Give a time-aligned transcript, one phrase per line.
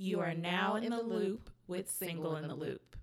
[0.00, 2.94] You are now in the loop with Single in the Loop.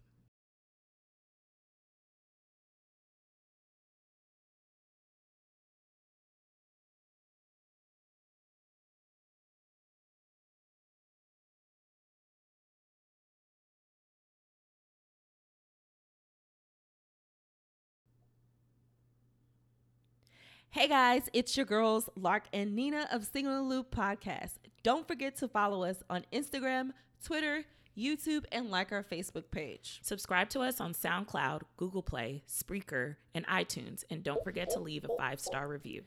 [20.76, 24.56] Hey guys, it's your girls, Lark and Nina of Single the Loop podcast.
[24.84, 26.90] Don't forget to follow us on Instagram,
[27.24, 27.64] Twitter,
[27.98, 30.02] YouTube, and like our Facebook page.
[30.04, 34.04] Subscribe to us on SoundCloud, Google Play, Spreaker, and iTunes.
[34.10, 36.04] And don't forget to leave a five star review.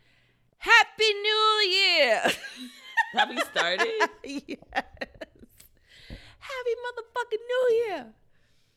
[0.58, 2.22] Happy New Year!
[3.14, 3.88] Have we started?
[4.22, 4.50] yes.
[6.40, 8.06] Happy motherfucking New Year!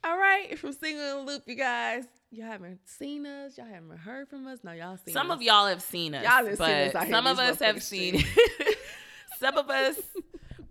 [0.05, 2.05] All right, from Single the Loop, you guys.
[2.33, 3.57] Y'all haven't seen us.
[3.57, 4.59] Y'all haven't heard from us.
[4.63, 5.35] No, y'all seen Some us.
[5.35, 6.23] of y'all have seen us.
[6.23, 8.23] Y'all have but seen us some of us have seen
[9.39, 9.97] some of us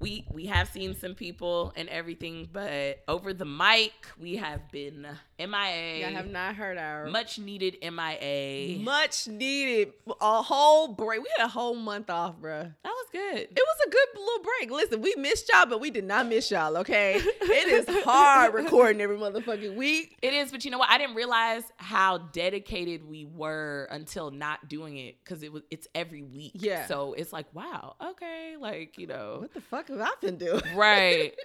[0.01, 5.07] we we have seen some people and everything, but over the mic we have been
[5.39, 6.01] MIA.
[6.01, 8.79] Y'all have not heard our much needed MIA.
[8.81, 11.20] much needed a whole break.
[11.20, 12.62] We had a whole month off, bruh.
[12.65, 13.39] that was good.
[13.41, 14.70] It was a good little break.
[14.70, 17.14] Listen, we missed y'all, but we did not miss y'all, okay?
[17.17, 20.17] it is hard recording every motherfucking week.
[20.23, 20.91] It is, but you know what?
[20.91, 25.87] I didn't realize how dedicated we were until not doing it because it was it's
[25.95, 26.53] every week.
[26.55, 26.87] Yeah.
[26.87, 30.62] So it's like, wow, okay, like you know, What the fuck have I been doing?
[30.74, 31.34] right.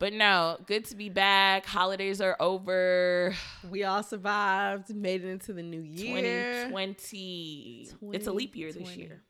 [0.00, 1.64] But no, good to be back.
[1.64, 3.34] Holidays are over.
[3.70, 6.64] We all survived, made it into the new year.
[6.64, 7.88] 2020.
[8.12, 9.22] It's a leap year this year.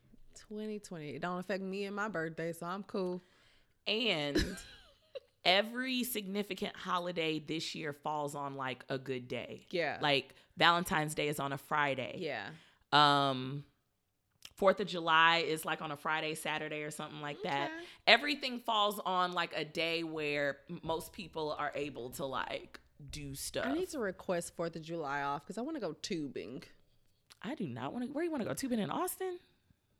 [0.49, 1.11] 2020.
[1.11, 3.21] It don't affect me and my birthday, so I'm cool.
[3.87, 4.43] And
[5.45, 9.67] every significant holiday this year falls on like a good day.
[9.69, 9.99] Yeah.
[10.01, 12.17] Like Valentine's Day is on a Friday.
[12.19, 12.47] yeah.
[12.91, 13.63] Um
[14.55, 17.65] Fourth of July is like on a Friday, Saturday, or something like that.
[17.65, 17.85] Okay.
[18.07, 22.79] Everything falls on like a day where most people are able to like
[23.11, 23.65] do stuff.
[23.67, 26.63] I need to request 4th of July off because I want to go tubing.
[27.41, 28.11] I do not want to.
[28.11, 28.53] Where you want to go?
[28.53, 29.39] Tubing in Austin?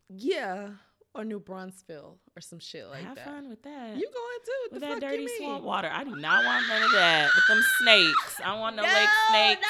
[0.10, 0.70] Yeah.
[1.14, 3.24] Or New Braunfels or some shit like Have that.
[3.26, 3.96] Have fun with that.
[3.96, 4.68] You going too?
[4.72, 5.90] With the that dirty swamp water.
[5.92, 7.30] I do not want none of that.
[7.36, 8.42] With them snakes.
[8.44, 9.62] I want no, lake snakes.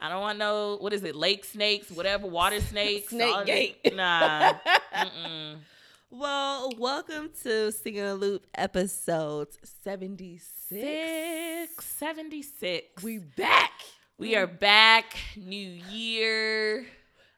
[0.00, 0.06] Not.
[0.06, 1.14] I don't want no what is it?
[1.14, 3.10] Lake snakes, whatever, water snakes.
[3.10, 3.94] Snake gate.
[3.94, 4.54] Nah.
[4.94, 5.56] Mm-mm.
[6.10, 9.48] Well, welcome to Singing a Loop episode
[9.84, 10.44] 76.
[10.68, 13.02] Six seventy six.
[13.02, 13.72] We back.
[14.18, 15.16] We are back.
[15.36, 16.86] New year.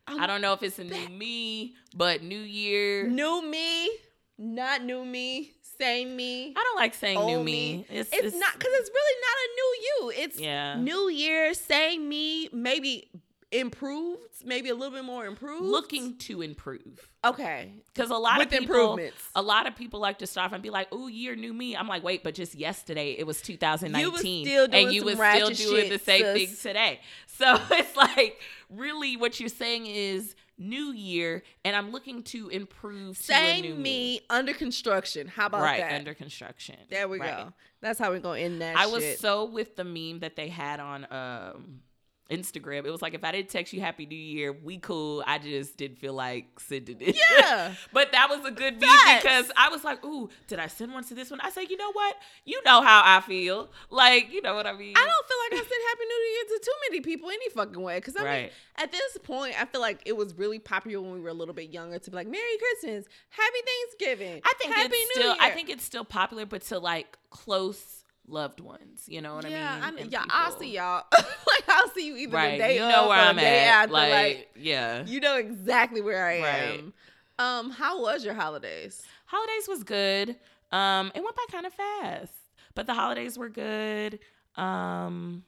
[0.09, 3.07] I'm I don't know if it's a new me, but new year.
[3.07, 3.91] New me,
[4.37, 6.53] not new me, same me.
[6.57, 7.85] I don't like saying new old me.
[7.89, 9.77] It's, It's, not because it's really not a new
[10.17, 10.25] you.
[10.25, 10.77] It's Yeah.
[10.81, 13.09] new year, same me, maybe
[13.53, 15.65] improved, maybe a little bit more improved.
[15.65, 17.09] looking to improve.
[17.25, 19.23] okay, Because a lot With of people, improvements.
[19.35, 21.89] a lot of people like to stop and be like, "Oh, year new me." I'm
[21.89, 25.89] like, wait, but just yesterday it was 2019, still doing and you was still doing
[25.91, 26.35] the same sis.
[26.49, 27.01] thing today.
[27.27, 33.19] So it's like, really, what you're saying is new year, and I'm looking to improve.
[33.27, 35.27] to a new same me under construction.
[35.27, 35.93] How about right that?
[35.95, 36.77] under construction.
[36.91, 37.37] there we Right.
[37.47, 37.53] go.
[37.81, 38.77] That's how we're gonna end that.
[38.77, 41.81] I was so with the meme that they had on um
[42.31, 42.85] Instagram.
[42.87, 45.23] It was like if I didn't text you Happy New Year, we cool.
[45.27, 47.17] I just didn't feel like sending it.
[47.17, 47.75] Yeah.
[47.93, 49.23] but that was a good Facts.
[49.23, 51.41] because I was like, ooh, did I send one to this one?
[51.41, 52.17] I said, you know what?
[52.45, 53.71] You know how I feel.
[53.91, 54.95] Like, you know what I mean?
[54.97, 57.83] I don't feel like I said Happy New Year to too many people any fucking
[57.83, 57.99] way.
[57.99, 61.21] Because I mean, at this point, I feel like it was really popular when we
[61.21, 64.43] were a little bit younger to be like, Merry Christmas, Happy Thanksgiving.
[64.45, 68.00] I think Happy it's New still I think it's still popular, but to like close
[68.31, 69.05] loved ones.
[69.07, 70.01] You know what yeah, I mean?
[70.05, 71.05] And yeah, I'll see y'all.
[71.13, 72.53] like I'll see you either Right.
[72.53, 73.83] the day you of know where or I'm the day at.
[73.85, 73.93] after.
[73.93, 75.05] like, Like, yeah.
[75.07, 76.79] you know exactly where I Right.
[76.81, 76.93] am.
[77.39, 79.03] Um, how was your holidays?
[79.27, 80.37] holidays was good.
[80.73, 82.33] Um, it went by kind of fast,
[82.75, 84.19] but the holidays were good.
[84.57, 85.45] Um,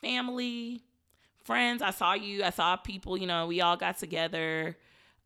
[0.00, 0.82] family,
[1.44, 1.82] friends.
[1.82, 2.44] I saw you.
[2.44, 3.16] I saw people.
[3.16, 4.76] You know, we all got together.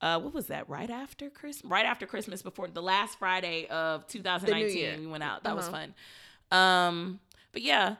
[0.01, 0.69] Uh, what was that?
[0.69, 1.71] Right after Christmas.
[1.71, 5.43] Right after Christmas, before the last Friday of 2019, we went out.
[5.45, 5.77] That was Uh-huh.
[5.79, 5.95] fun.
[6.51, 7.21] Um,
[7.53, 7.97] but yeah.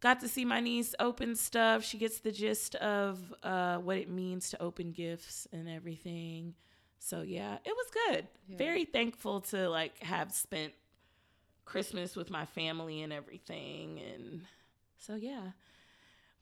[0.00, 1.82] Got to see my niece open stuff.
[1.82, 6.54] She gets the gist of uh, what it means to open gifts and everything.
[7.00, 8.28] So yeah, it was good.
[8.48, 8.58] Yeah.
[8.58, 10.72] Very thankful to like have spent
[11.64, 14.00] Christmas with my family and everything.
[14.14, 14.42] And
[14.98, 15.50] so yeah,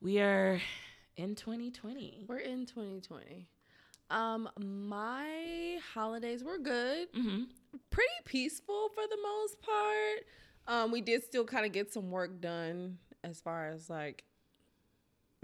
[0.02, 0.60] we are
[1.16, 2.24] in 2020.
[2.28, 3.48] We're in 2020.
[4.10, 7.08] Um, my holidays were good.
[7.14, 7.44] hmm
[7.90, 10.24] pretty peaceful for the most part.
[10.68, 14.24] Um, we did still kind of get some work done as far as like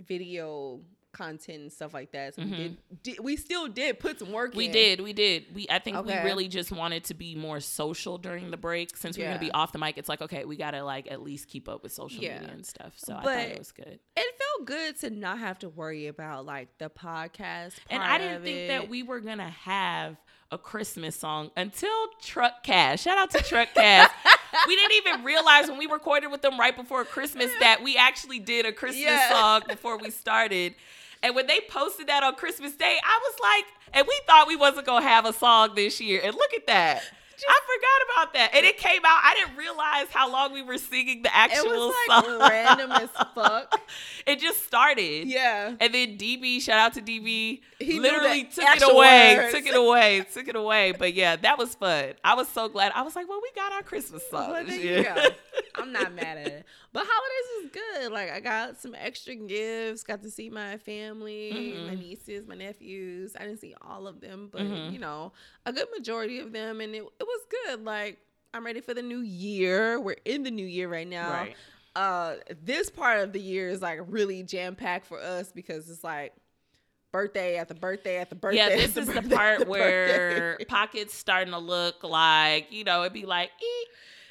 [0.00, 0.80] video
[1.12, 2.34] content and stuff like that.
[2.34, 2.50] So Mhm.
[2.50, 3.20] we did, did.
[3.20, 4.54] We still did put some work.
[4.54, 4.72] We in.
[4.72, 5.54] did, we did.
[5.54, 6.19] We I think Okay.
[6.20, 8.96] we really just wanted to be more social during the break.
[8.96, 11.48] Since we're gonna be off the mic, it's like okay, we gotta like at least
[11.48, 12.38] keep up with social Yeah.
[12.38, 12.94] media and stuff.
[12.96, 14.00] So I thought it was good.
[14.16, 17.74] It felt good to not have to worry about like the podcast.
[17.90, 18.69] And I didn't think it.
[18.69, 20.16] that we were gonna have
[20.50, 23.02] a Christmas song until Truck Cash.
[23.02, 24.10] Shout out to Truck Cash.
[24.66, 28.38] we didn't even realize when we recorded with them right before Christmas that we actually
[28.38, 29.31] did a Christmas Yeah.
[29.31, 30.75] song before we started.
[31.22, 33.64] And when they posted that on Christmas Day, I was like,
[33.94, 36.20] and we thought we wasn't gonna have a song this year.
[36.25, 37.02] And look at that.
[37.48, 38.50] I forgot about that.
[38.54, 39.20] And it came out.
[39.22, 41.72] I didn't realize how long we were singing the actual song.
[41.72, 42.48] It was like song.
[42.50, 43.80] random as fuck.
[44.26, 45.26] it just started.
[45.28, 45.74] Yeah.
[45.80, 49.54] And then DB, shout out to DB, He literally took it away, words.
[49.54, 50.92] took it away, took it away.
[50.98, 52.12] But yeah, that was fun.
[52.24, 52.92] I was so glad.
[52.94, 54.50] I was like, well, we got our Christmas song.
[54.50, 54.98] Well, this there year.
[54.98, 55.28] you go.
[55.74, 56.66] I'm not mad at it.
[56.92, 58.12] But holidays is good.
[58.12, 60.02] Like I got some extra gifts.
[60.04, 61.98] Got to see my family, my Mhm.
[61.98, 63.34] nieces, my nephews.
[63.38, 64.92] I didn't see all of them, but Mhm.
[64.92, 65.32] you know,
[65.64, 67.84] a good majority of them, and it it was good.
[67.84, 68.18] Like
[68.54, 69.98] I'm ready for the new year.
[69.98, 71.30] We're in the new year right now.
[71.30, 71.56] right.
[71.96, 76.04] Uh, this part of the year is like really jam packed for us because it's
[76.04, 76.34] like
[77.10, 78.56] birthday after birthday after birthday.
[78.58, 80.64] Yeah, this is the part where birthday.
[80.66, 83.88] pockets starting to look like, you know, it'd be like, eek.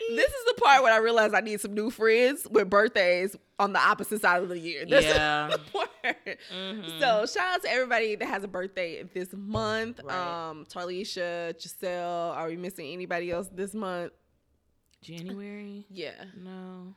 [0.10, 3.74] This is the part when I realized I need some new friends with birthdays on
[3.74, 4.86] the opposite side of the year.
[4.90, 5.50] This is Yeah.
[5.52, 6.40] the part.
[6.54, 7.00] Mhm.
[7.00, 10.02] So shout out to everybody that has a birthday this month.
[10.04, 10.50] Right.
[10.50, 12.32] Um, Tarlisha, Giselle.
[12.32, 14.12] Are we missing anybody else this month?
[15.02, 15.86] January?
[15.92, 16.24] Yeah.
[16.38, 16.96] No.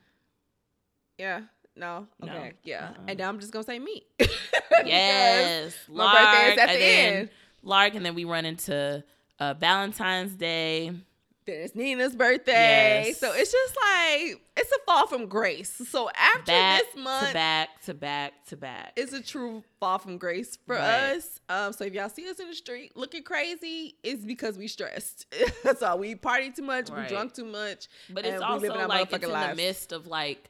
[1.18, 1.42] Yeah.
[1.76, 2.06] No.
[2.20, 2.32] No.
[2.32, 2.52] Okay.
[2.64, 2.88] Yeah.
[2.90, 3.04] Uh-uh.
[3.08, 4.02] And now I'm just gonna say me.
[4.84, 5.74] Yes.
[5.88, 7.30] my birthday is at the then end.
[7.62, 9.02] Lark, and then we run into
[9.38, 10.92] uh, Valentine's Day.
[11.46, 13.04] Then it's Nina's birthday.
[13.08, 13.18] Yes.
[13.18, 15.70] So it's just like it's a fall from grace.
[15.90, 18.92] So after Back this month, to back to back to back.
[18.96, 21.14] it's a true fall from grace for Right.
[21.16, 21.40] us.
[21.50, 25.26] Um, so if y'all see us in the street looking crazy, it's because we stressed.
[25.64, 25.98] That's all.
[25.98, 26.88] We party too much.
[26.90, 27.08] We Right.
[27.08, 27.88] drunk too much.
[28.08, 30.48] But it's also like it's in the midst of like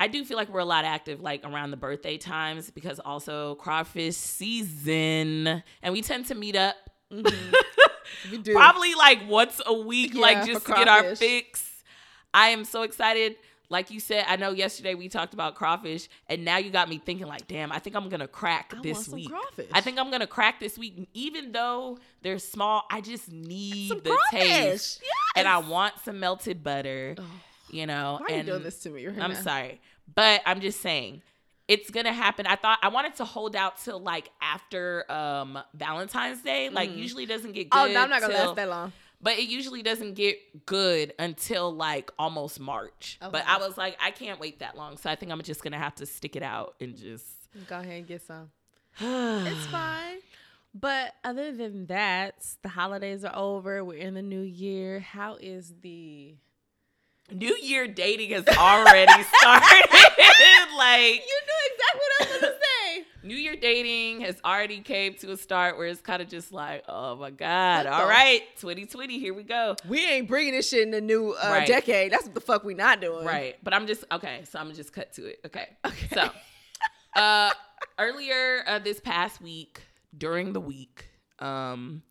[0.00, 3.54] I do feel like we're a lot active like around the birthday times because also
[3.54, 6.74] crawfish season and we tend to meet up
[8.30, 8.52] We do.
[8.54, 11.70] probably like once a week Yeah, like just to get our fix.
[12.32, 13.36] I am so excited.
[13.70, 16.98] Like you said, I know yesterday we talked about crawfish and now you got me
[16.98, 19.30] thinking like, damn, I think I'm going to crack I want this some week.
[19.30, 19.70] crawfish.
[19.72, 23.88] I think I'm going to crack this week even though they're small, I just need
[23.88, 24.48] some the crawfish.
[24.48, 25.02] taste.
[25.34, 27.22] And I want some melted butter, Oh,
[27.70, 28.18] you know.
[28.20, 29.06] why are you and doing this to me?
[29.06, 29.40] Right I'm now?
[29.40, 29.80] sorry,
[30.14, 31.22] but I'm just saying
[31.68, 32.46] it's gonna happen.
[32.46, 36.68] I thought I wanted to hold out till like after um Valentine's Day.
[36.70, 36.96] Like Mhm.
[36.98, 37.78] usually doesn't get good.
[37.78, 38.92] Oh no, I'm not gonna till- last that long.
[39.20, 43.16] But it usually doesn't get good until like almost March.
[43.20, 45.78] But I was like, I can't wait that long, so I think I'm just gonna
[45.78, 47.24] have to stick it out and just.
[47.68, 48.50] Go ahead and get some.
[49.00, 50.18] It's fine.
[50.74, 53.82] But other than that, the holidays are over.
[53.84, 55.00] We're in the new year.
[55.00, 56.34] How is the
[57.32, 59.90] New Year dating has already started.
[60.76, 63.04] like You knew exactly what I was gonna say.
[63.22, 66.84] New Year dating has already came to a start where it's kind of just like,
[66.88, 69.74] oh my God, all right, 2020, here we go.
[69.88, 71.66] We ain't bringing this shit in the new uh, Right.
[71.66, 72.12] decade.
[72.12, 73.24] That's what the fuck we not doing.
[73.24, 73.56] Right.
[73.62, 75.40] But I'm just, okay, so I'm gonna just cut to it.
[75.46, 75.68] Okay.
[75.86, 76.08] Okay.
[76.12, 76.28] So,
[77.20, 77.50] uh,
[77.98, 79.80] earlier uh, this past week,
[80.16, 81.06] during the week,
[81.38, 82.02] um,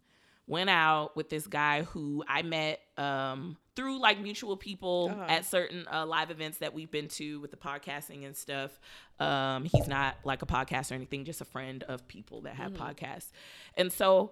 [0.47, 5.25] went out with this guy who I met um, through like mutual people Uh-huh.
[5.27, 8.79] at certain uh, live events that we've been to with the podcasting and stuff.
[9.19, 12.73] Um, he's not like a podcast or anything, just a friend of people that have
[12.73, 12.77] Mhm.
[12.77, 13.31] podcasts.
[13.75, 14.31] And so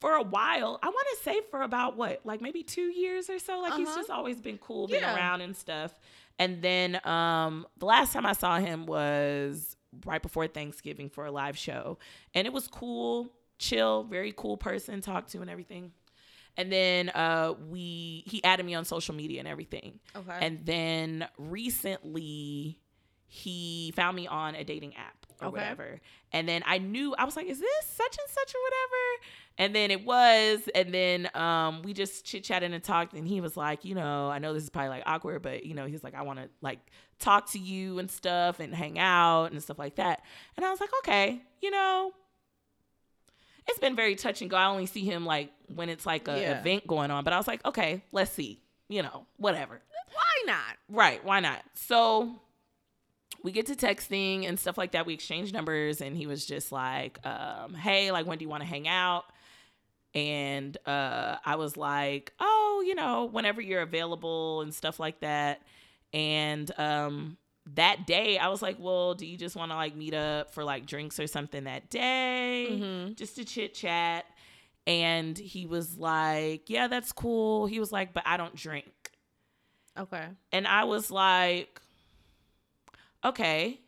[0.00, 3.38] for a while, I want to say for about what, like maybe two years or
[3.38, 3.98] so, like he's Uh-huh.
[3.98, 5.14] just always been cool, been Yeah.
[5.14, 5.94] around and stuff.
[6.38, 9.76] And then um, the last time I saw him was
[10.06, 11.98] right before Thanksgiving for a live show.
[12.34, 15.92] And it was cool, chill, very cool person, to talk to and everything.
[16.60, 19.98] And then uh, we he added me on social media and everything.
[20.14, 20.38] Okay.
[20.40, 22.78] And then recently
[23.26, 25.56] he found me on a dating app or Okay.
[25.56, 26.00] whatever.
[26.32, 29.24] And then I knew I was like, is this such and such or whatever?
[29.58, 33.40] And then it was, and then um we just chit chatted and talked, and he
[33.40, 36.02] was like, you know, I know this is probably like awkward, but you know, he's
[36.04, 36.80] like, I want to like
[37.18, 40.22] talk to you and stuff and hang out and stuff like that.
[40.56, 42.12] And I was like, okay, you know,
[43.70, 44.56] it's been very touch and go.
[44.56, 46.60] I only see him like when it's like a Yeah.
[46.60, 49.80] event going on, but I was like, okay, let's see, you know, whatever.
[50.12, 50.76] Why not?
[50.88, 51.62] Right, why not?
[51.74, 52.34] So
[53.42, 55.06] we get to texting and stuff like that.
[55.06, 58.62] We exchange numbers and he was just like, um, hey, like when do you want
[58.62, 59.24] to hang out?
[60.14, 65.62] And uh I was like, oh, you know, whenever you're available and stuff like that.
[66.12, 67.36] And um
[67.74, 70.64] that day I was like, well, do you just want to like meet up for
[70.64, 72.68] like drinks or something that day?
[72.70, 73.16] Mhm.
[73.16, 74.24] Just to chit chat.
[74.86, 77.66] And he was like, yeah, that's cool.
[77.66, 78.92] He was like, but I don't drink.
[79.98, 80.26] Okay.
[80.52, 81.80] And I was like,
[83.24, 83.80] okay.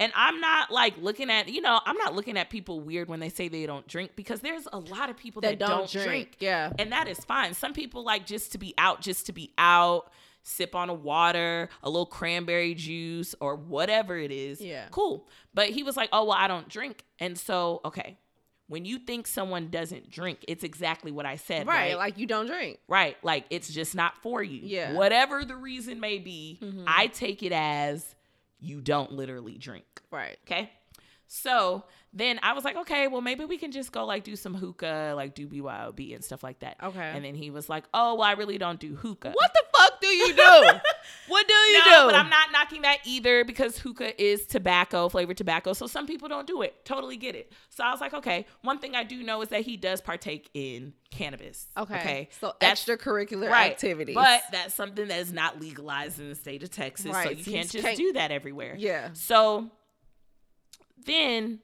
[0.00, 3.18] And I'm not like looking at, you know, I'm not looking at people weird when
[3.20, 6.36] they say they don't drink because there's a lot of people that, don't, drink.
[6.38, 6.72] Yeah.
[6.78, 7.52] And that is fine.
[7.54, 10.12] Some people like just to be out, just to be out,
[10.48, 14.60] sip on a water, a little cranberry juice, or whatever it is.
[14.60, 14.86] Yeah.
[14.90, 15.28] Cool.
[15.54, 17.04] But he was like, oh, well, I don't drink.
[17.20, 18.18] And so, okay.
[18.68, 21.66] When you think someone doesn't drink, it's exactly what I said.
[21.66, 21.90] Right.
[21.92, 21.96] Right.
[21.96, 22.78] Like you don't drink.
[22.86, 23.16] right.
[23.24, 24.60] Like it's just not for you.
[24.62, 24.92] Yeah.
[24.92, 26.84] Whatever the reason may be, Mhm.
[26.86, 28.14] I take it as
[28.60, 29.86] you don't literally drink.
[30.10, 30.36] Right.
[30.46, 30.70] Okay.
[31.28, 34.54] So then I was like, okay, well, maybe we can just go like do some
[34.54, 36.76] hookah, like do BYOB and stuff like that.
[36.82, 36.98] Okay.
[37.14, 39.32] And then he was like, oh, well, I really don't do hookah.
[39.34, 40.42] What the fuck do you do?
[41.28, 42.06] what do you no, do?
[42.06, 45.72] but I'm not knocking that either because hookah is tobacco, flavored tobacco.
[45.72, 46.84] So some people don't do it.
[46.84, 47.52] Totally get it.
[47.70, 48.46] So I was like, okay.
[48.62, 51.66] One thing I do know is that he does partake in cannabis.
[51.76, 51.94] Okay.
[51.98, 52.28] Okay.
[52.40, 53.70] So That's- extracurricular Right.
[53.72, 54.14] activities.
[54.14, 57.12] But that's something that is not legalized in the state of Texas.
[57.12, 58.74] So you so can't just can't- do that everywhere.
[58.78, 59.10] yeah.
[59.14, 59.70] So
[61.04, 61.60] then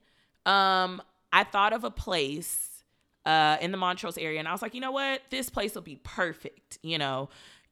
[0.46, 2.70] um I thought of a place
[3.26, 5.22] uh in the Montrose area and I was like, you know what?
[5.30, 6.78] This place will be perfect.
[6.82, 7.30] You know,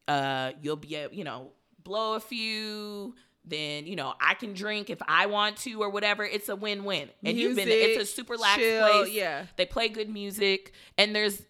[0.09, 4.89] uh you'll be able, you know, blow a few then you know I can drink
[4.89, 6.25] if I want to or whatever.
[6.25, 7.69] It's a win-win, and you've been.
[7.69, 9.13] It's a super lax chill, place.
[9.13, 9.47] Yeah.
[9.57, 11.43] They play good music, and there's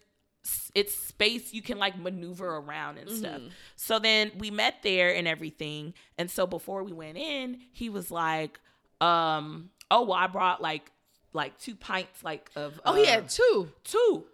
[0.75, 3.39] it's space you can like maneuver around and stuff.
[3.41, 3.51] Mhm.
[3.75, 5.93] So then we met there and everything.
[6.17, 8.59] And so before we went in, he was like,
[8.99, 10.91] um, oh well, I brought like
[11.31, 13.69] like two pints like of Oh, he uh, had two.
[13.83, 14.25] two.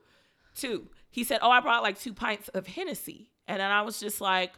[0.56, 0.88] Two.
[1.12, 3.30] He said, Oh, I brought like two pints of Hennessy.
[3.50, 4.54] And then I was just like,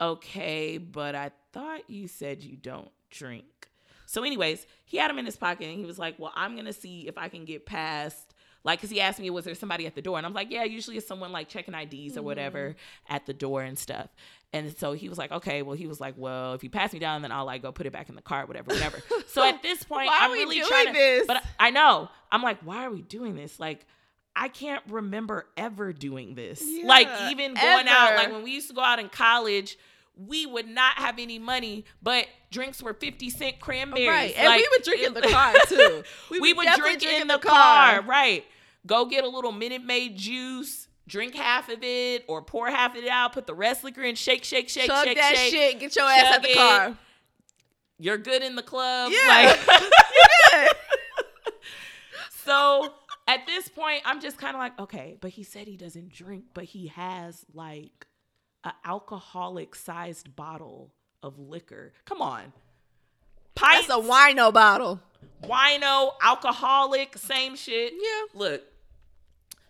[0.00, 3.68] Okay, but I thought you said you don't drink.
[4.06, 6.72] So, anyways, he had him in his pocket and he was like, Well, I'm gonna
[6.72, 9.96] see if I can get past like because he asked me was there somebody at
[9.96, 13.12] the door and i'm like yeah usually it's someone like checking ids or whatever mm-hmm.
[13.12, 14.06] at the door and stuff
[14.52, 17.00] and so he was like okay well he was like well if you pass me
[17.00, 19.60] down then i'll like go put it back in the car whatever whatever so at
[19.64, 21.26] this point Why are i'm we really doing trying to this?
[21.26, 22.08] but I know.
[22.32, 23.60] I'm like, why are we doing this?
[23.60, 23.86] Like,
[24.34, 26.62] I can't remember ever doing this.
[26.64, 29.76] Yeah, like, even going out, like when we used to go out in college,
[30.16, 34.08] we would not have any money, but drinks were 50 cent cranberries.
[34.08, 34.34] Right.
[34.36, 36.02] And Like, we would drink in the car too.
[36.30, 38.02] We, would definitely drink in the, car.
[38.02, 38.44] Right.
[38.86, 40.88] Go get a little Minute Maid juice.
[41.08, 44.14] Drink half of it or pour half of it out, put the rest liquor in,
[44.14, 45.50] shake, shake, shake, Chug shake, that shake.
[45.52, 45.80] shit.
[45.80, 46.56] Get your ass out the it.
[46.56, 46.96] car.
[47.98, 49.12] You're good in the club.
[49.12, 49.56] Yeah.
[49.66, 49.82] Like-
[50.52, 50.68] Yeah.
[52.44, 52.92] so
[53.32, 56.44] at this point, I'm just kind of like, okay, but he said he doesn't drink,
[56.54, 58.06] but he has like
[58.64, 61.92] an alcoholic sized bottle of liquor.
[62.04, 62.52] Come on.
[63.54, 65.00] Pints, That's a wino bottle.
[65.44, 67.92] wino, alcoholic, same shit.
[67.94, 68.22] Yeah.
[68.38, 68.62] Look.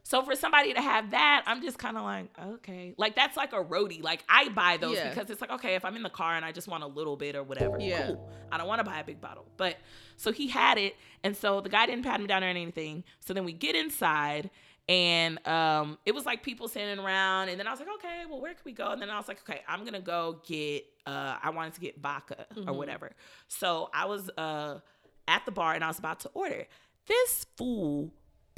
[0.04, 2.94] So for somebody to have that, I'm just kind of like, okay.
[2.96, 4.02] Like that's like a roadie.
[4.02, 5.08] Like I buy those Yeah.
[5.10, 7.16] because it's like, okay, if I'm in the car and I just want a little
[7.16, 8.06] bit or whatever, Yeah.
[8.08, 8.28] cool.
[8.50, 9.46] I don't want to buy a big bottle.
[9.56, 9.76] But
[10.16, 13.04] so he had it, and so the guy didn't pat him down or anything.
[13.20, 14.50] So then we get inside
[14.88, 18.40] and um it was like people standing around and then I was like, okay, well
[18.40, 18.90] where can we go?
[18.90, 22.00] And then I was like, okay, I'm gonna go get uh I wanted to get
[22.00, 22.74] vodka or Mhm.
[22.76, 23.12] whatever.
[23.46, 24.80] So I was uh
[25.28, 26.66] at the bar and I was about to order.
[27.06, 28.12] This fool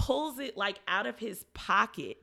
[0.05, 2.19] pulls it like out of his pocket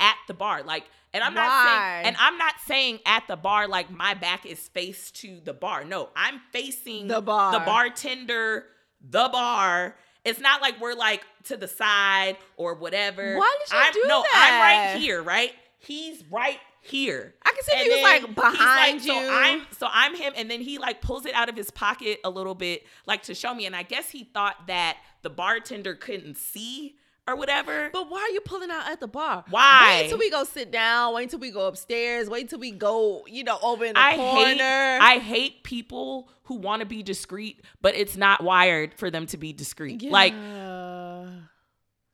[0.00, 0.62] at the bar.
[0.62, 4.46] Like, and I'm not saying, and I'm not saying at the bar like my back
[4.46, 5.84] is face to the bar.
[5.84, 7.52] No, I'm facing The bar.
[7.52, 8.64] the bartender,
[9.00, 9.96] the bar.
[10.24, 13.36] It's not like we're like to the side or whatever.
[13.38, 14.90] Why did you I'm, do no, that?
[14.92, 15.52] I'm right here, right?
[15.78, 17.34] He's right here.
[17.42, 19.12] I can see And he was like behind like- you.
[19.12, 22.18] So I'm so I'm him, and then he like pulls it out of his pocket
[22.24, 23.66] a little bit, like to show me.
[23.66, 26.96] And I guess he thought that the bartender couldn't see
[27.30, 27.90] or whatever.
[27.92, 29.44] But why are you pulling out at the bar?
[29.50, 30.00] Why?
[30.02, 31.14] Wait till we go sit down.
[31.14, 32.28] Wait till we go upstairs.
[32.28, 34.42] Wait till we go, you know, over in the I corner.
[34.44, 39.26] hate I hate people who want to be discreet, but it's not wired for them
[39.26, 40.02] to be discreet.
[40.02, 40.34] Like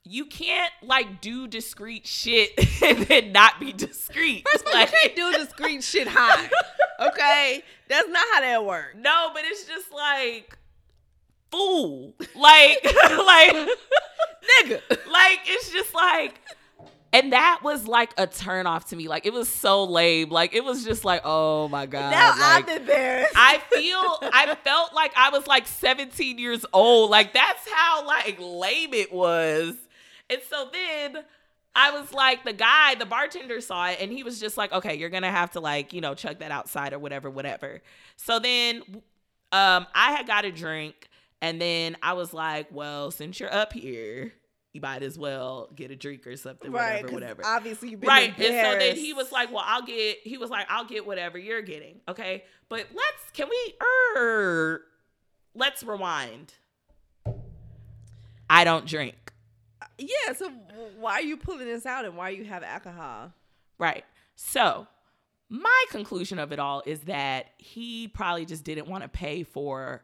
[0.09, 2.51] you can't like do discreet shit
[2.83, 4.47] and then not be discreet.
[4.49, 6.49] First of all, like, you can't do discreet shit high.
[6.99, 7.63] Okay?
[7.89, 8.97] That's not how that works.
[8.97, 10.57] No, but it's just like
[11.51, 12.15] fool.
[12.35, 13.69] Like like
[14.61, 14.81] Nigga.
[14.91, 16.41] like it's just like
[17.13, 19.09] and that was like a turn off to me.
[19.09, 20.29] Like it was so lame.
[20.29, 22.11] Like it was just like, oh my god.
[22.11, 23.33] now like, I'm embarrassed.
[23.35, 27.11] I feel I felt like I was like 17 years old.
[27.11, 29.75] Like that's how like lame it was.
[30.29, 31.23] And so then
[31.75, 34.97] I was like, the guy, the bartender saw it and he was just like, okay,
[34.97, 37.81] you're gonna have to like, you know, chug that outside or whatever, whatever.
[38.17, 38.83] So then
[39.53, 41.09] Um, I had got a drink,
[41.47, 44.33] and then I was like, "Well, since you're up here,
[44.73, 48.09] you might as well get a drink or something, right, whatever, whatever." Obviously, you've been
[48.09, 48.37] right.
[48.37, 51.39] And so then he was like, "Well, I'll get." He was like, "I'll get whatever
[51.39, 53.75] you're getting." Okay, but let's can we?
[54.19, 54.83] Er,
[55.55, 56.55] let's rewind.
[58.51, 59.33] I don't drink.
[59.99, 60.33] yeah.
[60.37, 60.51] So
[60.99, 63.33] why are you pulling this out, and why you have alcohol?
[63.79, 64.05] Right.
[64.35, 64.87] So,
[65.49, 70.03] my conclusion of it all is that he probably just didn't want to pay for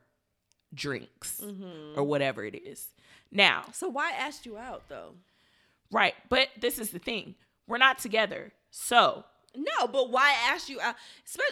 [0.75, 1.99] drinks Mm-hmm.
[1.99, 2.88] or whatever it is.
[3.31, 5.14] Now, So why asked you out though?
[5.91, 7.35] right, but this is the thing.
[7.67, 8.52] We're not together.
[8.71, 10.94] So, No, but why ask you out?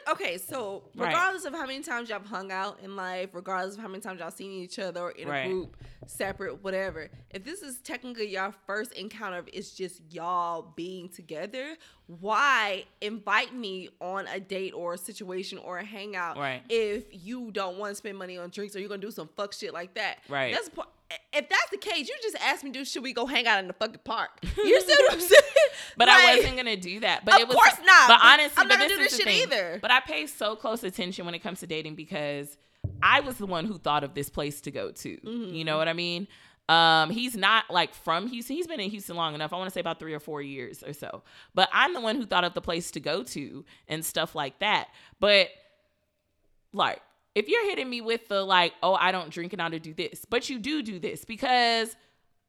[0.08, 1.08] Okay, so Right.
[1.08, 4.20] regardless of how many times y'all hung out in life, regardless of how many times
[4.20, 5.40] y'all seen each other or in Right.
[5.44, 5.76] a group,
[6.06, 7.10] separate, whatever.
[7.30, 11.76] If this is technically your first encounter, it's just y'all being together.
[12.06, 16.62] Why invite me on a date or a situation or a hangout Right.
[16.68, 19.52] if you don't want to spend money on drinks or you're gonna do some fuck
[19.52, 20.18] shit like that?
[20.28, 20.52] Right.
[20.54, 20.70] That's
[21.32, 23.66] if that's the case, you just asked me, "Do should we go hang out in
[23.66, 25.40] the fucking park?" You see what I'm saying?
[25.96, 27.24] but I wasn't going to do that.
[27.24, 29.02] But Of it was course not, But but honestly, I'm not but gonna this do
[29.04, 29.42] is this shit thing.
[29.42, 29.78] either.
[29.82, 32.56] But I pay so close attention when it comes to dating because
[33.02, 35.16] I was the one who thought of this place to go to.
[35.16, 35.54] Mm-hmm.
[35.54, 36.28] You know what I mean?
[36.68, 38.54] Um, he's not like from Houston.
[38.54, 39.52] He's been in Houston long enough.
[39.52, 41.22] I want to say about three or four years or so.
[41.54, 44.60] But I'm the one who thought of the place to go to and stuff like
[44.60, 44.88] that.
[45.18, 45.48] But
[46.72, 47.00] like,
[47.34, 49.94] if you're hitting me with the like, oh, I don't drink and I don't do
[49.94, 51.94] this, but you do do this because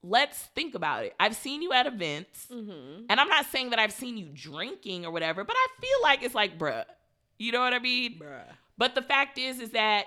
[0.04, 1.14] let's think about it.
[1.20, 3.06] I've seen you at events, Mm-hmm.
[3.10, 6.24] and I'm not saying that I've seen you drinking or whatever, but I feel like
[6.24, 6.86] it's like, bruh,
[7.38, 8.20] you know what I mean?
[8.20, 8.44] Bruh.
[8.78, 10.06] But the fact is, is that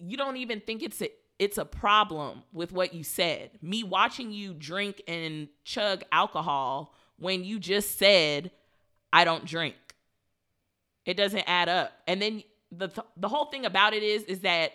[0.00, 3.50] you don't even think it's a it's a problem with what you said.
[3.62, 8.50] Me watching you drink and chug alcohol when you just said
[9.12, 9.74] I don't drink.
[11.04, 11.92] It doesn't add up.
[12.06, 12.42] And then
[12.72, 14.72] the the whole thing about it is is that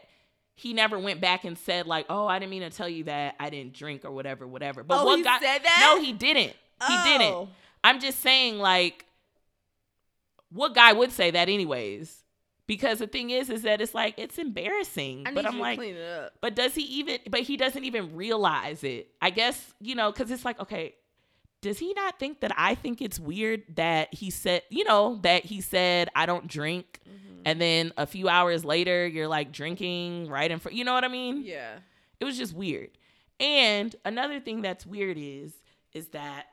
[0.56, 3.36] he never went back and said like, "Oh, I didn't mean to tell you that
[3.40, 5.80] I didn't drink or whatever, whatever." But Oh, what he got said that?
[5.96, 6.54] No, he didn't.
[6.88, 7.34] He didn't.
[7.34, 7.50] Oh.
[7.84, 9.06] I'm just saying, like,
[10.52, 12.24] what guy would say that, anyways?
[12.68, 15.26] Because the thing is, is that it's like it's embarrassing.
[15.34, 16.34] But I'm like, clean it up.
[16.42, 17.20] but does he even?
[17.30, 19.10] But he doesn't even realize it.
[19.22, 20.96] I guess you know, because it's like, okay,
[21.62, 25.44] does he not think that I think it's weird that he said, you know, that
[25.46, 27.42] he said I don't drink, Mm-hmm.
[27.46, 30.76] and then a few hours later you're like drinking right in front.
[30.76, 31.44] You know what I mean?
[31.44, 31.78] Yeah.
[32.20, 32.90] it was just weird.
[33.40, 35.54] And another thing that's weird is
[35.94, 36.48] is that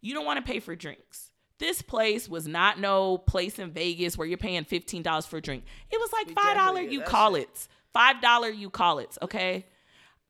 [0.00, 1.30] you don't want to pay for drinks.
[1.58, 5.42] This place was not no place in Vegas where you're paying fifteen dollars for a
[5.42, 5.64] drink.
[5.90, 7.68] It was like five dollar you call it.
[7.92, 9.18] Five dollar you call it.
[9.20, 9.66] Okay.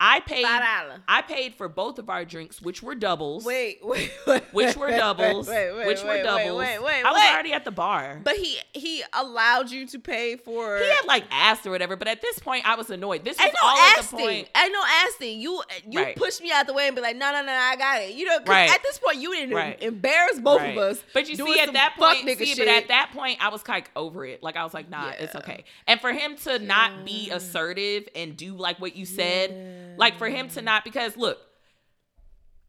[0.02, 3.44] I paid I paid for both of our drinks, which were doubles.
[3.44, 4.42] Wait, wait, wait.
[4.52, 5.46] which were doubles.
[5.46, 6.58] Wait, wait, which wait, were wait, doubles.
[6.58, 8.20] Wait, wait, I was already at the bar.
[8.24, 10.78] But he he allowed you to pay for.
[10.78, 13.24] he had like asked or whatever, but at this point I was annoyed.
[13.24, 14.48] This was Ain't no all at the point.
[14.56, 15.40] Ain't no asking.
[15.40, 16.16] You you Right.
[16.16, 18.14] pushed me out the way and be like, no, no, no, I got it.
[18.14, 18.70] You know, Right.
[18.70, 19.82] at this point you didn't Right.
[19.82, 20.70] embarrass both Right.
[20.70, 21.02] of us.
[21.12, 24.24] But you see, at that point, see, but at that point, I was like over
[24.24, 24.42] it.
[24.42, 25.64] Like I was like, nah, it's okay.
[25.86, 30.29] And for him to not be assertive and do like what you said, like for
[30.29, 31.38] him to not, because look,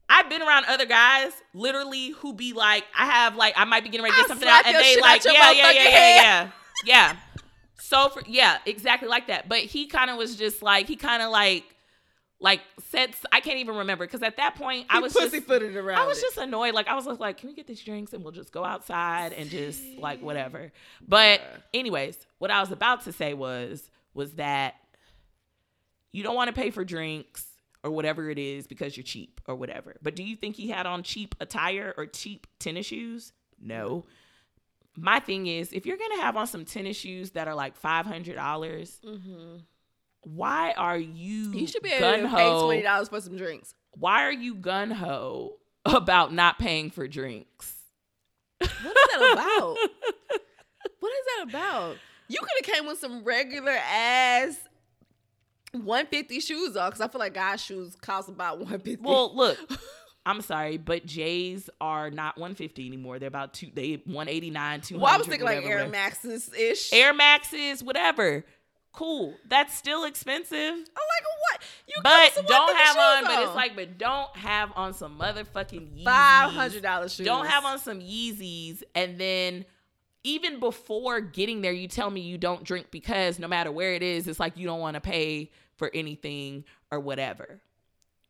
[0.09, 3.89] I've been around other guys, literally, who be like, I have like, I might be
[3.89, 6.15] getting ready to get I'll something out, and they like, your yeah, yeah, yeah, yeah,
[6.15, 6.51] yeah,
[6.85, 7.15] yeah.
[7.79, 9.47] So for yeah, exactly like that.
[9.47, 11.63] But he kind of was just like, he kind of like,
[12.41, 15.75] like said, I can't even remember because at that point I He was just pussyfooted
[15.75, 15.99] around.
[15.99, 16.21] I was it.
[16.21, 16.73] just annoyed.
[16.73, 19.49] Like I was like, can we get these drinks and we'll just go outside and
[19.49, 20.71] just like whatever.
[21.07, 21.57] But Yeah.
[21.73, 24.75] anyways, what I was about to say was was that
[26.11, 27.45] you don't want to pay for drinks
[27.83, 29.95] or whatever it is because you're cheap or whatever.
[30.01, 33.33] But do you think he had on cheap attire or cheap tennis shoes?
[33.59, 34.05] No.
[34.97, 38.05] My thing is, if you're gonna have on some tennis shoes that are like five
[38.05, 38.99] hundred dollars,
[40.23, 41.57] why are you Mm-hmm.
[41.59, 43.73] You should be able gun to pay twenty dollars for some drinks.
[43.97, 47.73] why are you gun ho about not paying for drinks?
[48.59, 49.77] What is that about?
[50.99, 51.97] what is that about?
[52.27, 54.57] You could have came with some regular ass
[55.73, 59.03] 150 shoes on because I feel like guys' shoes cost about 150.
[59.03, 59.57] Well, look,
[60.25, 63.19] I'm sorry, but J's are not 150 anymore.
[63.19, 63.69] They're about two.
[63.73, 65.01] They 189, 200.
[65.03, 65.89] well, I was thinking like Air whatever.
[65.91, 66.91] Maxes ish.
[66.93, 68.45] Air Maxes, whatever.
[68.93, 69.33] Cool.
[69.47, 70.53] That's still expensive.
[70.53, 71.61] I'm like, what?
[71.87, 75.97] You But don't have on, shoes but it's like, but don't have on some motherfucking
[75.99, 76.03] Yeezys.
[76.03, 77.25] five hundred dollars shoes.
[77.25, 79.63] Don't have on some Yeezys and then
[80.23, 84.03] even before getting there, you tell me you don't drink because no matter where it
[84.03, 87.59] is, it's like you don't want to pay for anything or whatever.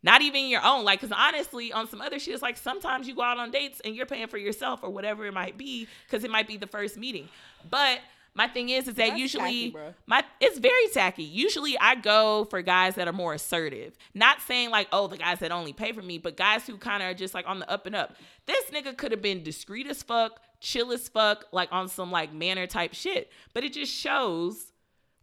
[0.04, 0.84] Not even your own.
[0.84, 3.82] Like, because honestly, on some other shit, it's like sometimes you go out on dates
[3.86, 6.68] and you're paying for yourself or whatever it might be because it might be the
[6.68, 7.30] first meeting.
[7.70, 8.00] But
[8.34, 11.24] my thing is is that That's usually tacky, my it's very tacky.
[11.24, 13.98] Usually I go for guys that are more assertive.
[14.14, 17.04] Not saying like, oh, the guys that only pay for me, but guys who kind
[17.04, 18.16] of are just like on the up and up.
[18.46, 22.34] This nigga could have been discreet as fuck, chill as fuck, like on some like
[22.34, 23.30] manner type shit.
[23.54, 24.72] But it just shows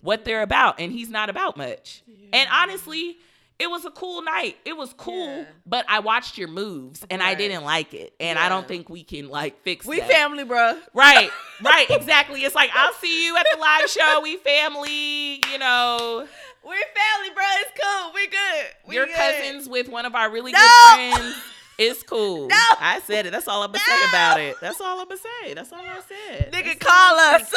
[0.02, 2.02] what they're about, and he's not about much.
[2.32, 3.16] And honestly,
[3.58, 4.56] it was a cool night.
[4.64, 5.44] It was cool, Yeah.
[5.66, 8.14] but I watched your moves and I didn't like it.
[8.20, 10.08] And I don't think we can like fix We that.
[10.08, 10.78] family, bro.
[10.94, 11.30] Right,
[11.62, 12.44] right, exactly.
[12.44, 14.20] It's like I'll see you at the live show.
[14.22, 16.28] We family, you know.
[16.64, 17.44] We're family, bro.
[17.60, 18.12] It's cool.
[18.14, 18.66] We good.
[18.86, 19.16] We Your good.
[19.16, 20.58] cousins with one of our really No!
[20.60, 21.36] good friends.
[21.78, 22.48] It's cool.
[22.48, 22.56] No!
[22.80, 23.30] I said it.
[23.30, 24.56] That's all I'm gonna say about it.
[24.60, 25.54] That's all I'm gonna say.
[25.54, 26.52] That's all I said.
[26.52, 27.54] Nigga, That's all call us.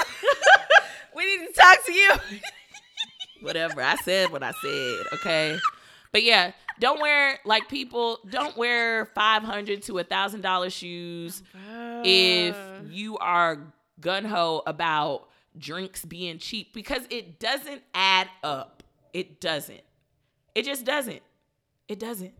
[1.15, 2.11] we need to talk to you.
[3.41, 3.81] whatever.
[3.81, 5.57] I said what I said, okay?
[6.11, 11.41] But yeah, don't wear like people don't wear five hundred to a thousand dollar shoes
[12.03, 12.55] if
[12.89, 13.57] you are
[13.99, 18.83] gun ho about drinks being cheap because it doesn't add up.
[19.13, 19.81] It doesn't.
[20.55, 21.21] It just doesn't.
[21.87, 22.33] It doesn't.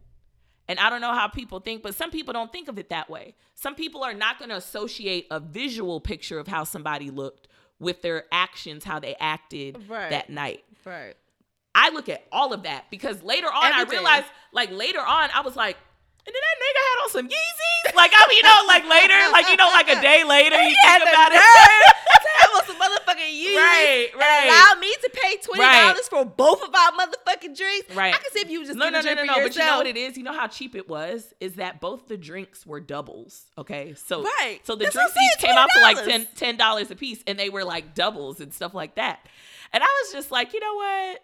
[0.72, 3.10] And I don't know how people think, but some people don't think of it that
[3.10, 3.36] way.
[3.56, 8.02] Some people are not going to associate a visual picture of how somebody looked with
[8.02, 10.12] their actions, how they acted Right.
[10.12, 10.64] that night.
[10.86, 11.16] right.
[11.76, 13.90] I look at all of that because later on I Everything.
[14.04, 15.76] realized, like later on, I was like,
[16.26, 17.96] and then that nigga had on some Yeezys.
[17.96, 20.70] Like I mean, you know, like later, like you know, like a day later, you
[20.70, 21.36] He had about it.
[21.36, 24.46] to have on some motherfucking Yeezys Right, and right.
[24.48, 26.06] allow me to pay twenty dollars Right.
[26.10, 27.96] for both of our motherfucking drinks.
[27.96, 28.14] Right.
[28.14, 29.34] I can see if you just No, no, no, no, no.
[29.42, 30.16] But you know what it is?
[30.18, 31.34] You know how cheap it was?
[31.40, 33.46] Is that both the drinks were doubles.
[33.58, 33.96] Okay.
[33.96, 34.60] So Right.
[34.64, 36.28] So the That's drinks what I'm each came out for like $20.
[36.36, 39.28] 10 dollars a piece and they were like doubles and stuff like that.
[39.74, 41.24] And I was just like, you know what?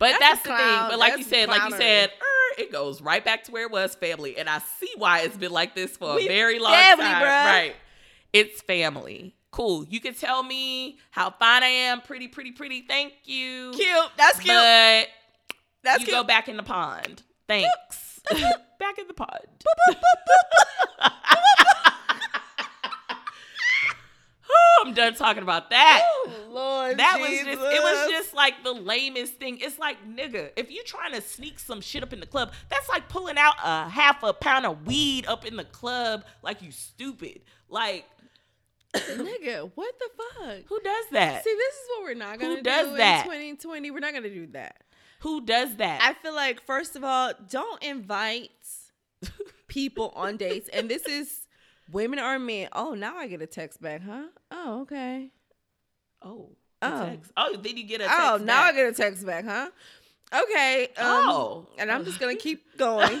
[0.00, 0.78] But That's that's, the thing.
[0.88, 3.64] But like you that's said, like you said, er, it goes right back to where
[3.64, 4.38] it was family.
[4.38, 7.22] And I see why it's been like this for We a very long family, time.
[7.22, 7.44] bruh.
[7.46, 7.74] Right.
[8.32, 9.36] It's family.
[9.50, 9.84] Cool.
[9.84, 12.00] You can tell me how fine I am.
[12.00, 12.80] Pretty, pretty, pretty.
[12.80, 13.72] Thank you.
[13.74, 14.10] Cute.
[14.16, 14.54] That's cute.
[14.54, 15.08] But
[15.82, 16.16] That's you cute.
[16.16, 17.22] go back in the pond.
[17.46, 18.20] Thanks.
[18.78, 19.64] back in the pond.
[24.82, 26.02] I'm done talking about that.
[26.04, 26.30] Oh,
[26.90, 29.58] Lord That was just it was just like the lamest thing.
[29.60, 32.88] It's like, nigga, if you trying to sneak some shit up in the club, that's
[32.88, 36.70] like pulling out a half a pound of weed up in the club like you
[36.72, 37.40] stupid.
[37.68, 38.04] Like,
[38.94, 39.70] nigga.
[39.74, 40.56] What the fuck?
[40.66, 41.44] who does that?
[41.44, 43.26] See, this is what we're not gonna Who does do that?
[43.26, 43.90] in 2020.
[43.90, 44.82] We're not gonna do that.
[45.20, 46.00] Who does that?
[46.02, 48.50] I feel like first of all, don't invite
[49.68, 50.68] people on dates.
[50.72, 51.46] And this is
[51.92, 52.68] women or men.
[52.72, 54.24] Oh, now I get a text back, huh?
[54.50, 55.30] Oh, okay.
[56.22, 56.56] oh.
[56.82, 57.04] Oh.
[57.06, 57.32] text.
[57.36, 58.18] Oh, then you get a text.
[58.20, 59.68] Oh, now I get a text back, huh?
[60.32, 60.84] Okay.
[60.96, 61.66] Um, Oh.
[61.78, 63.20] And I'm just gonna keep going.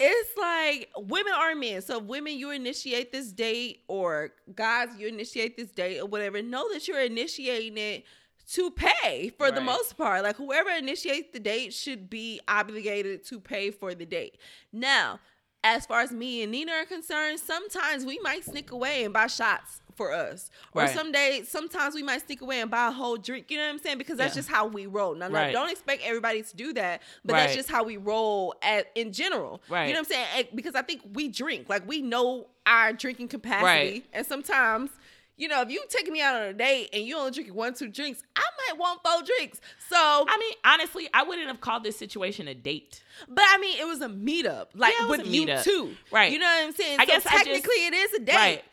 [0.00, 1.82] it's like women are men.
[1.82, 6.42] So women, you initiate this date, or guys, you initiate this date, or whatever.
[6.42, 8.04] Know that you're initiating it
[8.52, 10.22] to pay for the most part.
[10.22, 14.38] Like whoever initiates the date should be obligated to pay for the date.
[14.72, 15.20] Now,
[15.64, 19.26] as far as me and Nina are concerned, sometimes we might sneak away and buy
[19.26, 20.50] shots for us.
[20.72, 20.90] Or Right.
[20.94, 23.50] some days, sometimes we might sneak away and buy a whole drink.
[23.50, 23.98] You know what I'm saying?
[23.98, 24.38] Because that's Yeah.
[24.40, 25.14] just how we roll.
[25.14, 25.52] Now, Right.
[25.52, 29.60] don't expect everybody to do that, but that's just how we roll at in general.
[29.68, 29.88] Right.
[29.88, 30.48] You know what I'm saying?
[30.54, 31.68] Because I think we drink.
[31.68, 33.64] Like we know our drinking capacity.
[33.64, 34.04] Right.
[34.14, 34.90] And sometimes,
[35.36, 37.72] you know, if you take me out on a date and you only drinking one,
[37.74, 39.60] two drinks, I might want four drinks.
[39.88, 43.02] So I mean, honestly, I wouldn't have called this situation a date.
[43.28, 44.68] but I mean it was a meetup.
[44.74, 45.96] Like Yeah, with you too.
[46.12, 46.30] Right.
[46.32, 47.00] You know what I'm saying?
[47.00, 48.34] I so guess I just- technically it is a date.
[48.34, 48.64] Right.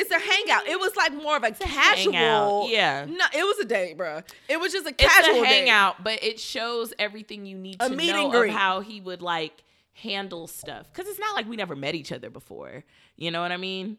[0.00, 0.66] It's a hangout.
[0.66, 2.12] It was like more of a a casual.
[2.12, 3.04] hangout, yeah.
[3.08, 4.22] No, it was a date, bro.
[4.48, 5.46] It was just a It's casual a date.
[5.66, 9.62] hangout, but it shows everything you need A to know of how he would like
[9.92, 10.90] handle stuff.
[10.92, 12.84] Because it's not like we never met each other before.
[13.16, 13.98] You know what I mean?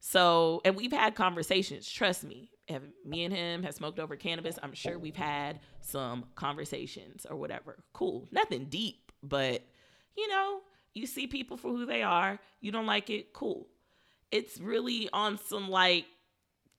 [0.00, 1.88] So, and we've had conversations.
[1.88, 2.50] Trust me.
[2.68, 7.36] If me and him have smoked over cannabis, I'm sure we've had some conversations or
[7.36, 7.78] whatever.
[7.92, 8.26] Cool.
[8.32, 9.62] Nothing deep, but
[10.16, 10.60] you know,
[10.94, 12.38] you see people for who they are.
[12.60, 13.66] You don't like it, cool.
[14.32, 16.06] It's really on some like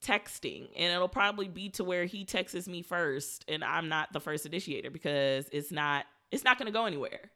[0.04, 4.20] texting and it'll probably be to where he texts me first and I'm not the
[4.20, 7.30] first initiator because it's not it's not going to go anywhere.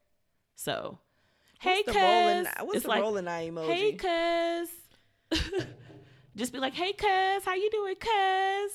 [0.57, 0.99] So,
[1.61, 2.45] hey What's rolling?
[2.45, 3.67] cuz What's it's the like, rolling eye emoji?
[3.67, 3.93] Hey
[5.31, 5.65] cuz
[6.37, 8.73] Just be like, "Hey cuz, how you doing cuz?"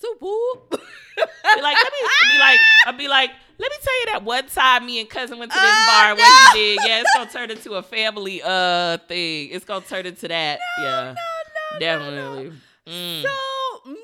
[0.00, 0.70] So whoop.
[0.76, 4.46] Be like, let me be like, I'll be like, let me tell you that one
[4.48, 6.14] time me and cousin went to this Oh, bar.
[6.14, 6.20] no.
[6.20, 9.50] What he did, yeah, it's gonna turn into a family uh thing.
[9.50, 11.20] It's gonna turn into that, yeah, no,
[11.74, 12.52] no, definitely.
[12.86, 13.22] Mm.
[13.22, 14.00] So me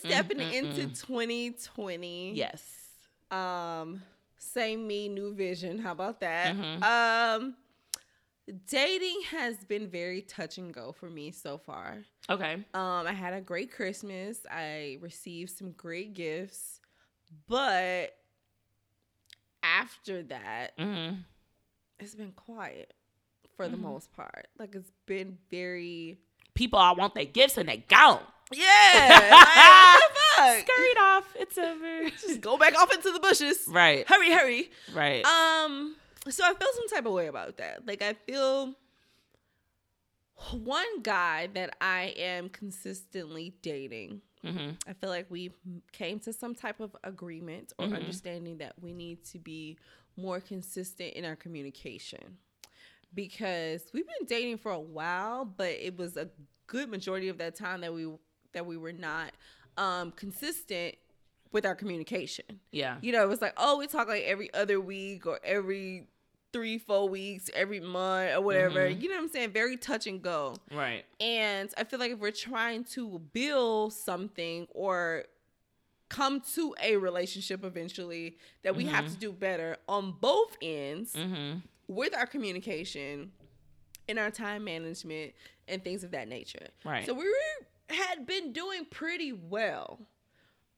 [0.00, 1.00] stepping mm, into mm.
[1.06, 2.32] 2020.
[2.34, 2.62] yes,
[3.30, 4.02] Um,
[4.38, 5.78] same me, new vision.
[5.78, 6.54] How about that?
[6.54, 6.82] Mhm.
[6.82, 7.54] Um,
[8.68, 12.04] dating has been very touch and go for me so far.
[12.28, 12.54] Okay.
[12.54, 14.38] Um, I had a great Christmas.
[14.50, 16.80] I received some great gifts,
[17.48, 18.14] but
[19.64, 21.16] after that, Mm-hmm.
[21.98, 22.92] it's been quiet
[23.56, 23.80] for the Mhm.
[23.80, 24.48] most part.
[24.58, 26.18] Like it's been very
[26.54, 28.20] People all want their gifts and they gone.
[28.52, 29.30] yeah.
[29.32, 30.68] like, fuck?
[30.68, 31.34] Scurried off.
[31.36, 32.10] It's over.
[32.10, 33.64] Just go back off into the bushes.
[33.68, 34.08] right.
[34.08, 34.70] Hurry, hurry.
[34.92, 35.24] Right.
[35.24, 35.96] Um,
[36.28, 37.86] so I feel some type of way about that.
[37.86, 38.74] Like I feel
[40.52, 44.20] one guy that I am consistently dating.
[44.44, 44.70] Mm-hmm.
[44.86, 45.52] I feel like we
[45.92, 47.96] came to some type of agreement or Mhm.
[47.96, 49.78] understanding that we need to be
[50.16, 52.38] more consistent in our communication.
[53.14, 56.28] Because we've been dating for a while, but it was a
[56.66, 58.08] good majority of that time that we
[58.52, 59.32] that we were not
[59.76, 60.96] um consistent
[61.52, 62.60] with our communication.
[62.72, 62.96] Yeah.
[63.00, 66.08] You know, it was like, oh, we talk like every other week or every
[66.54, 68.88] three, four weeks, every month or whatever.
[68.88, 69.02] Mhm.
[69.02, 69.50] You know what I'm saying?
[69.50, 70.54] Very touch and go.
[70.70, 71.04] Right.
[71.18, 75.24] And I feel like if we're trying to build something or
[76.08, 79.10] come to a relationship eventually, that we have Mhm.
[79.14, 81.58] to do better on both ends Mm-hmm.
[81.88, 83.32] with our communication
[84.08, 85.34] and our time management
[85.66, 86.68] and things of that nature.
[86.84, 87.04] Right.
[87.04, 89.98] So we were, had been doing pretty well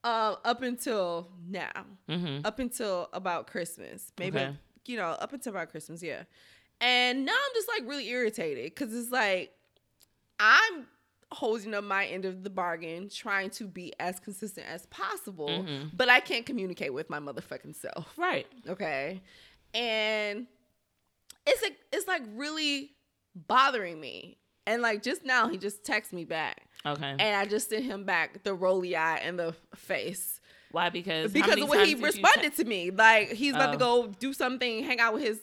[0.05, 2.47] uh, up until now mm-hmm.
[2.47, 4.13] up until about Christmas.
[4.19, 4.57] Maybe Okay.
[4.89, 6.23] You know, up until about Christmas, yeah.
[6.81, 9.53] And now I'm just like really irritated because it's like
[10.39, 10.87] I'm
[11.33, 15.91] holding up my end of the bargain, trying to be as consistent as possible, Mhm.
[15.97, 18.13] but I can't communicate with my motherfucking self.
[18.17, 18.47] Right.
[18.69, 19.21] Okay.
[19.75, 20.47] And
[21.47, 22.93] it's like it's like really
[23.35, 24.39] bothering me.
[24.67, 26.69] And like just now he just texted me back.
[26.85, 27.11] Okay.
[27.19, 30.36] And I just sent him back the roly eye and the face
[30.77, 30.91] Why?
[30.91, 32.91] Because because of what he responded to me.
[32.91, 34.03] Like he's about to Oh.
[34.03, 35.41] go do something, hang out with his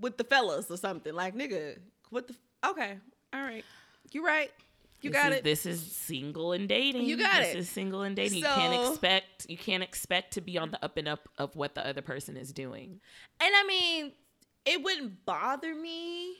[0.00, 1.12] with the fellas or something.
[1.12, 1.78] Like nigga,
[2.10, 2.36] what the?
[2.64, 2.96] Okay,
[3.32, 3.64] all right,
[4.12, 4.52] you right,
[5.00, 5.44] you This got is- it.
[5.44, 7.02] This is single and dating.
[7.04, 8.38] You got this is single and dating.
[8.38, 11.74] you can't expect you can't expect to be on the up and up of what
[11.74, 13.00] the other person is doing.
[13.40, 14.12] And I mean,
[14.64, 16.36] it wouldn't bother me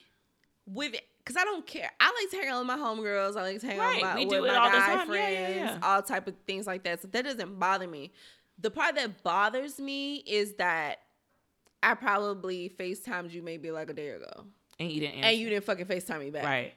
[0.67, 1.91] with because I don't care.
[1.99, 3.37] I like to hang out with my homegirls.
[3.37, 5.13] I like to hang out Right, with my, with my all guy time.
[5.13, 5.89] Yeah, yeah, friends, yeah.
[5.89, 7.01] all type of things like that.
[7.03, 8.13] So that doesn't bother me.
[8.61, 10.99] The part that bothers me is that
[11.83, 14.45] I probably FaceTimed you maybe like a day ago.
[14.79, 15.29] And you didn't answer.
[15.29, 16.45] and you didn't fucking FaceTime me back.
[16.45, 16.73] right.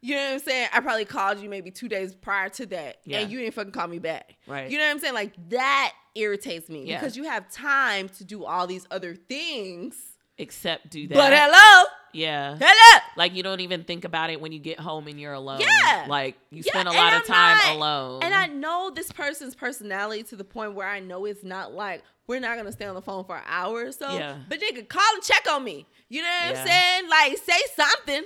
[0.00, 0.68] You know what I'm saying?
[0.72, 3.18] I probably called you maybe two days prior to that, Yeah.
[3.18, 4.36] and you didn't fucking call me back.
[4.46, 4.70] Right.
[4.70, 5.14] You know what I'm saying?
[5.14, 7.00] Like that irritates me Yeah.
[7.00, 9.96] because you have time to do all these other things.
[10.38, 11.14] Except do that.
[11.14, 12.56] But hello, yeah.
[12.60, 13.02] hello.
[13.16, 15.60] Like you don't even think about it when you get home and you're alone.
[15.60, 16.06] Yeah.
[16.08, 18.22] Like you Yeah, spend a and lot of I'm time not- alone.
[18.22, 22.02] And I know this person's personality to the point where I know it's not like
[22.26, 24.12] we're not gonna stay on the phone for an hour or so.
[24.16, 24.36] Yeah.
[24.48, 25.86] But they could call and check on me.
[26.08, 26.60] You know what Yeah.
[26.60, 27.08] I'm saying?
[27.10, 28.22] Like say something.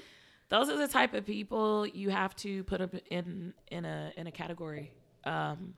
[0.48, 4.26] those are the type of people you have to put up in in a in
[4.26, 4.92] a category.
[5.24, 5.74] Um,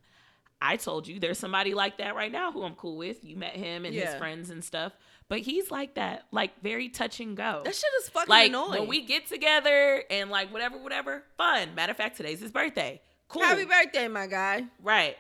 [0.63, 3.23] I told you there's somebody like that right now who I'm cool with.
[3.23, 4.93] You met him and his friends and stuff,
[5.35, 7.63] but he's like that, like very touch and go.
[7.65, 8.71] That shit is fucking like annoying.
[8.83, 11.75] when we get together and like whatever, whatever, fun.
[11.75, 13.01] Matter of fact, today's his birthday.
[13.27, 14.65] Cool, Happy birthday, my guy.
[14.81, 15.17] right?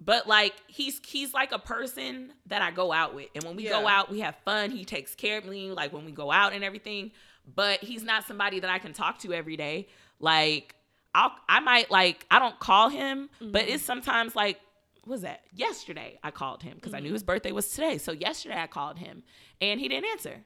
[0.00, 3.64] But like he's he's like a person that I go out with, and when we
[3.68, 4.70] go out, we have fun.
[4.70, 7.10] He takes care of me, like when we go out and everything.
[7.52, 9.88] But he's not somebody that I can talk to every day.
[10.20, 10.76] Like
[11.12, 13.74] I'll I might like I don't call him, but Mm-hmm.
[13.74, 14.60] it's sometimes like
[15.06, 17.06] was that yesterday I called him because I Mm-hmm.
[17.06, 17.98] knew his birthday was today.
[17.98, 19.22] So yesterday I called him
[19.60, 20.44] and he didn't answer.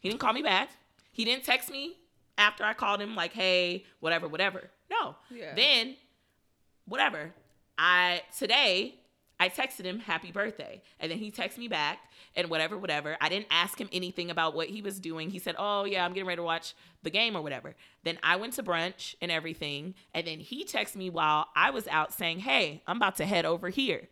[0.00, 0.70] He didn't call me back.
[1.12, 1.96] He didn't text me
[2.36, 5.16] after I called him like, "Hey, whatever, whatever." No.
[5.30, 5.54] Yeah.
[5.54, 5.96] Then
[6.86, 7.32] whatever.
[7.78, 8.96] I today
[9.44, 11.98] I texted him happy birthday and then he texted me back
[12.34, 13.18] and whatever whatever.
[13.20, 15.28] I didn't ask him anything about what he was doing.
[15.28, 18.36] He said, "Oh yeah, I'm getting ready to watch the game or whatever." Then I
[18.36, 22.38] went to brunch and everything and then he texted me while I was out saying,
[22.38, 24.08] "Hey, I'm about to head over here."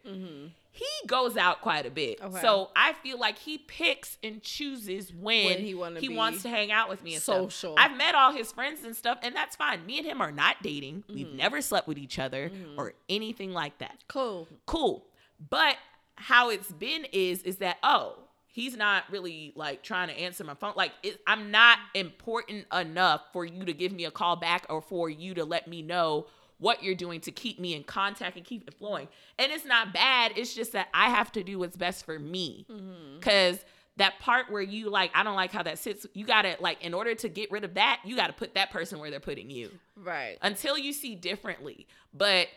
[0.74, 2.18] He goes out quite a bit.
[2.18, 2.34] Mm-hmm.
[2.34, 2.40] Okay.
[2.40, 6.72] So I feel like he picks and chooses when, When he he wants to hang
[6.72, 7.52] out with me and stuff.
[7.52, 7.74] social.
[7.78, 9.84] I've met all his friends and stuff, and that's fine.
[9.84, 11.02] Me and him are not dating.
[11.02, 11.14] Mm-hmm.
[11.14, 13.98] We've never slept with each other or anything like that.
[14.08, 14.48] Cool.
[14.64, 15.04] Cool.
[15.50, 15.76] But
[16.16, 20.54] how it's been is is that oh he's not really like trying to answer my
[20.54, 20.74] phone.
[20.76, 24.80] Like it, i'm not important enough for you to give me a call back or
[24.80, 26.26] for you to let me know
[26.58, 29.08] what you're doing to keep me in contact and keep it flowing.
[29.38, 32.66] And it's not bad it's just that i have to do what's best for me.
[32.70, 33.16] Mm-hmm.
[33.18, 33.58] Because
[33.96, 36.94] that part where you like i don't like how that sits you gotta like in
[36.94, 39.70] order to get rid of that you gotta put that person where they're putting you.
[39.96, 40.38] Right.
[40.42, 41.86] until you see differently.
[42.14, 42.48] But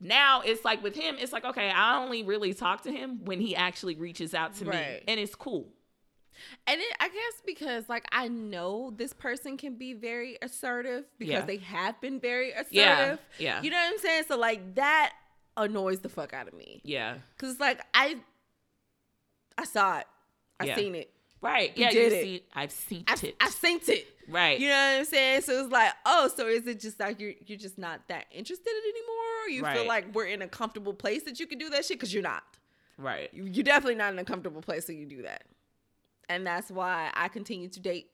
[0.00, 3.40] now it's like with him, it's like, okay, I only really talk to him when
[3.40, 5.00] he actually reaches out to me.
[5.06, 5.68] And it's cool.
[6.66, 11.32] And it, I guess because like I know this person can be very assertive because
[11.34, 11.44] Yeah.
[11.44, 12.70] they have been very assertive.
[12.72, 13.62] Yeah, yeah.
[13.62, 14.24] You know what I'm saying?
[14.26, 15.12] So like that
[15.58, 16.80] annoys the fuck out of me.
[16.82, 17.16] Yeah.
[17.36, 18.16] Cause it's like I
[19.58, 20.06] I saw it.
[20.58, 20.76] I Yeah.
[20.76, 21.12] seen it.
[21.42, 21.72] Right.
[21.76, 21.90] Yeah.
[21.90, 22.22] did you it.
[22.22, 23.36] see, I've seen I, it.
[23.40, 24.06] I've seen it.
[24.28, 24.60] right.
[24.60, 25.40] You know what I'm saying?
[25.42, 28.68] So it's like, oh, so is it just like you're you're just not that interested
[28.68, 29.46] anymore?
[29.46, 29.76] Or you Right.
[29.78, 31.96] feel like we're in a comfortable place that you can do that shit?
[31.98, 32.42] Because you're not.
[32.98, 33.30] right.
[33.32, 35.44] You- You're definitely not in a comfortable place so you do that.
[36.28, 38.10] And that's why I continue to date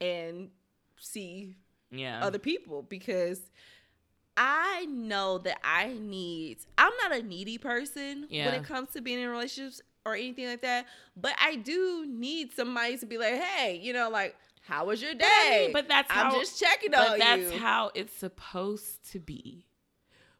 [0.00, 0.50] and
[0.98, 1.56] see
[1.90, 2.24] Yeah.
[2.24, 3.50] other people because
[4.36, 9.18] I know that I need I'm not a needy person when it comes to being
[9.20, 10.86] in relationships or anything like that,
[11.16, 15.14] but I do need somebody to be like, "Hey, you know, like how was your
[15.14, 16.38] day?" But, I mean, but that's I'm how.
[16.40, 17.48] just checking on that's you.
[17.50, 19.64] That's how it's supposed to be.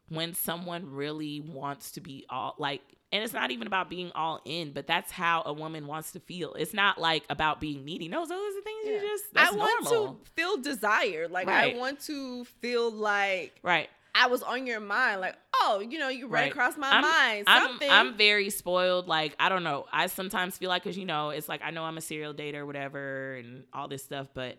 [0.09, 4.41] When someone really wants to be all like, and it's not even about being all
[4.45, 6.53] in, but that's how a woman wants to feel.
[6.53, 8.09] It's not like about being needy.
[8.09, 8.91] No, those are the things Yeah.
[8.95, 9.33] you just.
[9.33, 10.13] That's I want normal.
[10.15, 11.31] to feel desired.
[11.31, 11.73] Like Right.
[11.73, 13.89] I want to feel like Right.
[14.15, 15.21] I was on your mind.
[15.21, 16.51] Like, oh, you know, you read Right.
[16.51, 17.43] across my I'm, mind.
[17.47, 17.89] I'm, Something.
[17.89, 19.07] I'm very spoiled.
[19.07, 19.85] Like, I don't know.
[19.91, 22.57] I sometimes feel like, because, you know, it's like I know I'm a serial dater
[22.57, 24.57] or whatever and all this stuff, but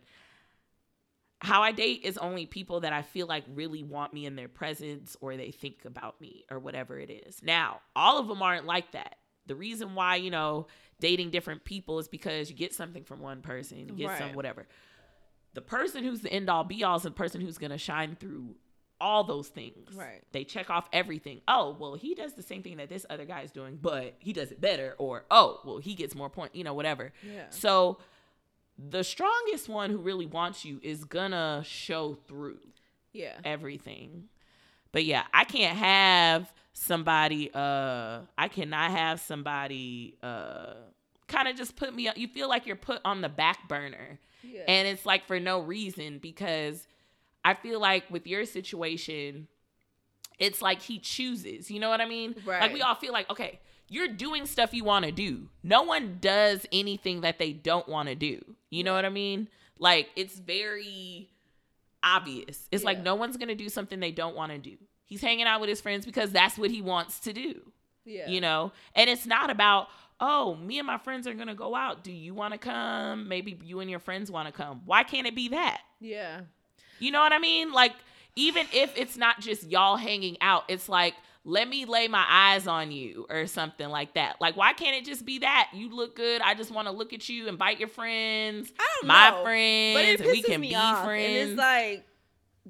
[1.40, 4.49] how I date is only people that I feel like really want me in their
[4.49, 7.43] presence or they think about me or whatever it is.
[7.43, 9.17] Now, all of them aren't like that.
[9.47, 10.69] The reason why, you know,
[11.01, 14.67] dating different people is because you get something from one person, you get some whatever.
[15.53, 18.17] The person who's the end all be all is the person who's going to shine
[18.19, 18.55] through
[19.00, 19.94] all those things.
[19.94, 20.22] Right.
[20.33, 21.40] They check off everything.
[21.48, 24.33] Oh, well, he does the same thing that this other guy is doing, but he
[24.33, 24.94] does it better.
[24.98, 27.12] Or, oh, well, he gets more point, you know, whatever.
[27.22, 27.44] Yeah.
[27.50, 27.98] So
[28.78, 32.59] the strongest one who really wants you is gonna show through
[33.12, 33.35] yeah.
[33.44, 34.24] everything.
[34.92, 40.74] But yeah, I can't have somebody uh I cannot have somebody uh
[41.28, 44.18] kind of just put me up you feel like you're put on the back burner.
[44.42, 44.62] Yeah.
[44.66, 46.87] And it's like for no reason because
[47.44, 49.48] I feel like with your situation
[50.38, 51.70] it's like he chooses.
[51.70, 52.35] You know what I mean?
[52.44, 52.61] Right.
[52.61, 55.48] Like we all feel like okay, you're doing stuff you want to do.
[55.62, 58.40] No one does anything that they don't want to do.
[58.70, 59.48] You know what I mean?
[59.78, 61.28] Like it's very
[62.02, 62.68] obvious.
[62.72, 64.76] It's like no one's going to do something they don't want to do.
[65.04, 67.61] He's hanging out with his friends because that's what he wants to do.
[68.04, 68.28] yeah.
[68.28, 68.72] You know?
[68.94, 72.02] And it's not about, "Oh, me and my friends are going to go out.
[72.02, 73.28] Do you want to come?
[73.28, 75.83] Maybe you and your friends want to come." Why can't it be that?
[76.00, 76.40] Yeah.
[77.05, 77.71] You know what I mean?
[77.71, 77.93] Like,
[78.35, 81.14] even if it's not just y'all hanging out, it's like,
[81.45, 84.40] let me lay my eyes on you or something like that.
[84.40, 85.71] Like, why can't it just be that?
[85.75, 86.40] You look good.
[86.40, 89.43] I just want to look at you, and invite your friends, I don't my know.
[89.43, 91.27] friends, and we can be off, friends.
[91.27, 92.05] And it's like,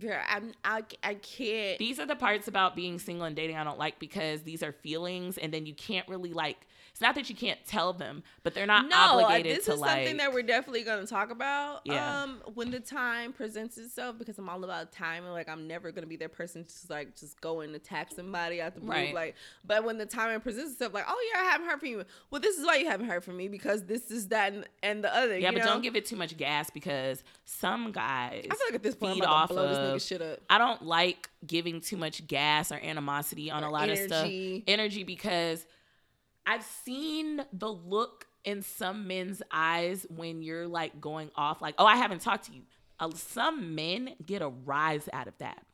[0.01, 1.79] yeah, I'm, I, I can't.
[1.79, 4.73] these are the parts about being single and dating I don't like because these are
[4.73, 6.67] feelings, and then you can't really like.
[6.95, 9.73] It's not that you can't tell them, but they're not no, uh, obligated this to
[9.73, 9.91] is like.
[9.91, 11.81] something that we're definitely going to talk about.
[11.85, 12.23] Yeah.
[12.23, 15.91] Um, when the time presents itself, because I'm all about time and like I'm never
[15.91, 18.81] going to be that person to just like just go and attack somebody out the
[18.81, 18.91] blue.
[18.91, 19.13] Right.
[19.13, 22.05] Like, but when the time presents itself, like, oh yeah, I haven't heard from you.
[22.31, 25.03] Well, this is why you haven't heard from me because this is that and, and
[25.03, 25.37] the other.
[25.37, 25.73] yeah, you but know?
[25.73, 28.47] don't give it too much gas because some guys.
[28.49, 30.39] I feel like at this point feed off to blow this nigga shit up.
[30.49, 34.27] I don't like giving too much gas or animosity on Or a lot of stuff.
[34.27, 34.63] energy.
[34.69, 35.67] Energy because
[36.47, 41.87] I've seen the look in some men's eyes when you're like going off, like, oh,
[41.87, 42.63] I haven't talked to you.
[43.01, 45.65] Uh, some men get a rise out of that.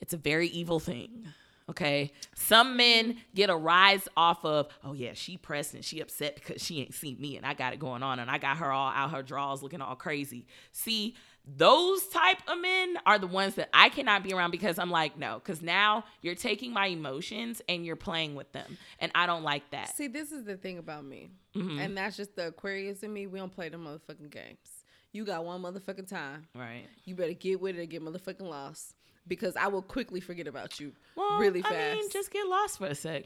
[0.00, 1.26] It's a very evil thing.
[1.68, 2.12] Okay.
[2.34, 6.62] Some men get a rise off of, oh yeah, she pressed and she upset because
[6.62, 8.90] she ain't seen me and I got it going on and I got her all
[8.90, 10.46] out her drawers looking all crazy.
[10.72, 11.14] See,
[11.56, 15.18] those type of men are the ones that I cannot be around because I'm like,
[15.18, 18.76] no, because now you're taking my emotions and you're playing with them.
[18.98, 19.96] And I don't like that.
[19.96, 21.80] See, this is the thing about me, Mhm.
[21.80, 23.26] and that's just the Aquarius in me.
[23.26, 24.84] We don't play the motherfucking games.
[25.12, 26.46] You got one motherfucking time.
[26.54, 26.84] Right.
[27.04, 28.94] You better get with it or get motherfucking lost.
[29.26, 31.74] Because I will quickly forget about you Well, really fast.
[31.74, 33.24] I mean, just get lost for a sec.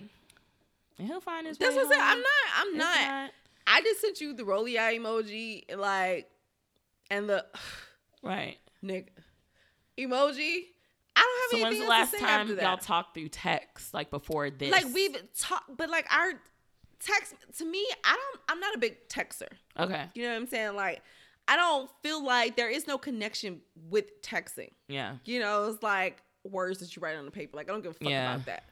[0.98, 1.96] And he'll find his That's way what.
[2.00, 2.26] I'm not.
[2.56, 3.30] I'm It's not.
[3.68, 6.28] I just sent you the rolly eye emoji, like,
[7.10, 7.46] and the
[8.22, 8.58] Right.
[8.84, 9.08] nigga
[9.98, 10.66] emoji.
[11.14, 14.48] I don't have So have when's the last time y'all talked through text, like before
[14.50, 14.70] this?
[14.72, 16.32] like we've talked, but like our
[17.04, 18.40] text to me, I don't.
[18.48, 19.48] I'm not a big texter.
[19.78, 20.06] Okay.
[20.14, 20.74] You know what I'm saying?
[20.74, 21.02] Like,
[21.48, 24.70] I don't feel like there is no connection with texting.
[24.88, 25.16] Yeah.
[25.24, 27.56] You know, it's like words that you write on the paper.
[27.56, 28.34] Like, I don't give a fuck Yeah.
[28.34, 28.64] about that.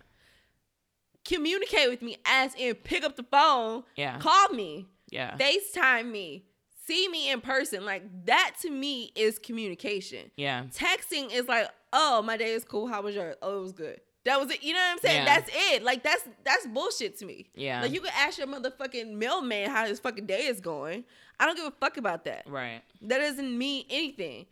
[1.25, 4.19] Communicate with me as in pick up the phone, Yeah.
[4.19, 5.37] call me, Yeah.
[5.37, 6.47] FaceTime me,
[6.91, 7.85] see me in person.
[7.85, 10.31] Like that to me is communication.
[10.37, 10.65] yeah.
[10.75, 12.87] Texting is like, oh, my day is cool.
[12.89, 13.37] How was yours?
[13.43, 14.01] Oh, it was good.
[14.25, 14.63] That was it.
[14.63, 15.25] You know what I'm saying?
[15.25, 15.35] Yeah.
[15.35, 15.83] That's it.
[15.83, 17.47] Like that's that's bullshit to me.
[17.55, 17.81] Yeah.
[17.83, 21.05] Like you can ask your motherfucking mailman how his fucking day is going.
[21.39, 22.43] I don't give a fuck about that.
[22.47, 22.83] right.
[23.01, 24.45] That doesn't mean anything.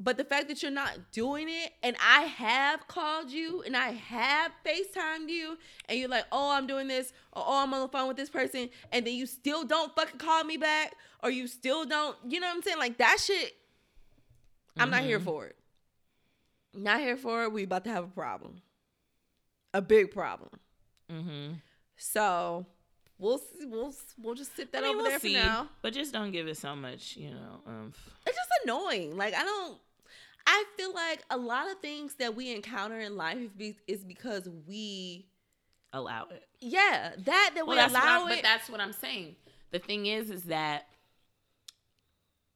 [0.00, 3.90] But the fact that you're not doing it, and I have called you and I
[3.92, 5.56] have FaceTimed you,
[5.88, 8.28] and you're like, oh, I'm doing this, or oh, I'm on the phone with this
[8.28, 12.40] person, and then you still don't fucking call me back, or you still don't, you
[12.40, 12.78] know what I'm saying?
[12.78, 13.54] Like that shit,
[14.76, 15.24] I'm not here Mhm.
[15.24, 15.56] for it.
[16.74, 17.52] Not here for it.
[17.52, 18.62] We about to have a problem.
[19.72, 20.50] A big problem.
[21.08, 21.52] Mm-hmm.
[21.96, 22.66] So
[23.16, 25.68] we'll see, we'll we'll just sit that I mean, over we'll there see, for now.
[25.82, 27.60] but just don't give it so much, you know.
[27.64, 27.92] Um,
[28.26, 29.16] it's just annoying.
[29.16, 29.78] Like I don't.
[30.46, 33.38] I feel like a lot of things that we encounter in life
[33.86, 35.26] is, because we,
[35.92, 36.44] allow it.
[36.60, 38.36] yeah, that that we Well, that's what allow it.
[38.36, 39.36] but that's what I'm saying.
[39.70, 40.86] The thing is, is that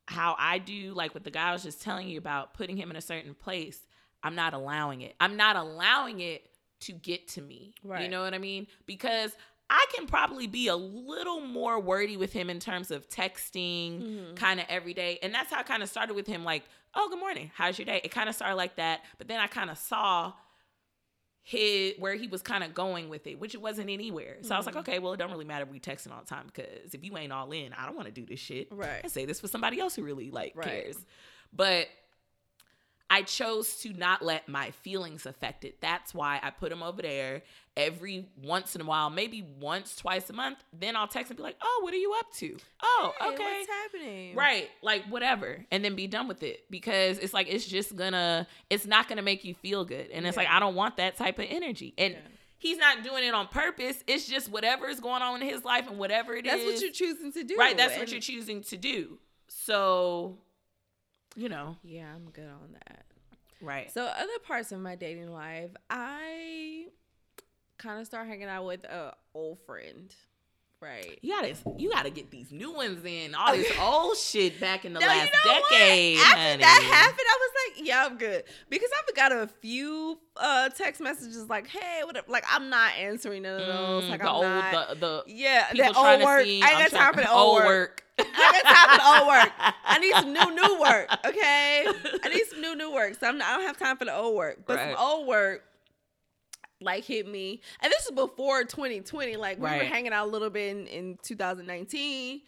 [0.07, 2.97] how I do, like what the guy was just telling you about, putting him in
[2.97, 3.79] a certain place.
[4.23, 5.15] I'm not allowing it.
[5.21, 6.49] I'm not allowing it
[6.81, 7.75] to get to me.
[8.03, 8.67] You know what I mean?
[8.87, 9.33] Because
[9.71, 14.37] I can probably be a little more wordy with him in terms of texting Mhm.
[14.37, 15.19] kind of every day.
[15.23, 16.65] And that's how I kind of started with him like,
[16.95, 17.51] oh, good morning.
[17.55, 18.01] How's your day?
[18.03, 19.05] It kind of started like that.
[19.19, 20.33] But then I kind of saw
[21.43, 24.37] his where he was kind of going with it, which it wasn't anywhere.
[24.43, 24.81] So I was like, Mhm.
[24.81, 27.17] okay, well, it don't really matter if we texting all the time because if you
[27.17, 28.69] ain't all in, I don't want to do this shit.
[28.71, 29.01] Right.
[29.05, 30.85] I say this for somebody else who really like Right.
[30.85, 30.97] cares.
[31.53, 31.89] But
[33.11, 35.81] I chose to not let my feelings affect it.
[35.81, 37.43] That's why I put him over there
[37.79, 40.59] every once in a while, maybe once, twice a month.
[40.79, 42.57] Then I'll text and be like, "Oh, what are you up to?
[42.83, 44.35] Oh, Hey, okay, what's happening?
[44.37, 48.47] right, like whatever," and then be done with it because it's like it's just gonna,
[48.69, 51.39] it's not gonna make you feel good, and it's like I don't want that type
[51.39, 52.15] of energy, and.
[52.15, 52.21] Yeah.
[52.61, 54.03] He's not doing it on purpose.
[54.09, 56.51] It's just whatever is going on in his life and whatever it is.
[56.51, 57.55] That's what you're choosing to do.
[57.57, 59.21] Right, that's what you're choosing to do.
[59.47, 60.39] So,
[61.37, 63.05] you know, Yeah, I'm good on that.
[63.61, 63.93] right.
[63.93, 66.87] So other parts of my dating life, I
[67.79, 70.15] kind of start hanging out with a old friend.
[70.81, 71.19] Right.
[71.23, 73.35] You gotta, you gotta get these new ones in.
[73.35, 75.71] All this old shit back in the No, you last know what?
[75.71, 76.19] decade.
[76.19, 76.63] After honey.
[76.63, 81.01] that happened, I was like, "Yeah, I'm good," because I've got a few uh, text
[81.01, 84.05] messages like, "Hey, what?" up?" Like, I'm not answering none of those.
[84.05, 84.89] Mm, like, the I'm old, not.
[85.01, 86.47] the the yeah, the old work.
[86.47, 88.05] I ain't got time for the old work.
[88.21, 89.53] I got time for the old work.
[89.85, 91.09] I need some new new work.
[91.27, 91.87] Okay,
[92.23, 93.17] I need some new new work.
[93.19, 94.61] So I'm not, I don't have time for the old work.
[94.65, 94.95] But Right.
[94.95, 95.65] some old work
[96.81, 99.37] like hit me, and this is before 2020.
[99.37, 102.43] Like we were hanging out a little bit in, in 2019.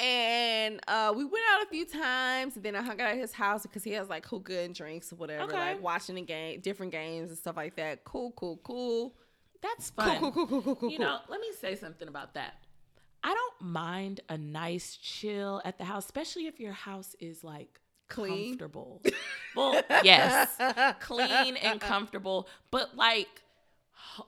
[0.00, 3.32] And uh, we went out a few times, and then I hung out at his
[3.32, 5.58] house because he has like hookah and drinks or whatever, Okay.
[5.72, 8.04] like watching the game, different games and stuff like that.
[8.04, 9.16] Cool, cool, cool.
[9.60, 10.18] That's Cool, fun.
[10.20, 10.90] cool, cool, cool, cool, cool.
[10.90, 12.54] You know, let me say something about that.
[13.24, 17.80] I don't mind a nice chill at the house, especially if your house is like
[18.08, 18.50] Clean?
[18.50, 19.02] comfortable.
[19.56, 20.56] well, yes,
[21.00, 23.42] clean and comfortable, but like,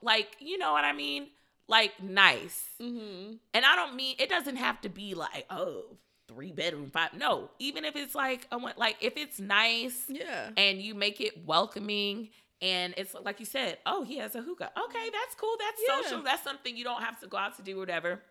[0.03, 1.29] like you know what I mean,
[1.69, 2.65] like nice.
[2.81, 5.97] hmm And I don't mean it doesn't have to be like oh
[6.29, 7.13] three bedroom five.
[7.15, 10.51] No, even if it's like a one- like if it's nice Yeah.
[10.57, 12.31] and you make it welcoming
[12.63, 14.71] and it's like you said, oh, he has a hookah.
[14.85, 15.57] Okay, that's cool.
[15.59, 16.03] That's Yeah.
[16.03, 16.23] social.
[16.23, 18.23] That's something you don't have to go out to do whatever.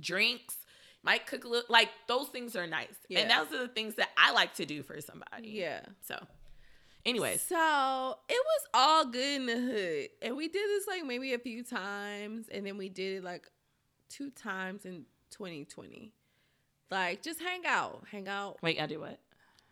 [0.00, 0.56] Drinks,
[1.02, 2.94] might cook a little like those things are nice.
[3.08, 3.20] Yeah.
[3.20, 5.48] And those are the things that I like to do for somebody.
[5.48, 5.80] Yeah.
[6.02, 6.16] So
[7.06, 7.42] anyways.
[7.42, 10.08] So it was all good in the hood.
[10.22, 12.48] And we did this like maybe a few times.
[12.50, 13.46] And then we did it like
[14.08, 16.12] two times in 2020.
[16.90, 18.04] Like just hang out.
[18.10, 18.58] Hang out.
[18.62, 19.18] Wait, I do what?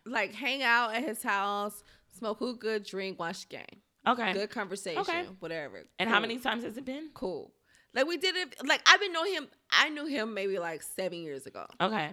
[0.05, 1.85] Like hang out at his house,
[2.19, 3.81] smoke hookah, drink, watch the game.
[4.07, 4.33] Okay.
[4.33, 5.01] Good conversation.
[5.01, 5.25] Okay.
[5.39, 5.85] Whatever.
[5.99, 7.11] And how many times has it been?
[7.15, 7.53] Cool.
[7.95, 11.19] Like we did it like I've been knowing him I knew him maybe like seven
[11.23, 11.67] years ago.
[11.81, 12.11] Okay.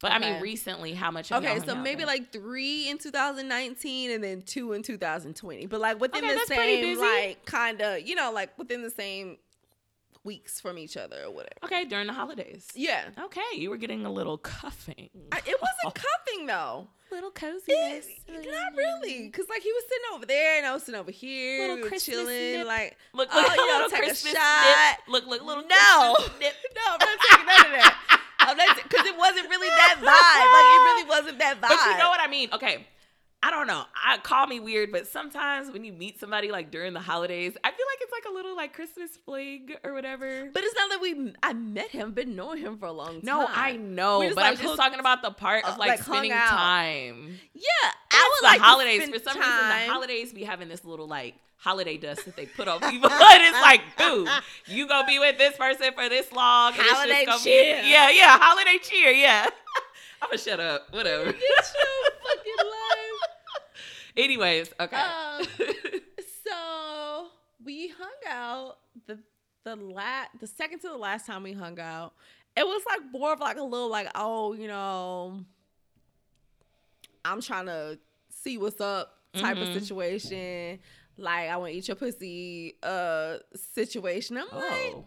[0.00, 2.06] But I mean recently, how much have Okay, so maybe then?
[2.06, 5.66] like three in 2019 and then two in 2020.
[5.66, 9.36] But like within Okay, the same, like kind of, you know, like within the same
[10.24, 11.54] weeks from each other or whatever.
[11.64, 12.66] Okay, during the holidays.
[12.74, 13.08] Yeah.
[13.24, 15.08] Okay, you were getting a little cuffing.
[15.32, 15.94] I, it wasn't
[16.26, 16.88] cuffing though.
[17.10, 18.06] little It, coziness.
[18.28, 21.60] not really, cause like he was sitting over there and I was sitting over here.
[21.60, 22.66] Little we Christmas chilling, nip.
[22.66, 24.96] like Look, Oh, you know, take a Christmas shot.
[24.98, 25.08] nip.
[25.08, 26.16] Look, look, little No.
[26.40, 28.09] No, I'm not taking none of that.
[28.42, 30.06] Oh, because it wasn't really that vibe.
[30.06, 31.68] Like it really wasn't that vibe.
[31.68, 32.48] But you know what I mean?
[32.52, 32.86] Okay.
[33.42, 33.84] I don't know.
[34.06, 37.70] I call me weird, but sometimes when you meet somebody like during the holidays, I
[37.70, 40.50] feel like it's like a little like Christmas fling or whatever.
[40.52, 41.32] But it's not that we.
[41.42, 43.20] I met him, been knowing him for a long time.
[43.24, 46.02] no, I know, but like, I'm just hooked- talking about the part of like, like,
[46.02, 47.38] spending time.
[47.54, 47.62] Yeah,
[48.10, 49.00] That's I would the like holidays.
[49.08, 49.86] For some reason, time.
[49.86, 53.10] the holidays be having this little like holiday dust that they put on people.
[53.10, 54.28] and it's like, boo,
[54.66, 56.72] you gonna be with this person for this long.
[56.74, 57.76] and it's just Holiday gonna be- cheer.
[57.84, 59.10] yeah, yeah, holiday cheer.
[59.12, 59.46] Yeah.
[60.22, 60.88] I'm gonna shut up.
[60.92, 61.24] Whatever.
[61.32, 61.40] Get your
[62.36, 62.69] fucking.
[64.24, 64.96] Anyways, okay.
[64.96, 65.44] Um,
[66.46, 67.26] so
[67.64, 69.18] we hung out the
[69.64, 72.12] the la- the second to the last time we hung out.
[72.56, 75.44] It was like more of like a little like oh you know
[77.24, 77.98] I'm trying to
[78.30, 79.62] see what's up type Mhm.
[79.76, 80.78] of situation.
[81.16, 84.38] Like I want to eat your pussy uh situation.
[84.38, 85.04] I'm like, Oh,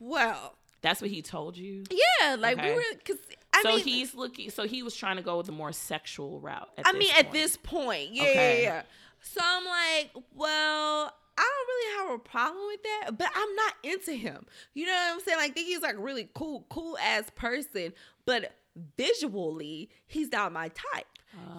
[0.00, 1.84] well, that's what he told you.
[1.90, 2.70] yeah, like Okay.
[2.70, 3.18] we were because
[3.60, 4.50] I so mean he's looking.
[4.50, 6.68] So he was trying to go with a more sexual route.
[6.76, 8.62] At I mean, at this point, yeah, Okay.
[8.62, 8.82] yeah, yeah.
[9.22, 13.74] So I'm like, well, I don't really have a problem with that, but I'm not
[13.82, 14.46] into him.
[14.74, 15.38] You know what I'm saying?
[15.38, 17.92] Like, think he's like really cool, cool ass person,
[18.24, 18.52] but
[18.96, 21.06] visually, he's not my type.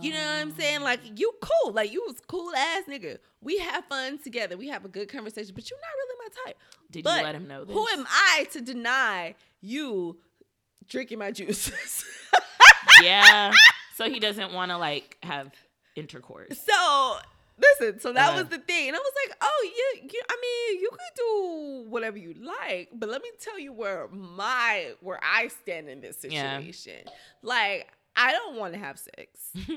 [0.02, 0.82] You know what I'm saying?
[0.82, 3.20] Like, you cool, like you was cool ass nigga.
[3.42, 4.58] We have fun together.
[4.58, 6.58] We have a good conversation, but you're not really my type.
[6.92, 7.74] Did but you let him know this?
[7.74, 10.18] Who am I to deny you
[10.88, 12.04] drinking my juices?
[13.04, 13.52] yeah.
[13.96, 15.52] So he doesn't want to like have
[15.96, 16.58] intercourse.
[16.66, 17.18] So
[17.60, 18.38] listen, so that Uh.
[18.38, 21.90] was the thing, and I was like, oh yeah, you, I mean, you could do
[21.90, 26.18] whatever you like, but let me tell you where my where I stand in this
[26.28, 26.58] Yeah.
[26.58, 27.06] situation.
[27.44, 29.52] Like, I don't want to have sex.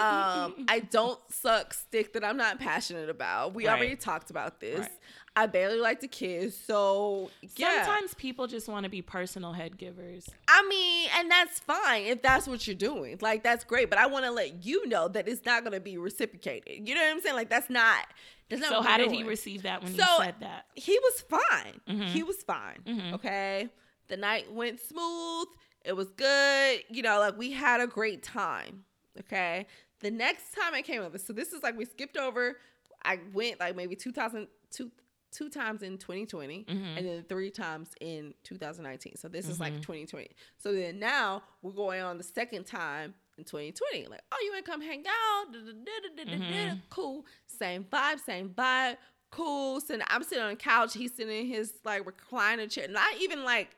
[0.00, 3.54] Um, I don't suck stick that I'm not passionate about.
[3.54, 3.76] We Right.
[3.76, 4.80] already talked about this.
[4.80, 4.90] Right.
[5.34, 7.84] I barely like to kiss, so yeah.
[7.86, 10.28] Sometimes people just want to be personal head givers.
[10.46, 13.16] I mean, and that's fine if that's what you're doing.
[13.22, 15.80] Like that's great, but I want to let you know that it's not going to
[15.80, 16.86] be reciprocated.
[16.86, 17.34] You know what I'm saying?
[17.36, 18.04] Like that's not.
[18.50, 20.66] That's not So how did he receive that when So- you said that?
[20.74, 21.80] He was fine.
[21.88, 22.08] Mhm.
[22.08, 22.82] He was fine.
[22.84, 23.14] Mhm.
[23.14, 23.70] Okay.
[24.08, 25.48] The night went smooth.
[25.82, 26.84] It was good.
[26.90, 28.84] You know, like we had a great time.
[29.18, 29.66] Okay.
[30.00, 32.58] The next time I came over, so this is like we skipped over.
[33.02, 34.90] I went like maybe 2000, two,
[35.32, 36.96] two times in 2020 Mhm.
[36.98, 39.16] and then three times in 2019.
[39.16, 39.82] So this is like Mhm.
[39.82, 40.30] 2020.
[40.58, 44.06] So then now we're going on the second time in 2020.
[44.06, 45.52] Like, oh, you want to come hang out?
[45.52, 46.80] Mhm.
[46.90, 47.26] Cool.
[47.46, 48.98] Same vibe, same vibe.
[49.30, 49.80] Cool.
[49.80, 50.92] So I'm sitting on the couch.
[50.94, 52.86] He's sitting in his like recliner chair.
[52.88, 53.76] Not even like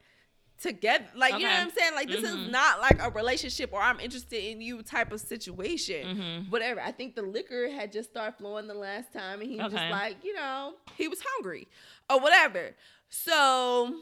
[0.64, 1.04] together.
[1.14, 1.94] Like, you know what I'm saying?
[1.94, 2.46] Like, this Mhm.
[2.46, 6.16] is not like a relationship or I'm interested in you type of situation.
[6.16, 6.50] Mhm.
[6.50, 6.80] Whatever.
[6.80, 9.90] I think the liquor had just started flowing the last time and he was just
[9.90, 11.68] like, you know, he was hungry
[12.08, 12.74] or whatever.
[13.10, 14.00] So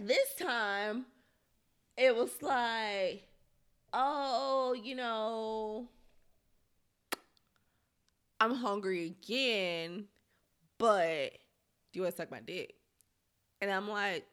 [0.00, 1.06] this time
[1.96, 3.28] it was like,
[3.92, 5.88] oh, you know,
[8.40, 10.08] I'm hungry again,
[10.78, 11.30] but
[11.92, 12.74] do you want to suck my dick?
[13.60, 14.26] And I'm like,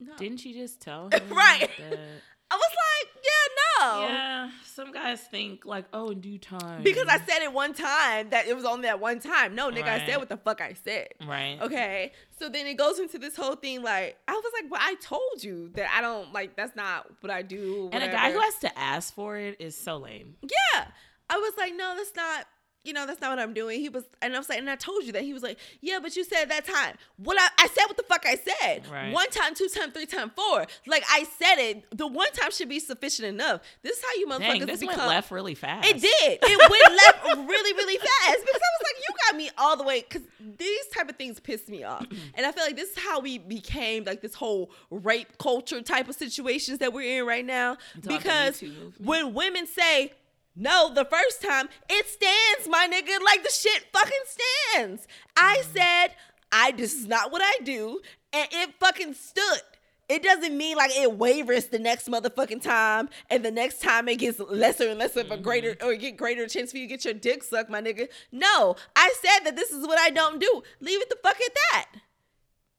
[0.00, 0.16] no.
[0.16, 1.22] Didn't you just tell him?
[1.30, 1.70] Right.
[1.78, 1.98] that-
[2.50, 4.08] I was like, yeah, no.
[4.08, 4.50] Yeah.
[4.64, 6.82] Some guys think like, oh, in due time.
[6.82, 9.54] Because I said it one time that it was only that one time.
[9.54, 11.08] No, nigga, I said what the fuck I said.
[11.26, 11.58] Right.
[11.60, 12.12] Okay.
[12.38, 15.42] So then it goes into this whole thing like I was like, well, I told
[15.44, 17.90] you that I don't like that's not what I do.
[17.92, 20.36] And a guy who has to ask for it is so lame.
[20.40, 20.86] Yeah.
[21.28, 22.46] I was like, no, that's not
[22.84, 23.80] you know, that's not what I'm doing.
[23.80, 25.22] He was, and I was like, and I told you that.
[25.22, 26.96] He was like, yeah, but you said that time.
[27.16, 28.86] What I, I said what the fuck I said.
[28.88, 29.12] Right.
[29.12, 30.66] One time, two time, three time, four.
[30.86, 31.84] Like I said it.
[31.96, 33.60] The one time should be sufficient enough.
[33.82, 34.96] This is how you Dang, motherfuckers this become.
[34.96, 35.88] went left really fast.
[35.88, 36.38] It did.
[36.42, 39.84] It went left really, really fast because I was like, you got me all the
[39.84, 40.04] way.
[40.08, 40.22] Because
[40.56, 43.38] these type of things piss me off, and I feel like this is how we
[43.38, 47.76] became like this whole rape culture type of situations that we're in right now.
[47.96, 48.64] It's all the Me Because
[48.98, 50.12] when women say
[50.58, 53.22] no the first time, it stands, my nigga.
[53.24, 55.06] Like the shit fucking stands.
[55.36, 55.76] I Mm-hmm.
[55.76, 56.08] said,
[56.52, 58.00] I this is not what I do,
[58.32, 59.60] and it fucking stood.
[60.08, 64.16] It doesn't mean like it wavers the next motherfucking time, and the next time it
[64.16, 65.86] gets lesser and lesser of a greater Mm-hmm.
[65.86, 68.08] or get greater chance for you to get your dick sucked, my nigga.
[68.32, 70.62] No, I said that this is what I don't do.
[70.80, 71.86] Leave it the fuck at that.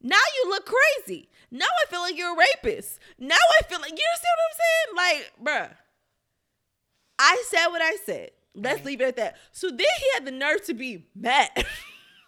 [0.01, 1.29] Now you look crazy.
[1.51, 2.99] Now I feel like you're a rapist.
[3.19, 5.21] Now I feel like you understand what I'm saying?
[5.45, 5.75] Like, bruh.
[7.19, 8.31] I said what I said.
[8.55, 8.85] Let's Right.
[8.85, 9.37] leave it at that.
[9.51, 11.49] So then he had the nerve to be mad.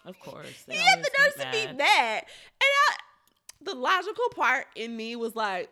[0.04, 0.64] Of course.
[0.68, 2.24] he had the nerve to be mad.
[2.24, 2.96] And I
[3.60, 5.70] the logical part in me was like,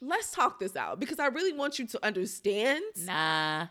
[0.00, 3.66] let's talk this out because I really want you to understand Nah.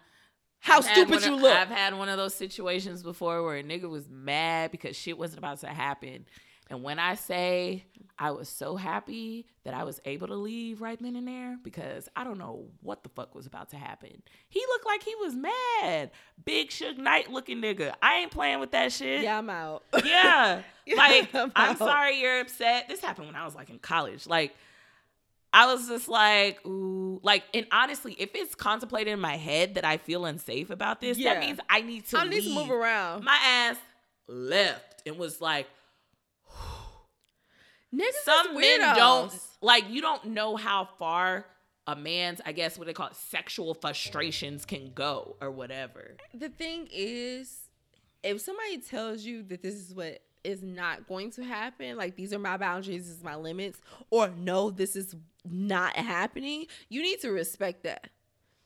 [0.59, 1.55] how I've stupid you of- look.
[1.55, 5.37] I've had one of those situations before where a nigga was mad because shit wasn't
[5.39, 6.25] about to happen.
[6.71, 7.83] And when I say
[8.17, 12.07] I was so happy that I was able to leave right then and there because
[12.15, 14.21] I don't know what the fuck was about to happen.
[14.47, 16.11] He looked like he was mad.
[16.45, 17.93] Big Suge Knight looking nigga.
[18.01, 19.23] I ain't playing with that shit.
[19.23, 19.83] yeah, I'm out.
[20.05, 20.61] Yeah.
[20.85, 22.87] Yeah, like, I'm I'm sorry you're upset.
[22.87, 24.25] This happened when I was like in college.
[24.25, 24.55] Like,
[25.53, 29.83] I was just like, ooh, like, and honestly, if it's contemplated in my head that
[29.83, 31.33] I feel unsafe about this, Yeah.
[31.33, 33.25] that means I need to I need to move around.
[33.25, 33.75] My ass
[34.27, 35.67] left and was like,
[37.93, 41.45] Niggas some men don't like you don't know how far
[41.87, 46.15] a man's I guess what they call it, sexual frustrations can go or whatever.
[46.33, 47.69] the thing is,
[48.23, 52.33] if somebody tells you that this is what is not going to happen, like these
[52.33, 53.79] are my boundaries, this is my limits,
[54.09, 55.15] or no, this is
[55.49, 58.09] not happening, you need to respect that.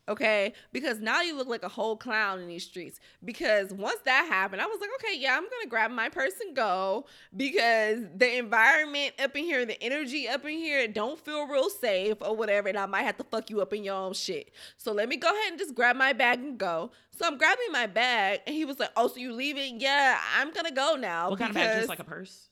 [0.08, 3.00] Okay, because now you look like a whole clown in these streets.
[3.24, 6.56] Because once that happened, I was like, okay, yeah, I'm gonna grab my purse and
[6.56, 11.72] go because the environment up in here, the energy up in here, don't feel real
[11.72, 14.52] safe or whatever, and I might have to fuck you up in your own shit.
[14.78, 16.92] So let me go ahead and just grab my bag and go.
[17.18, 19.80] So I'm grabbing my bag, and he was like, "Oh, so you leaving?
[19.80, 21.78] Yeah, I'm gonna go now." What kind of bag?
[21.78, 22.50] Just like a purse?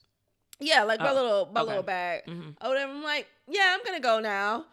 [0.60, 1.68] Yeah, like oh, my little my okay.
[1.68, 2.26] little bag.
[2.28, 2.50] Mm-hmm.
[2.62, 2.92] Oh, whatever.
[2.92, 4.66] I'm like, yeah, I'm gonna go now.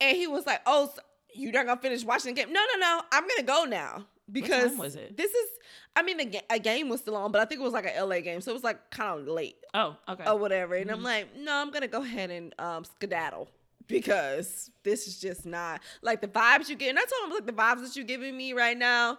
[0.00, 1.00] And he was like, "Oh, so
[1.36, 2.52] you're not gonna finish watching the game.
[2.52, 3.02] No, no, no.
[3.12, 5.16] I'm gonna go now because was it?
[5.16, 5.50] This is.
[5.94, 8.02] I mean, the a game was still on, but I think it was like a
[8.02, 9.56] LA game, so it was like kind of late.
[9.72, 10.24] Oh, okay.
[10.26, 10.74] Or whatever.
[10.74, 10.98] And mm-hmm.
[10.98, 13.48] I'm like, no, I'm gonna go ahead and um, skedaddle
[13.86, 16.90] because this is just not like the vibes you get.
[16.90, 19.18] And I told him like the vibes that you're giving me right now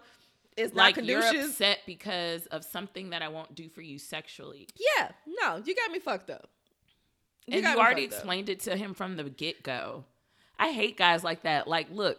[0.56, 1.32] is like not conducive.
[1.32, 4.68] You're upset because of something that I won't do for you sexually.
[4.76, 6.48] Yeah, no, you got me fucked up.
[7.46, 8.54] You and you already explained up.
[8.54, 10.04] it to him from the get go.
[10.58, 11.68] I hate guys like that.
[11.68, 12.18] Like, look,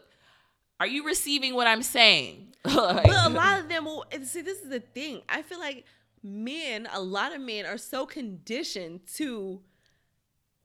[0.80, 2.48] are you receiving what I'm saying?
[2.66, 5.22] like, but a lot of them will see this is the thing.
[5.28, 5.86] I feel like
[6.24, 9.62] men, a lot of men are so conditioned to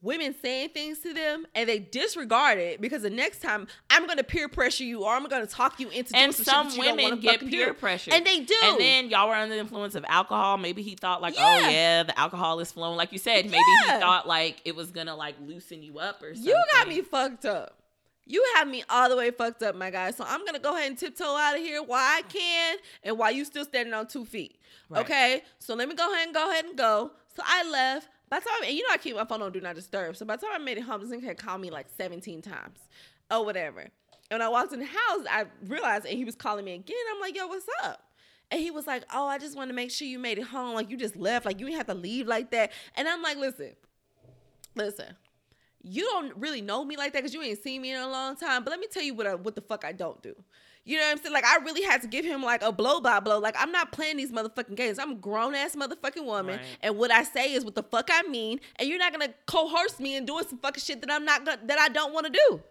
[0.04, 4.22] women saying things to them and they disregard it because the next time I'm gonna
[4.22, 6.54] peer pressure you or I'm gonna talk you into doing something.
[6.56, 7.72] and some women get peer do.
[7.72, 10.94] pressure and they do and then y'all were under the influence of alcohol maybe he
[10.94, 11.66] thought like oh, yeah.
[11.66, 13.94] oh yeah the alcohol is flowing like you said maybe yeah.
[13.94, 17.00] he thought like it was gonna like loosen you up or something you got me
[17.00, 17.80] fucked up
[18.26, 20.10] you have me all the way fucked up, my guy.
[20.10, 23.30] So I'm gonna go ahead and tiptoe out of here while I can and while
[23.30, 24.58] you still standing on two feet.
[24.88, 25.04] Right.
[25.04, 25.42] Okay.
[25.58, 27.10] So let me go ahead and go ahead and go.
[27.36, 28.08] So I left.
[28.34, 30.16] By the time, and you know I keep my phone on do not disturb.
[30.16, 32.42] So by the time I made it home, this nigga had called me like 17
[32.42, 32.80] times
[33.30, 33.78] or whatever.
[33.78, 33.90] And
[34.32, 36.96] when I walked in the house, I realized and he was calling me again.
[37.14, 38.02] I'm like, yo, what's up?
[38.50, 40.74] And he was like, oh, I just want to make sure you made it home.
[40.74, 41.46] Like you just left.
[41.46, 42.72] Like you didn't have to leave like that.
[42.96, 43.70] And I'm like, listen,
[44.74, 45.14] listen.
[45.86, 48.36] You don't really know me like that because you ain't seen me in a long
[48.36, 48.64] time.
[48.64, 50.34] But let me tell you what I, what the fuck I don't do.
[50.86, 51.32] You know what I'm saying?
[51.32, 53.38] Like I really had to give him like a blow by blow.
[53.38, 54.98] Like I'm not playing these motherfucking games.
[54.98, 56.66] I'm a grown ass motherfucking woman, right.
[56.82, 58.60] and what I say is what the fuck I mean.
[58.76, 61.60] And you're not gonna coerce me in doing some fucking shit that I'm not gonna,
[61.64, 62.62] that I don't want to do.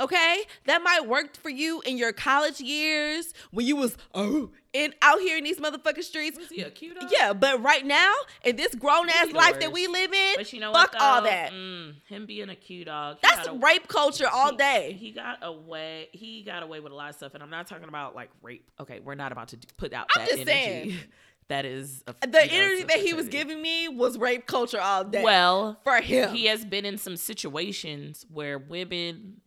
[0.00, 4.94] Okay, that might work for you in your college years when you was oh in
[5.02, 6.38] out here in these motherfucking streets.
[6.38, 6.96] Was he a cute?
[7.10, 8.12] Yeah, but right now
[8.44, 11.22] in this grown ass life that we live in, but you know fuck what, all
[11.22, 11.52] that.
[11.52, 13.18] Mm, him being a cute dog.
[13.22, 14.96] That's rape culture all he, day.
[14.98, 16.08] He got away.
[16.12, 18.70] He got away with a lot of stuff, and I'm not talking about like rape.
[18.80, 20.44] Okay, we're not about to put out I'm that energy.
[20.44, 20.94] Saying.
[21.48, 25.22] that is a, the energy that he was giving me was rape culture all day.
[25.22, 29.40] Well, for him, he has been in some situations where women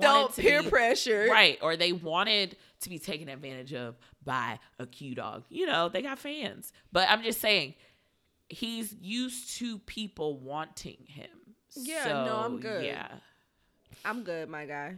[0.00, 1.58] felt peer be, pressure, right?
[1.62, 5.44] Or they wanted to be taken advantage of by a Q dog.
[5.48, 6.72] You know, they got fans.
[6.92, 7.74] But I'm just saying,
[8.48, 11.30] he's used to people wanting him.
[11.74, 12.84] Yeah, so, no, I'm good.
[12.84, 13.08] Yeah.
[14.04, 14.96] I'm good, my guy.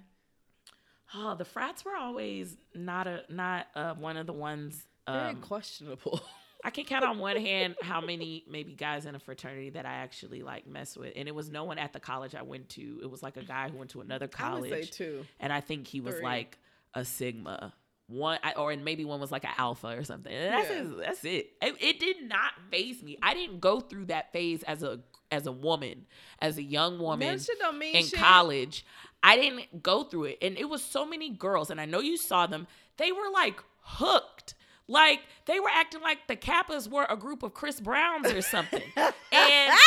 [1.14, 5.34] Oh, the frats were always not a not uh, one of the ones um, very
[5.36, 6.20] questionable.
[6.64, 9.96] I can count on one hand how many maybe guys in a fraternity that I
[9.96, 13.00] actually like mess with, and it was no one at the college I went to.
[13.02, 14.72] It was like a guy who went to another college.
[14.72, 16.24] I would say two, and I think he was Three.
[16.24, 16.58] like
[16.94, 17.74] a sigma
[18.06, 20.32] one or and maybe one was like an alpha or something.
[20.32, 20.76] that's yeah.
[20.76, 21.50] it, that's it.
[21.62, 21.76] it.
[21.80, 22.00] it.
[22.00, 23.18] did not phase me.
[23.22, 25.00] I didn't go through that phase as a
[25.30, 26.06] as a woman,
[26.40, 28.14] as a young woman in shit.
[28.18, 28.84] college.
[29.22, 32.16] I didn't go through it, and it was so many girls, and I know you
[32.16, 32.66] saw them.
[32.98, 34.54] They were like hooked.
[34.88, 38.82] Like they were acting like the Kappas were a group of Chris Browns or something.
[38.96, 39.78] and ah!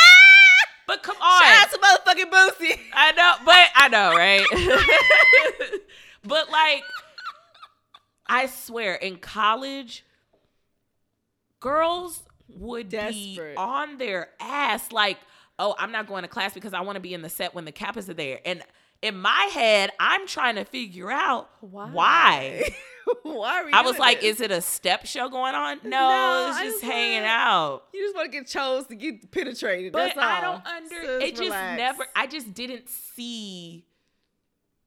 [0.86, 2.78] but come on, shout out to motherfucking Boosie.
[2.92, 5.80] I know, but I know, right?
[6.24, 6.82] but like
[8.28, 10.04] I swear, in college,
[11.60, 13.54] girls would Desperate.
[13.54, 15.18] be on their ass like,
[15.58, 17.64] oh, I'm not going to class because I want to be in the set when
[17.64, 18.40] the Kappas are there.
[18.44, 18.62] And
[19.00, 21.90] in my head, I'm trying to figure out why.
[21.90, 22.62] Why,
[23.22, 24.36] why I was like, this?
[24.36, 25.78] is it a step show going on?
[25.84, 27.84] No, no it's just hanging out.
[27.92, 29.92] You just want to get chose to get penetrated.
[29.92, 30.24] But That's all.
[30.24, 31.20] I don't under.
[31.20, 31.78] Sis, it just relax.
[31.78, 32.06] never.
[32.16, 33.84] I just didn't see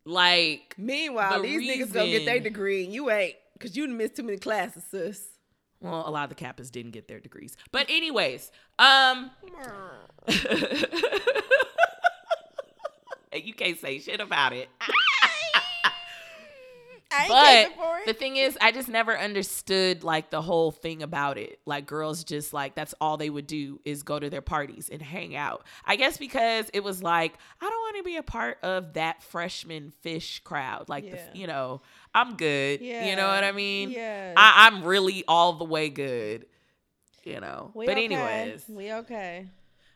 [0.06, 1.88] like, meanwhile, the these reason.
[1.88, 5.28] niggas gonna get their degree and you ain't, cause you missed too many classes, sis.
[5.80, 9.32] Well, a lot of the Kappas didn't get their degrees, but anyways, um,
[13.34, 14.70] you can't say shit about it.
[17.28, 17.70] But
[18.06, 21.60] the thing is, I just never understood like the whole thing about it.
[21.66, 25.02] Like girls just like that's all they would do is go to their parties and
[25.02, 25.66] hang out.
[25.86, 29.24] I guess because it was like I don't want to be a part of that
[29.24, 30.90] freshman fish crowd.
[30.90, 31.18] Like yeah.
[31.32, 31.82] the, you know,
[32.14, 32.82] I'm good.
[32.82, 33.06] Yeah.
[33.06, 33.92] You know what I mean?
[33.92, 34.34] Yeah.
[34.38, 36.46] I, I'm really all the way good.
[37.24, 37.72] you know.
[37.74, 38.06] We but okay.
[38.06, 39.48] anyways, we okay.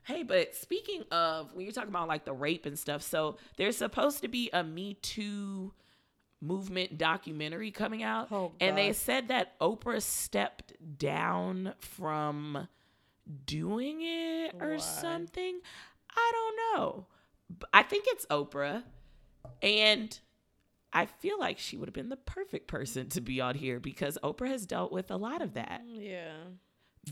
[0.04, 3.78] Hey, but speaking of when you're talking about like the rape and stuff, so there's
[3.78, 5.74] supposed to be a Me Too
[6.46, 8.32] movement documentary coming out.
[8.32, 12.68] Oh, and they said that Oprah stepped down from
[13.46, 14.78] doing it or Why?
[14.78, 15.60] something.
[16.16, 17.06] I don't know.
[17.74, 18.84] I think it's Oprah.
[19.62, 20.18] And
[20.94, 24.18] I feel like she would have been the perfect person to be on here because
[24.24, 26.34] Oprah has dealt with a lot of that mm, Yeah.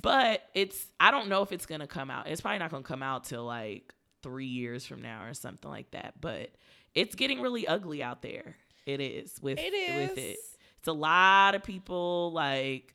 [0.02, 2.28] but it's I don't know if it's gonna come out.
[2.28, 5.92] It's probably not gonna come out till like three years from now or something like
[5.92, 6.14] that.
[6.22, 6.52] But
[6.96, 8.56] it's getting really ugly out there.
[8.86, 10.38] It is with It with it.
[10.80, 12.94] It's a lot of people like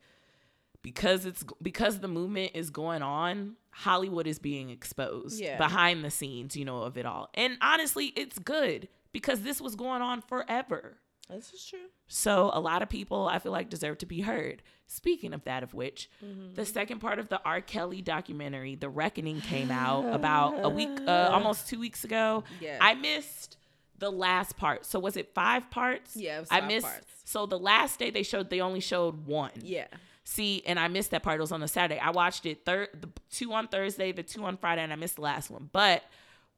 [0.83, 3.57] because it's because the movement is going on.
[3.71, 5.57] Hollywood is being exposed Yeah.
[5.57, 7.29] behind the scenes, you know, of it all.
[7.35, 10.99] And honestly, it's good because this was going on forever.
[11.31, 11.79] This is true.
[12.07, 14.63] So a lot of people I feel like deserve to be heard.
[14.87, 16.55] Speaking of that of which, Mm-hmm.
[16.55, 17.61] the second part of the R.
[17.61, 22.45] Kelly documentary, The Reckoning, came out about a week, uh, almost two weeks ago.
[22.61, 22.79] Yeah.
[22.81, 23.58] I missed
[23.99, 24.87] the last part.
[24.87, 26.17] So was it five parts?
[26.17, 26.87] Yeah, was I missed.
[26.87, 27.07] parts.
[27.25, 29.51] So the last day they showed, they only showed one.
[29.61, 29.87] Yeah.
[30.25, 31.39] See, and I missed that part.
[31.39, 31.99] It was on a Saturday.
[31.99, 35.17] I watched it third, the two on Thursday, the two on Friday, and I missed
[35.17, 35.71] the last one.
[35.73, 36.05] But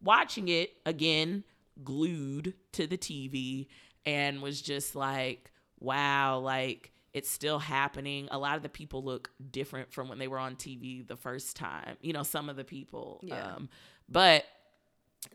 [0.02, 1.44] watching it again,
[1.84, 3.68] glued to the TV,
[4.04, 8.28] and was just like, wow, like it's still happening.
[8.30, 11.56] A lot of the people look different from when they were on TV the first
[11.56, 11.96] time.
[12.00, 13.20] You know, some of the people.
[13.22, 13.54] Yeah.
[13.54, 13.68] Um,
[14.08, 14.44] but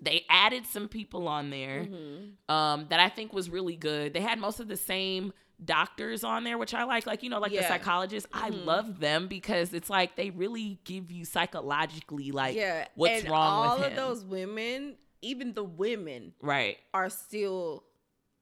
[0.01, 2.53] they added some people on there Mm-hmm.
[2.53, 4.13] um, that I think was really good.
[4.13, 5.31] They had most of the same
[5.63, 7.05] doctors on there, which I like.
[7.05, 8.27] Like, you know, like the psychologists.
[8.33, 8.65] I Mhm.
[8.65, 12.87] love them because it's like they really give you psychologically, like, yeah.
[12.95, 17.83] what's and wrong all with of those women, even the women, right, are still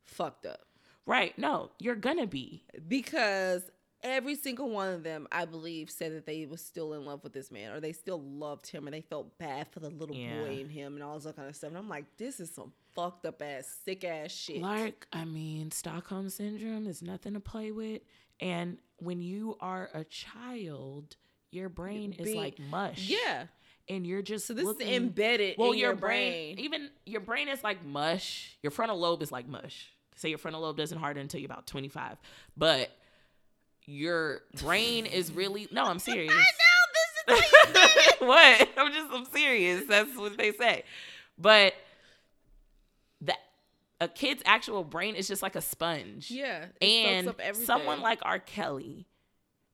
[0.06, 0.60] fucked up
[1.06, 1.38] right.
[1.38, 2.64] No, you're gonna be.
[2.88, 3.62] because
[4.04, 7.34] every single one of them, I believe, said that they was still in love with
[7.34, 10.42] this man or they still loved him and they felt bad for the little Yeah.
[10.44, 11.70] boy in him and all this other kind of stuff.
[11.70, 14.62] And I'm like, this is some fucked up ass, sick ass shit.
[14.62, 18.02] Like, I mean, Stockholm syndrome is nothing to play with.
[18.40, 21.16] And when you are a child,
[21.52, 23.08] your brain is Be- like mush.
[23.10, 23.46] yeah.
[23.90, 26.60] And you're just So this looking, is embedded well in your, your, brain, brain.
[26.66, 30.62] even your brain is like mush your frontal lobe is like mush say your frontal
[30.62, 32.16] lobe doesn't harden until you're about 25
[32.56, 32.90] but
[33.86, 36.34] your brain is really no i'm serious
[37.28, 39.84] I know this is what i'm just i'm serious.
[39.88, 40.84] That's what they say.
[41.38, 41.74] But
[43.22, 43.40] that
[44.02, 46.30] a kid's actual brain is just like a sponge.
[46.30, 46.66] Yeah.
[46.82, 48.40] and someone like r.
[48.40, 49.08] Kelly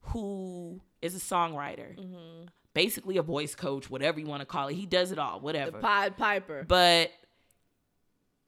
[0.02, 2.48] who is a songwriter Mhm.
[2.74, 5.46] basically a voice coach whatever you want to call it he does it all the
[5.46, 5.80] whatever.
[5.80, 6.64] Pied Piper.
[6.68, 7.12] but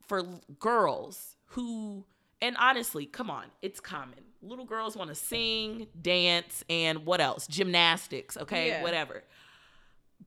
[0.07, 0.24] for
[0.59, 2.05] girls who
[2.41, 7.45] and honestly come on it's common little girls want to sing dance and what else
[7.47, 8.81] gymnastics okay Yeah.
[8.83, 9.23] whatever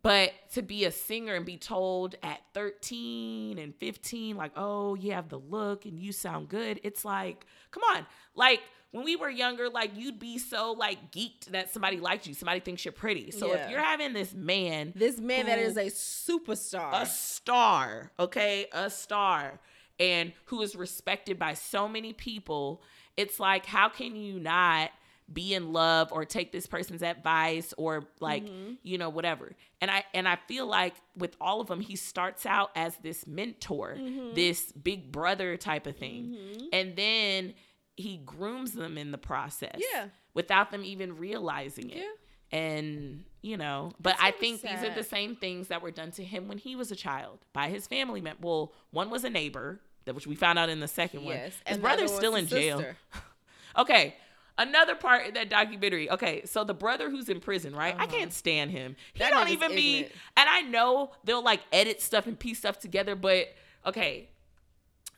[0.02, 5.12] but to be a singer and be told at 13 and 15 like oh you
[5.12, 8.04] have the look and you sound good it's like come on
[8.34, 8.60] like
[8.90, 12.60] when we were younger like you'd be so like geeked that somebody liked you somebody
[12.60, 13.64] thinks you're pretty so Yeah.
[13.64, 17.02] if you're having this man this man that who- is a superstar.
[17.02, 18.66] a star, okay?
[18.72, 19.60] A star.
[20.00, 22.82] And who is respected by so many people.
[23.16, 24.90] It's like, how can you not
[25.32, 28.76] be in love or take this person's advice or like, Mhm.
[28.82, 29.54] you know, whatever.
[29.80, 33.26] And I and I feel like with all of them, he starts out as this
[33.26, 34.34] mentor, Mhm.
[34.34, 36.36] this big brother type of thing.
[36.36, 36.68] Mhm.
[36.74, 37.54] And then
[37.96, 39.80] he grooms them in the process.
[39.94, 40.08] Yeah.
[40.34, 42.58] Without them even realizing it Yeah.
[42.58, 46.22] and you know but i think these are the same things that were done to
[46.24, 49.80] him when he was a child by his family well one was a neighbor
[50.12, 52.84] which we found out in the second one his and brother's still in jail
[53.78, 54.14] okay
[54.58, 58.06] another part in that documentary okay so the brother who's in prison right i Uh-huh.
[58.12, 60.14] can't stand him he That don't even be ignorant.
[60.36, 63.46] and i know they'll like edit stuff and piece stuff together but
[63.86, 64.28] okay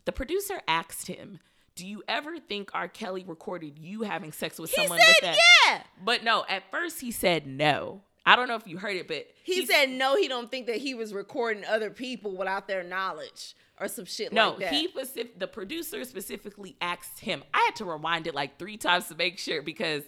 [0.05, 1.41] the producer asked him
[1.75, 2.89] do you ever think R.
[2.89, 5.39] Kelly recorded you having sex with He someone said with that?
[5.67, 5.83] yeah.
[6.03, 8.01] But no, at first he said no.
[8.27, 10.17] I don't know if you heard it, but He he's- said no.
[10.17, 14.33] He don't think that he was recording other people without their knowledge or some shit
[14.33, 14.51] no.
[14.51, 14.73] like that.
[14.73, 17.45] No, he specific, the producer specifically asked him.
[17.55, 20.03] I had to rewind it like three times to make sure because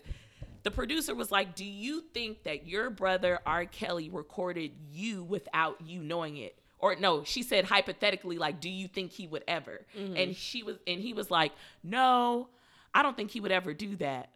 [0.64, 3.64] the producer was like, "Do you think that your brother R.
[3.66, 8.88] Kelly recorded you without you knowing it?" Or no, she said hypothetically, like, "Do you
[8.88, 10.16] think he would ever?" Mm-hmm.
[10.16, 11.52] And she was, and he was like,
[11.84, 12.48] "No,
[12.92, 14.30] I don't think he would ever do that."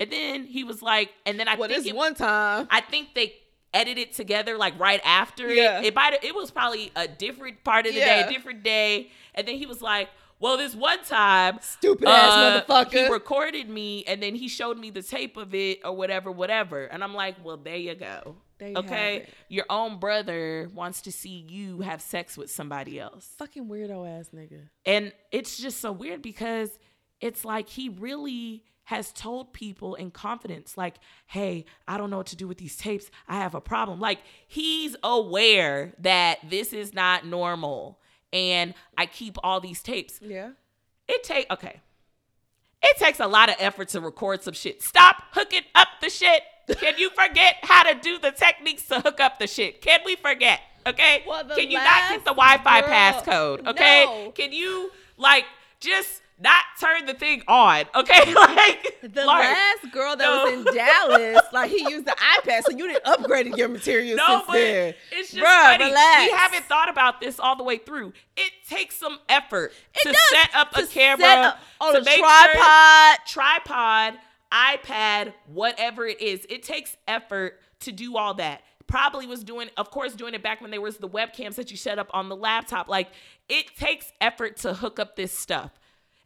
[0.00, 2.68] And then he was like, and then I well, think it- one time.
[2.70, 3.34] I think they
[3.74, 5.80] edited together like right after Yeah.
[5.80, 5.86] it.
[5.86, 8.22] It might it was probably a different part of the Yeah.
[8.22, 9.10] day, a different day.
[9.34, 10.08] And then he was like,
[10.40, 13.06] Well, this one time, Stupid ass uh, motherfucker.
[13.06, 16.84] he recorded me and then he showed me the tape of it or whatever, whatever.
[16.84, 18.36] And I'm like, well, there you go.
[18.58, 23.28] There you okay, your own brother wants to see you have sex with somebody else.
[23.38, 24.68] Fucking weirdo ass nigga.
[24.86, 26.70] And it's just so weird because
[27.20, 30.94] it's like he really has told people in confidence, like,
[31.26, 33.10] hey, I don't know what to do with these tapes.
[33.28, 34.00] I have a problem.
[34.00, 38.00] Like, he's aware that this is not normal.
[38.32, 40.20] And I keep all these tapes.
[40.22, 40.52] Yeah.
[41.06, 41.82] It take okay.
[42.82, 44.82] It takes a lot of effort to record some shit.
[44.82, 46.40] Stop hooking up the shit.
[46.78, 49.82] Can you forget how to do the techniques to hook up the shit?
[49.82, 50.60] Can we forget?
[50.86, 51.24] Okay.
[51.26, 53.66] Well, Can you not get the Wi-Fi passcode?
[53.66, 54.04] Okay.
[54.06, 54.30] No.
[54.30, 55.44] Can you like
[55.78, 57.84] just not turn the thing on?
[57.94, 58.32] Okay.
[58.34, 60.44] like The last girl that No.
[60.56, 64.42] was in Dallas, like he used the iPad, so you didn't upgrade your material No,
[64.46, 64.94] but then.
[65.12, 65.84] it's just Bruh, funny.
[65.86, 66.22] relax.
[66.30, 68.12] We haven't thought about this all the way through.
[68.36, 70.28] It takes some effort It to does.
[70.30, 73.18] set up To a camera on to a make sure- tripod.
[73.26, 74.14] tripod,
[74.52, 76.46] iPad, whatever it is.
[76.48, 78.62] It takes effort to do all that.
[78.86, 81.76] Probably was doing, of course, doing it back when there was the webcams that you
[81.76, 82.88] set up on the laptop.
[82.88, 83.08] Like
[83.48, 85.72] it takes effort to hook up this stuff.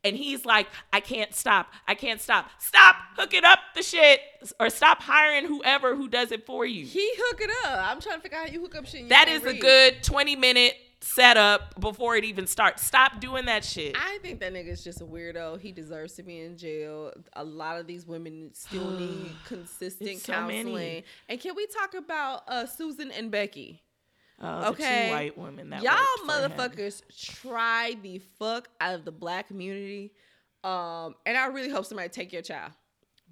[0.05, 1.72] And he's like, I can't stop.
[1.86, 2.50] I can't stop.
[2.59, 4.20] Stop hooking up the shit
[4.59, 6.84] or stop hiring whoever who does it for you.
[6.84, 7.78] He hook it up.
[7.90, 9.09] I'm trying to figure out how you hook up shit.
[9.09, 12.84] That is you That can't is a good 20 minute setup before it even starts.
[12.84, 13.96] Stop doing that shit.
[13.98, 15.61] I think that nigga is just a weirdo.
[15.61, 17.12] He deserves to be in jail.
[17.34, 20.62] A lot of these women still need consistent It's so many.
[20.62, 21.03] counseling.
[21.28, 23.82] And can we talk about uh, Susan and Becky?
[24.43, 25.07] The Okay.
[25.09, 26.51] two white women that Y'all worked for him.
[26.53, 27.03] motherfuckers
[27.40, 30.12] try the fuck out of the black community.
[30.64, 32.72] Um, and I really hope somebody take your child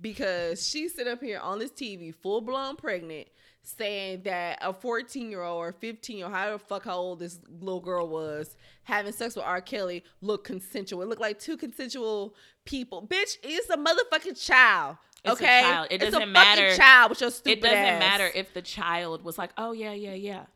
[0.01, 3.29] because she sit up here on this TV, full blown pregnant,
[3.63, 7.19] saying that a 14 year old or 15 year old, however the fuck how old
[7.19, 9.61] this little girl was, having sex with R.
[9.61, 11.03] Kelly looked consensual.
[11.03, 12.35] It looked like two consensual
[12.65, 13.07] people.
[13.07, 14.97] Bitch, it's a motherfucking child.
[15.25, 15.89] It's a okay, child.
[15.91, 18.01] It It's doesn't matter- Child with your stupid it doesn't ass.
[18.01, 20.47] matter if the child was like, "Oh yeah, yeah, yeah."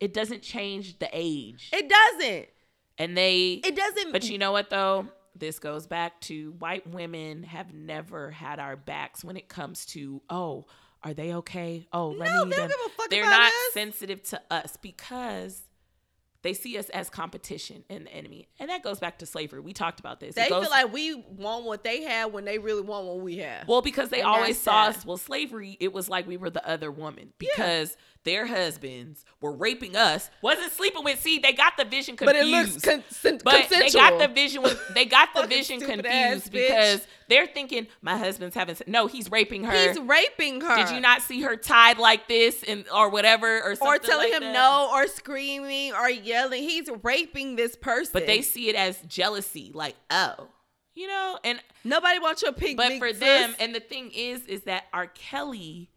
[0.00, 1.70] It doesn't change the age.
[1.72, 2.48] It doesn't.
[2.98, 4.12] and they It doesn't.
[4.12, 5.08] But you know what though?
[5.34, 10.22] This goes back to white women have never had our backs when it comes to,
[10.30, 10.64] "Oh,
[11.02, 11.86] are they okay?
[11.92, 13.72] Oh, let No, me they don't give a fuck They're about not us.
[13.74, 15.62] sensitive to us because
[16.42, 18.48] they see us as competition and the enemy.
[18.60, 19.60] And that goes back to slavery.
[19.60, 20.30] We talked about this.
[20.30, 23.18] It They goes- feel like we want what they have when they really want what
[23.20, 23.66] we have.
[23.68, 24.96] Well, because they And always that's saw sad.
[25.00, 25.04] us.
[25.06, 27.96] Well, slavery, it was like we were the other woman because
[28.26, 31.18] their husbands were raping us, wasn't sleeping with.
[31.18, 32.36] See, they got the vision confused.
[32.38, 32.84] but it looks
[33.22, 33.78] con- but consensual.
[33.80, 34.62] they got the vision.
[34.62, 38.76] with- They got the vision confused ass because they're thinking my husband's having.
[38.86, 39.88] No, he's raping her.
[39.88, 40.76] He's raping her.
[40.76, 44.30] Did you not see her tied like this and or whatever or something Or telling
[44.30, 44.52] like him that?
[44.52, 46.62] no, or screaming, or yelling.
[46.62, 48.10] He's raping this person.
[48.12, 50.48] But they see it as jealousy, like oh,
[50.94, 52.76] you know, and nobody wants your pink.
[52.76, 53.18] but for sis.
[53.20, 55.88] them and the thing is is that r kelly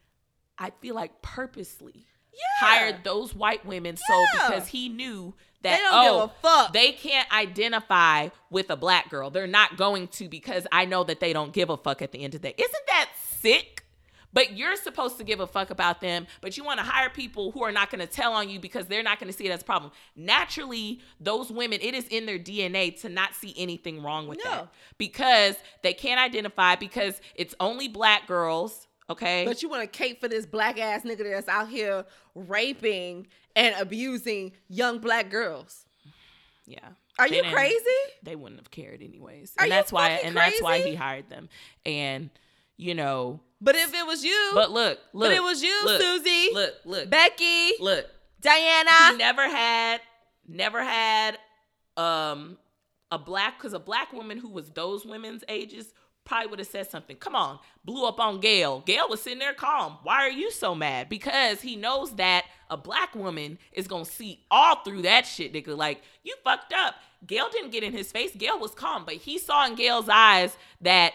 [0.58, 2.06] i feel like purposely
[2.40, 2.68] Yeah.
[2.68, 6.74] hired those white women so because he knew that They don't oh give a fuck.
[6.74, 11.20] they can't identify with a black girl they're not going to because i know that
[11.20, 13.10] they don't give a fuck at the end of the day isn't that
[13.42, 13.84] sick
[14.32, 17.52] but you're supposed to give a fuck about them, but you want to hire people
[17.52, 19.52] who are not going to tell on you because they're not going to see it
[19.52, 19.92] as a problem.
[20.16, 24.52] Naturally, those women, it is in their DNA to not see anything wrong with No.
[24.52, 24.68] that
[25.00, 29.46] because they can't identify because it's only black girls, okay?
[29.46, 32.06] But you want to cape for this black ass nigga that's out here
[32.36, 35.86] raping and abusing young black girls.
[36.66, 36.80] yeah.
[37.18, 37.76] Are They you crazy?
[38.24, 39.52] They wouldn't have cared anyways.
[39.58, 41.50] Are and you that's why and that's why he hired them.
[41.86, 42.30] And
[42.78, 45.28] you know, But if it was you, but look, look.
[45.28, 47.10] But it was you, look, Susie, Look, look.
[47.10, 48.06] Becky, look.
[48.40, 49.12] Diana.
[49.12, 50.00] he never had
[50.48, 51.38] never had
[51.98, 52.58] um
[53.12, 55.94] a black because a black woman who was those women's ages
[56.30, 59.54] probably would have said something come on blew up on Gayle Gayle was sitting there
[59.54, 64.06] calm why are you so mad because he knows that a black woman is gonna
[64.06, 68.12] see all through that shit nigga like you fucked up Gayle didn't get in his
[68.12, 71.14] face Gayle was calm but he saw in Gayle's eyes that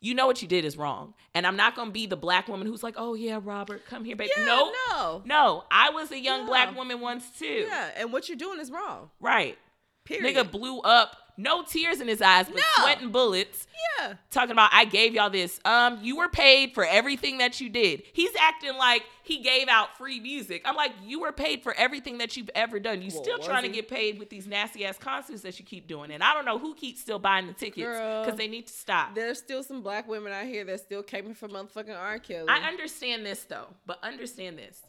[0.00, 2.66] you know what you did is wrong and i'm not gonna be the black woman
[2.66, 5.22] who's like oh yeah robert come here baby yeah, nope no.
[5.24, 6.46] no, I was a young Yeah.
[6.46, 7.66] black woman once too.
[7.66, 9.10] Yeah, and what you're doing is wrong.
[9.20, 9.58] Right.
[10.04, 10.36] Period.
[10.36, 12.62] Nigga blew up, no tears in his eyes, but No.
[12.82, 13.66] sweating bullets.
[13.98, 14.14] yeah.
[14.30, 15.60] Talking about I gave y'all this.
[15.64, 18.02] Um, you were paid for everything that you did.
[18.12, 20.62] He's acting like he gave out free music.
[20.64, 23.02] I'm like, you were paid for everything that you've ever done.
[23.02, 25.88] You Well, still trying to get paid with these nasty ass concerts that you keep
[25.88, 26.10] doing.
[26.10, 29.14] And I don't know who keeps still buying the tickets because they need to stop.
[29.14, 32.18] There's still some black women out here that still caping for motherfucking R.
[32.18, 32.48] Kelly.
[32.48, 34.80] I understand this though, but understand this.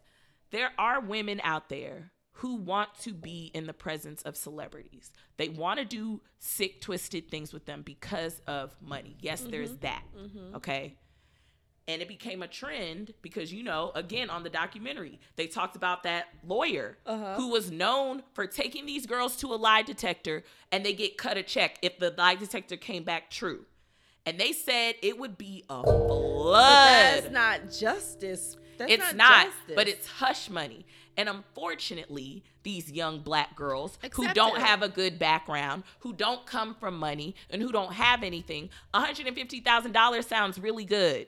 [0.52, 2.12] There are women out there
[2.42, 5.12] who want to be in the presence of celebrities.
[5.38, 9.18] They want to do sick, twisted things with them because of money.
[9.22, 10.04] Yes, there's that.
[10.56, 10.96] Okay.
[11.88, 16.04] And it became a trend because, you know, again, on the documentary, they talked about
[16.04, 17.36] that lawyer Uh-huh.
[17.36, 21.38] who was known for taking these girls to a lie detector and they get cut
[21.38, 23.66] a check if the lie detector came back true.
[24.26, 27.24] And they said it would be a flood.
[27.24, 28.58] That's not justice.
[28.78, 29.76] That's it's not, justice.
[29.76, 30.86] but it's hush money.
[31.18, 36.76] And unfortunately, these young black girls who don't have a good background, who don't come
[36.76, 41.28] from money, and who don't have anything, $150,000 sounds really good.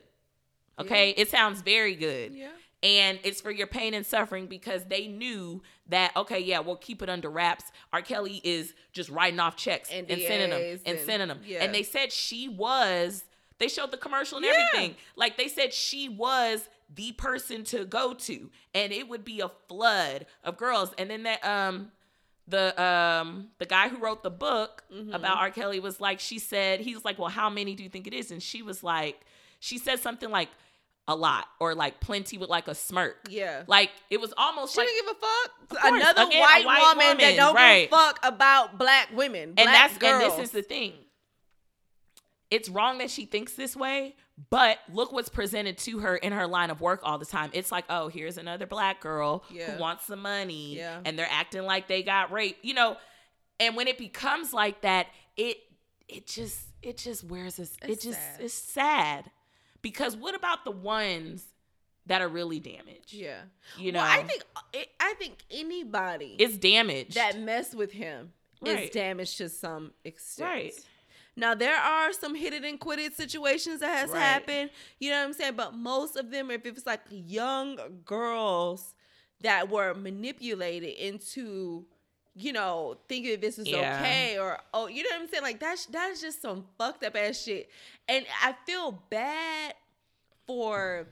[0.78, 1.10] Okay?
[1.10, 2.32] It sounds very good.
[2.34, 2.48] Yeah.
[2.82, 7.02] And it's for your pain and suffering because they knew that, okay, yeah, we'll keep
[7.02, 7.64] it under wraps.
[7.92, 8.00] R.
[8.00, 11.40] Kelly is just writing off checks and sending them NDAs and and- sending them.
[11.44, 11.62] yeah.
[11.62, 13.24] And they said she was,
[13.58, 14.66] they showed the commercial and Yeah.
[14.72, 14.96] everything.
[15.14, 18.50] Like they said she was the person to go to.
[18.74, 20.92] And it would be a flood of girls.
[20.98, 21.92] And then that, um,
[22.48, 25.12] the um the guy who wrote the book Mm-hmm.
[25.12, 25.50] about R.
[25.50, 28.12] Kelly was like, she said, he was like, Well, how many do you think it
[28.14, 28.30] is?
[28.32, 29.20] And she was like,
[29.60, 30.48] she said something like
[31.06, 33.16] a lot or like plenty with like a smirk.
[33.28, 33.62] Yeah.
[33.68, 35.80] Like it was almost She like didn't give a fuck.
[35.82, 37.88] course, Another again, white, white woman, that don't right.
[37.88, 39.54] give a fuck about black women.
[39.56, 40.22] and that's girls.
[40.24, 40.92] and this is the thing.
[42.50, 44.16] It's wrong that she thinks this way,
[44.48, 47.50] but look what's presented to her in her line of work all the time.
[47.52, 49.72] It's like, oh, here's another black girl Yeah.
[49.72, 51.00] who wants some money, Yeah.
[51.04, 52.96] and they're acting like they got raped, you know.
[53.58, 55.58] And when it becomes like that, it
[56.08, 57.76] it just it just wears us.
[57.82, 58.40] It just sad.
[58.40, 59.30] it's sad
[59.82, 61.44] because what about the ones
[62.06, 63.12] that are really damaged?
[63.12, 63.42] yeah.
[63.76, 64.42] You know, well, I think
[64.98, 67.14] I think anybody it's damaged.
[67.14, 68.32] that mess with him
[68.62, 68.84] Right.
[68.84, 70.48] is damaged to some extent.
[70.50, 70.74] Right.
[71.36, 74.20] Now there are some hit it and quit it situations that has Right.
[74.20, 74.70] happened.
[74.98, 75.54] You know what I'm saying?
[75.56, 78.94] But most of them, if it's like young girls
[79.40, 81.86] that were manipulated into,
[82.34, 83.96] you know, thinking this is Yeah.
[83.98, 85.42] okay or oh, you know what I'm saying?
[85.42, 87.70] Like that's that is just some fucked up ass shit.
[88.08, 89.74] And I feel bad
[90.46, 91.06] for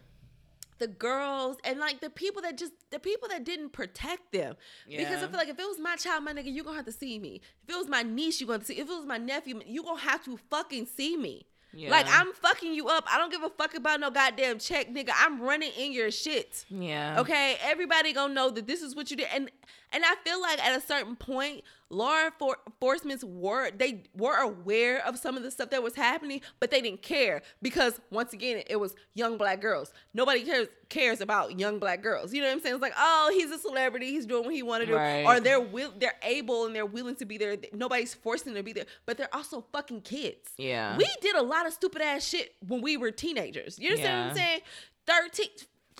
[0.78, 4.56] the girls and like the people that just the people that didn't protect them
[4.98, 6.92] because I feel like if it was my child, my nigga, you gonna have to
[6.92, 7.40] see me.
[7.66, 8.74] If it was my niece, you gonna see.
[8.74, 11.46] If it was my nephew, you gonna have to fucking see me.
[11.74, 11.90] Yeah.
[11.90, 13.04] Like I'm fucking you up.
[13.12, 15.10] I don't give a fuck about no goddamn check, nigga.
[15.14, 16.64] I'm running in your shit.
[16.70, 17.20] yeah.
[17.20, 19.50] Okay, everybody gonna know that this is what you did, and
[19.92, 25.04] and I feel like at a certain point, law enfor- enforcement's were they were aware
[25.06, 28.62] of some of the stuff that was happening, but they didn't care because once again,
[28.68, 29.92] it was young black girls.
[30.14, 32.32] Nobody cares cares about young black girls.
[32.32, 32.74] You know what I'm saying?
[32.76, 35.24] It's like, oh, he's a celebrity, he's doing what he wanted to do, Right.
[35.24, 37.56] or they're will they're able and they're willing to be there.
[37.72, 40.50] Nobody's forcing them to be there, but they're also fucking kids.
[40.56, 40.96] Yeah.
[40.96, 43.78] We did a lot of stupid ass shit when we were teenagers.
[43.78, 44.60] You understand what I'm saying?
[45.06, 45.46] 13,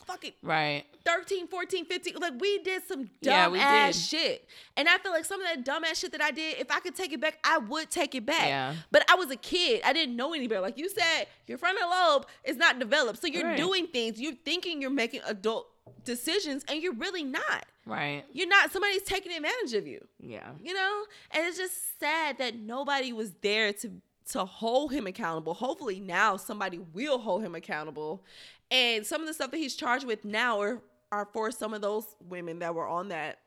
[0.09, 0.85] fucking right.
[1.05, 2.15] 13, 14, 15.
[2.19, 4.19] Like we did some dumb Yeah, ass did.
[4.19, 4.49] shit.
[4.77, 6.81] And I feel like some of that dumb ass shit that I did, if I
[6.81, 8.47] could take it back, I would take it back.
[8.49, 8.75] Yeah.
[8.91, 9.83] But I was a kid.
[9.85, 10.61] I didn't know any better.
[10.61, 13.21] Like you said, your frontal lobe is not developed.
[13.21, 13.57] So you're Right.
[13.57, 14.21] doing things.
[14.21, 15.69] You're thinking you're making adult
[16.05, 17.65] decisions and you're really not.
[17.87, 18.25] Right.
[18.33, 18.71] You're not.
[18.73, 20.51] Somebody's taking advantage of you Yeah.
[20.63, 23.91] you know and it's just sad that nobody was there to
[24.33, 28.23] to hold him accountable hopefully now somebody will hold him accountable
[28.71, 31.81] and some of the stuff that he's charged with now are are for some of
[31.81, 33.39] those women that were on that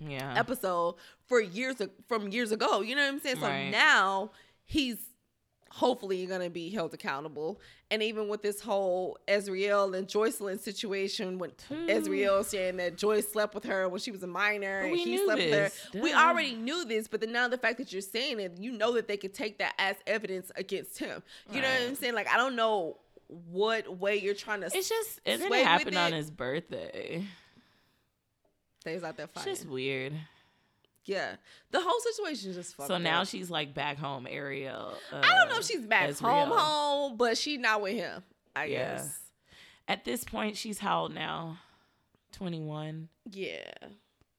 [0.00, 0.34] Yeah.
[0.36, 0.96] episode
[1.26, 1.76] for years
[2.08, 3.70] from years ago you know what i'm saying so Right.
[3.70, 4.30] now
[4.64, 4.96] he's
[5.70, 7.60] hopefully gonna be held accountable
[7.90, 11.50] and even with this whole Azriel and Joycelyn situation when.
[11.70, 15.18] Azriel saying that Joyce slept with her when she was a minor and we he
[15.18, 15.86] slept with her this.
[16.02, 18.92] we already knew this but then now the fact that you're saying it you know
[18.94, 22.28] that they could take that as evidence against him you know what I'm saying like
[22.28, 22.96] I don't know
[23.28, 26.16] what way you're trying to It's just and then sway it on it.
[26.16, 27.24] his birthday.
[28.84, 30.12] things out there It's fighting just weird.
[31.04, 31.36] yeah
[31.70, 33.28] the whole situation is just fucked So now up.
[33.28, 34.94] she's like back home, Ariel.
[35.12, 38.22] Uh, I don't know if she's back home home, but she not with him.
[38.54, 38.96] I Yeah.
[38.96, 39.18] guess.
[39.88, 41.58] At this point, she's how old now?
[42.32, 43.08] Twenty one.
[43.30, 43.72] Yeah.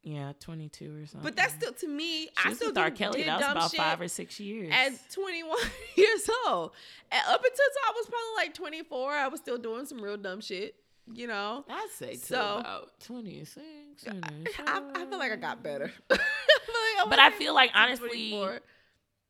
[0.10, 1.22] Yeah, twenty two or something.
[1.24, 2.28] But that's still to me.
[2.28, 2.92] She I still with R.
[2.92, 3.24] Kelly.
[3.24, 4.72] That was about five or six years.
[4.74, 5.58] At 21
[5.98, 6.72] years old,
[7.12, 10.40] and up until I was probably like 24, I was still doing some real dumb
[10.40, 10.76] shit.
[11.14, 13.60] You know, I'd say So- about 26.
[14.08, 15.92] I, I feel like I got better.
[16.10, 17.82] I like But I feel like, 24.
[18.08, 18.60] honestly,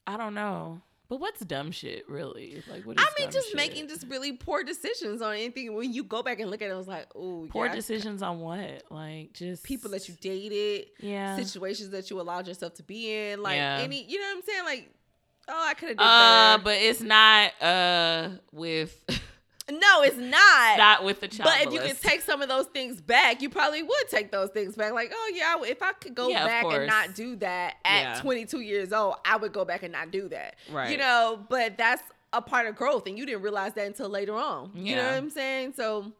[0.07, 0.81] I don't know.
[1.09, 2.61] But what's dumb shit, really?
[2.69, 3.55] Like, what I mean, just shit?
[3.55, 5.73] making just really poor decisions on anything.
[5.73, 8.21] When you go back and look at it, it was like, oh, poor yeah, decisions
[8.21, 8.83] on what?
[8.89, 11.37] Like, just people that you dated, yeah.
[11.37, 13.79] situations that you allowed yourself to be in, like Yeah.
[13.81, 14.65] any, you know what I'm saying?
[14.65, 14.89] Like,
[15.47, 16.63] oh, I could have Uh, better.
[16.63, 19.01] but it's not uh with
[19.69, 20.77] No, it's not.
[20.77, 21.49] Not with the child.
[21.49, 24.49] But if you could take some of those things back, you probably would take those
[24.49, 24.93] things back.
[24.93, 28.21] Like, oh yeah, if I could go Yeah, back and not do that at Yeah.
[28.21, 30.55] 22 years old, I would go back and not do that.
[30.71, 30.91] Right.
[30.91, 32.03] You know, but that's
[32.33, 34.71] a part of growth, and you didn't realize that until later on.
[34.75, 35.73] You know what I'm saying?
[35.75, 36.11] So.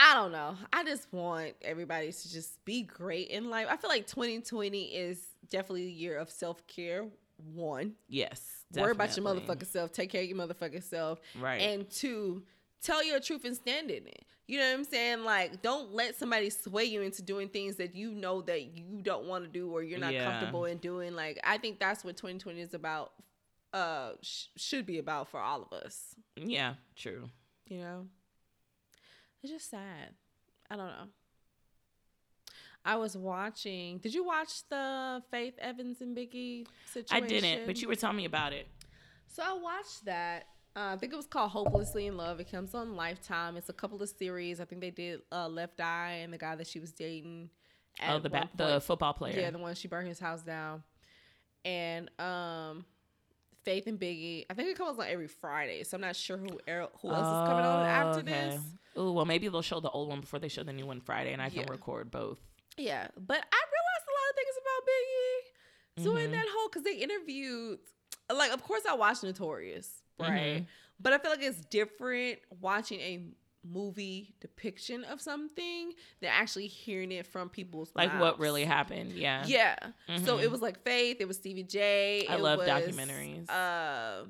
[0.00, 0.54] I don't know.
[0.72, 3.66] I just want everybody to just be great in life.
[3.68, 7.04] I feel like 2020 is definitely the year of self care.
[7.52, 8.57] One, yes.
[8.74, 9.54] Worry about your definitely.
[9.56, 9.92] motherfucking self.
[9.92, 11.20] Take care of your motherfucking self.
[11.40, 11.60] Right.
[11.60, 12.42] And two,
[12.82, 14.24] tell your truth and stand in it.
[14.46, 15.24] You know what I'm saying?
[15.24, 19.26] Like, don't let somebody sway you into doing things that you know that you don't
[19.26, 20.30] want to do or you're not Yeah.
[20.30, 21.14] comfortable in doing.
[21.14, 23.12] Like, I think that's what 2020 is about.
[23.74, 26.14] Uh, sh- should be about for all of us.
[26.36, 27.28] yeah, true.
[27.68, 28.06] You know,
[29.42, 30.14] it's just sad.
[30.70, 31.08] I don't know.
[32.84, 33.98] I was watching.
[33.98, 37.24] Did you watch the Faith Evans and Biggie situation?
[37.24, 38.66] I didn't, but you were telling me about it.
[39.26, 40.46] So I watched that.
[40.76, 42.40] Uh, I think it was called Hopelessly in Love.
[42.40, 43.56] It comes on Lifetime.
[43.56, 44.60] It's a couple of series.
[44.60, 47.50] I think they did uh, Left Eye and the guy that she was dating.
[48.06, 49.38] Oh, the ba- the football player.
[49.40, 50.84] yeah, the one she burned his house down.
[51.64, 52.84] And um,
[53.64, 54.46] Faith and Biggie.
[54.48, 57.26] I think it comes on every Friday, so I'm not sure who er- who else
[57.26, 58.60] is coming on after this.
[58.96, 61.32] Oh well, maybe they'll show the old one before they show the new one Friday,
[61.32, 61.70] and I can Yeah.
[61.70, 62.38] record both.
[62.78, 66.04] Yeah, but I realized a lot of things about Biggie.
[66.04, 66.32] doing in Mhm.
[66.34, 67.80] that whole, because they interviewed,
[68.32, 70.62] like, of course I watched Notorious, right?
[70.62, 70.66] Mhm.
[71.00, 73.26] But I feel like it's different watching a
[73.64, 79.12] movie depiction of something than actually hearing it from people's Like what really happened.
[79.12, 79.44] Yeah.
[79.46, 79.76] Yeah.
[80.24, 80.42] So Mhm.
[80.44, 81.16] it was like Faith.
[81.20, 82.26] It was Stevie J.
[82.28, 83.50] I it love was, documentaries.
[83.50, 84.26] Uh,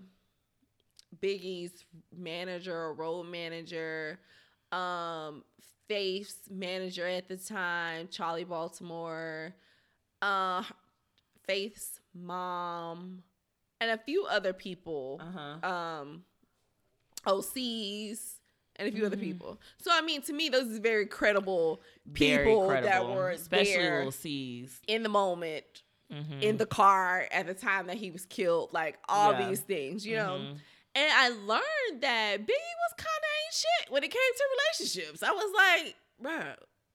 [1.21, 4.21] Biggie's manager or road manager,
[4.73, 5.45] um,
[5.89, 9.55] Faith's manager at the time, Charli Baltimore,
[10.21, 10.63] uh,
[11.47, 13.23] Faith's mom,
[13.81, 15.69] and a few other people Uh huh.
[15.69, 16.25] um
[17.27, 18.35] OCs
[18.77, 19.21] and a few other Mhm.
[19.21, 19.61] people.
[19.79, 24.03] So I mean to me those is very credible Very people that were especially there
[24.03, 24.81] Lil Cease.
[24.87, 26.43] in the moment Mhm.
[26.43, 29.49] in the car at the time that he was killed like all Yeah.
[29.49, 30.39] these things, you know.
[30.39, 30.59] Mhm.
[30.95, 35.23] And I learned that Biggie was kind of shit when it came to relationships.
[35.23, 36.53] I was like, bro.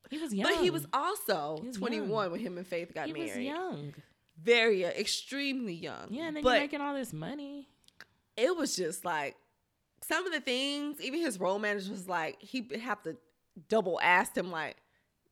[0.09, 0.51] He was young.
[0.51, 3.45] But he was also He was 21 when him and Faith got he was married.
[3.45, 3.93] young.
[4.41, 6.07] Very uh, extremely young.
[6.09, 7.67] Yeah, and then but you're making all this money.
[8.37, 9.35] it was just like
[10.01, 13.15] some of the things, even his role manager was like, he have to
[13.69, 14.75] double ask him, like,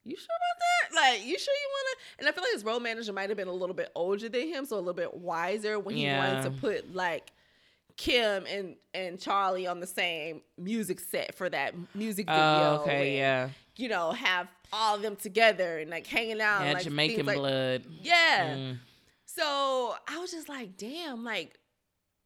[0.06, 0.96] you sure about that?
[0.96, 1.96] Like, you sure you wanna?
[2.20, 4.48] And I feel like his role manager might have been a little bit older than
[4.48, 7.32] him, so a little bit wiser when he wanted to put like
[7.98, 12.44] Kim and and Charli on the same music set for that music video.
[12.44, 13.50] Oh, okay, and, yeah.
[13.78, 16.66] You know, have all of them together and like hanging out.
[16.66, 17.86] Yeah, like, Jamaican like- blood.
[17.90, 18.56] Yeah.
[18.56, 18.78] Mm.
[19.26, 21.58] So I was just like, damn, like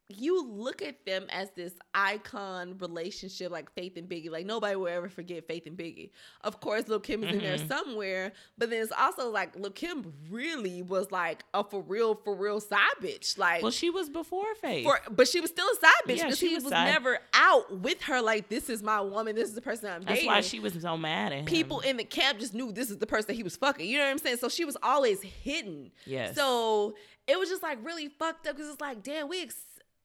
[0.07, 4.29] you look at them as this icon relationship, like Faith and Biggie.
[4.29, 6.11] Like nobody will ever forget Faith and Biggie.
[6.41, 7.67] Of course, Lil Kim is in there Mhm.
[7.67, 12.35] somewhere, but then it's also like Lil Kim really was like a for real, for
[12.35, 13.37] real side bitch.
[13.39, 14.83] Like Well, she was before Faith.
[14.85, 18.03] for, but she was still a side bitch because she he was never out with
[18.03, 18.21] her.
[18.21, 19.35] Like this is my woman.
[19.35, 21.45] This is the person I'm That's dating That's why she was so mad at him.
[21.45, 23.87] people in the camp just knew this is the person that he was fucking.
[23.89, 24.37] You know what I'm saying?
[24.37, 25.91] So she was always hidden.
[26.05, 26.35] Yes.
[26.35, 26.95] So
[27.27, 29.55] it was just like really fucked up because it's like, damn, we ex-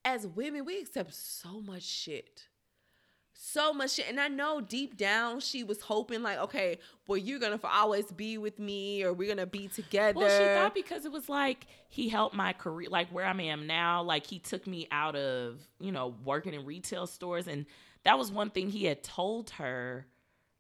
[0.05, 2.47] as women we accept so much shit.
[3.33, 4.07] So much shit.
[4.09, 8.37] And I know deep down she was hoping like, okay, well, you're gonna always be
[8.39, 10.19] with me or we're gonna be together.
[10.19, 13.67] Well, she thought because it was like he helped my career, like where I am
[13.67, 14.03] now.
[14.03, 17.49] Like he took me out of, you know, working in retail stores.
[17.49, 17.65] And
[18.05, 20.07] that was one thing he had told her,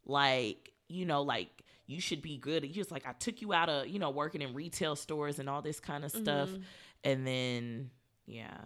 [0.06, 1.48] like, you know, like,
[1.86, 2.64] you should be good.
[2.64, 5.50] He was like, I took you out of, you know, working in retail stores and
[5.50, 6.48] all this kind of stuff.
[6.48, 6.62] Mhm.
[7.04, 7.90] And then,
[8.26, 8.58] yeah.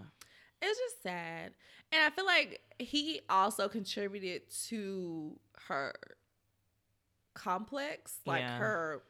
[0.64, 1.52] It's just sad.
[1.92, 5.93] And I feel like he also contributed to her
[7.34, 8.59] complex, like Yeah.
[8.59, 9.02] her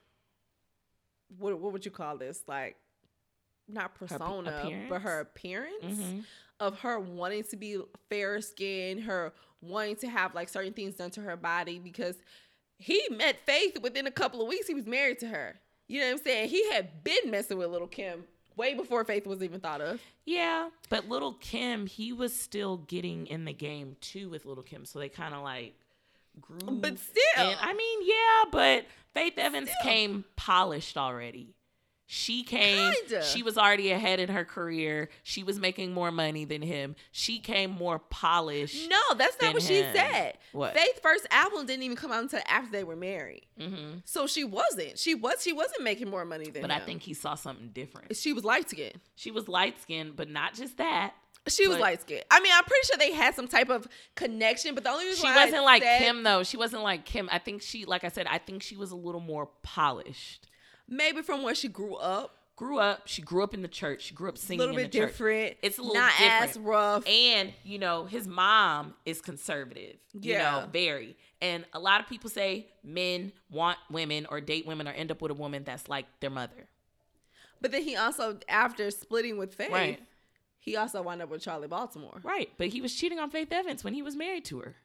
[1.38, 2.42] what what would you call this?
[2.46, 2.76] Like
[3.66, 6.24] not pe- persona, but her appearance Mhm.
[6.60, 11.10] of her wanting to be fair skinned, her wanting to have like certain things done
[11.12, 12.16] to her body because
[12.78, 14.66] he met Faith within a couple of weeks.
[14.66, 15.60] He was married to her.
[15.88, 16.48] You know what I'm saying?
[16.50, 18.26] He had been messing with little Kim
[18.56, 20.00] way before Faith was even thought of.
[20.24, 24.84] Yeah, but Little Kim, he was still getting in the game too with Little Kim,
[24.84, 25.74] so they kind of like
[26.40, 26.58] grew.
[26.80, 29.90] But still, and, I mean, yeah, but Faith Evans Still.
[29.90, 31.54] came polished already.
[32.06, 32.92] She came.
[33.08, 33.24] Kinda.
[33.24, 35.08] She was already ahead in her career.
[35.22, 36.96] She was making more money than him.
[37.12, 38.88] She came more polished.
[38.90, 40.36] No, that's not what she said.
[40.52, 40.74] What?
[40.74, 43.46] Faith's first album didn't even come out until after they were married.
[43.58, 44.98] hmm So she wasn't.
[44.98, 45.42] She was.
[45.42, 46.82] She wasn't making more money than But him.
[46.82, 48.14] I think he saw something different.
[48.16, 49.00] she was light skinned.
[49.14, 51.14] She was light skinned, but not just that.
[51.46, 52.24] She was light skinned.
[52.30, 55.26] I mean, I'm pretty sure they had some type of connection, but the only reason
[55.26, 56.42] She wasn't like said- Kim though.
[56.42, 57.28] She wasn't like Kim.
[57.32, 60.46] I think she, like I said, I think she was a little more polished.
[60.88, 63.08] Maybe from where she grew up, Grew up.
[63.08, 64.02] She grew up in the church.
[64.02, 64.60] She grew up singing.
[64.60, 65.08] a little bit the church.
[65.08, 65.56] different.
[65.60, 67.04] It's a little not as rough.
[67.04, 69.96] And you know, his mom is conservative.
[70.12, 70.60] Yeah.
[70.60, 71.16] You know, very.
[71.42, 75.20] And a lot of people say men want women or date women or end up
[75.20, 76.68] with a woman that's like their mother.
[77.60, 80.00] But then he also, after splitting with Faith, Right.
[80.60, 82.20] he also wound up with Charli Baltimore.
[82.22, 82.50] Right.
[82.56, 84.76] But he was cheating on Faith Evans when he was married to her.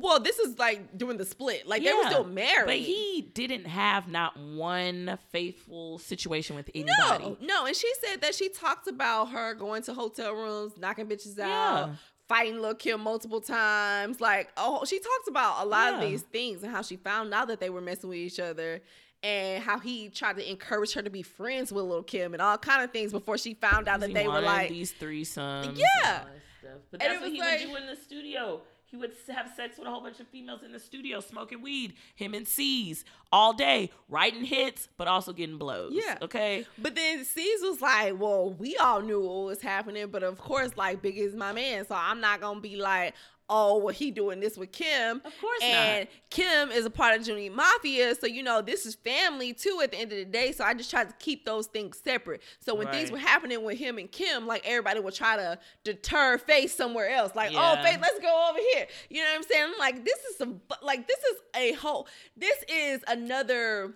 [0.00, 1.66] Well, this is like doing the split.
[1.66, 2.66] Like they were still married.
[2.66, 7.24] But he didn't have not one faithful situation with anybody.
[7.24, 7.66] no, no.
[7.66, 11.88] And she said that she talked about her going to hotel rooms, knocking bitches out,
[11.88, 11.94] Yeah.
[12.28, 14.20] fighting Lil Kim multiple times.
[14.20, 17.48] Like, oh, she talks about a lot of these things and how she found out
[17.48, 18.82] that they were messing with each other.
[19.22, 22.58] And how he tried to encourage her to be friends with Lil Kim and all
[22.58, 25.68] kind of things before she found out that He they were like, these threesomes.
[25.68, 25.84] and Yeah.
[26.04, 26.22] all that
[26.60, 26.72] stuff.
[26.90, 28.60] But that's what he like- would do in the studio.
[28.96, 31.92] He would have sex with a whole bunch of females in the studio, smoking weed,
[32.14, 35.92] him and Cease all day, writing hits, but also getting blows.
[35.94, 36.16] Yeah.
[36.22, 36.66] Okay.
[36.78, 40.76] But then Cease was like, well, we all knew what was happening, but of course,
[40.78, 43.12] like Big is my man, so I'm not gonna be like,
[43.48, 45.16] oh, well, he doing this with Kim.
[45.24, 45.70] Of course not.
[45.70, 49.80] and Kim is a part of Junior Mafia, so you know this is family too.
[49.82, 52.42] At the end of the day, so I just tried to keep those things separate.
[52.60, 56.38] So when things were happening with him and Kim, like everybody would try to deter
[56.38, 57.34] Faith somewhere else.
[57.34, 57.76] Like, Yeah.
[57.78, 58.86] oh, Faith, let's go over here.
[59.10, 59.64] You know what I'm saying?
[59.72, 62.08] I'm like, this is some, like, this is a whole.
[62.36, 63.94] This is another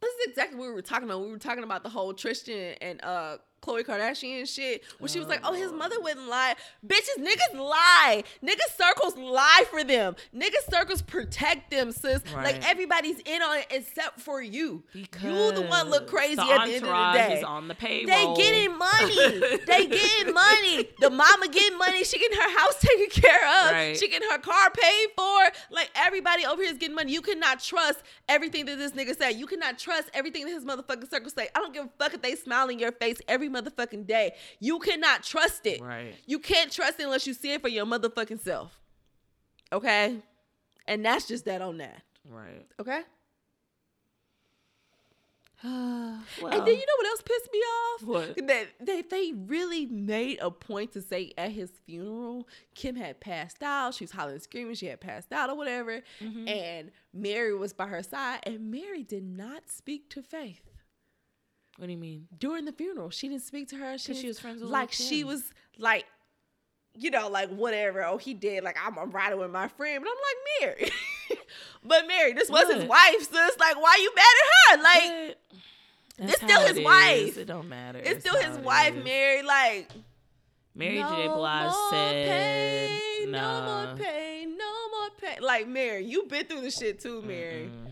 [0.00, 1.20] this is exactly what we were talking about.
[1.20, 4.82] We were talking about the whole Tristan and uh Khloe Kardashian shit.
[4.98, 6.02] When she was like, "Oh, his mother oh.
[6.02, 6.54] wouldn't lie."
[6.86, 8.24] Bitches, niggas lie.
[8.42, 10.16] Niggas circles lie for them.
[10.34, 12.22] Niggas circles protect them, sis.
[12.34, 12.44] Right.
[12.44, 14.82] Like everybody's in on it except for you.
[14.92, 17.38] Because you the one look crazy the at the end of the day.
[17.38, 18.36] is on the payroll.
[18.36, 19.58] They getting money.
[19.66, 20.88] they getting money.
[21.00, 22.04] The mama getting money.
[22.04, 23.72] She getting her house taken care of.
[23.72, 23.96] Right.
[23.96, 25.50] She getting her car paid for.
[25.70, 27.12] Like everybody over here is getting money.
[27.12, 29.30] You cannot trust everything that this nigga said.
[29.30, 31.48] You cannot trust everything that his motherfucking circle say.
[31.54, 34.34] I don't give a fuck if they smile in your face every motherfucking day.
[34.58, 35.80] You cannot trust it.
[35.80, 36.14] Right.
[36.26, 38.78] You can't trust it unless you see it for your motherfucking self.
[39.72, 40.18] Okay?
[40.86, 42.02] And that's just that on that.
[42.28, 42.66] Right.
[42.80, 43.02] Okay?
[45.62, 48.02] Well, and then you know what else pissed me off?
[48.02, 48.46] What?
[48.46, 53.62] That they, they really made a point to say at his funeral, Kim had passed
[53.62, 53.94] out.
[53.94, 54.74] She was hollering and screaming.
[54.74, 56.00] She had passed out or whatever.
[56.20, 56.48] Mm-hmm.
[56.48, 58.40] And Mary was by her side.
[58.44, 60.69] And Mary did not speak to Faith
[61.80, 62.28] what do you mean?
[62.38, 63.08] during the funeral.
[63.08, 63.96] She didn't speak to her.
[63.96, 66.04] She, she was friends with like she was like,
[66.94, 68.04] you know, like whatever.
[68.04, 68.62] Oh, he did.
[68.62, 70.92] Like I'm, I'm riding with my friend, but I'm like Mary.
[71.84, 72.88] but Mary, this was his What?
[72.88, 73.58] wife, sis.
[73.58, 74.82] Like, why you mad at her?
[74.82, 75.36] Like.
[76.22, 77.28] It's still his it wife.
[77.28, 77.36] is.
[77.38, 77.98] It don't matter.
[78.04, 79.04] It's still his wife, is.
[79.04, 79.42] Mary.
[79.42, 79.88] Like
[80.74, 81.28] Mary no J.
[81.28, 83.60] Blige more said, pain, nah.
[83.60, 85.42] no more pain, no more pain.
[85.42, 87.70] Like Mary, you been through the shit too, Mary.
[87.72, 87.90] Mm-mm.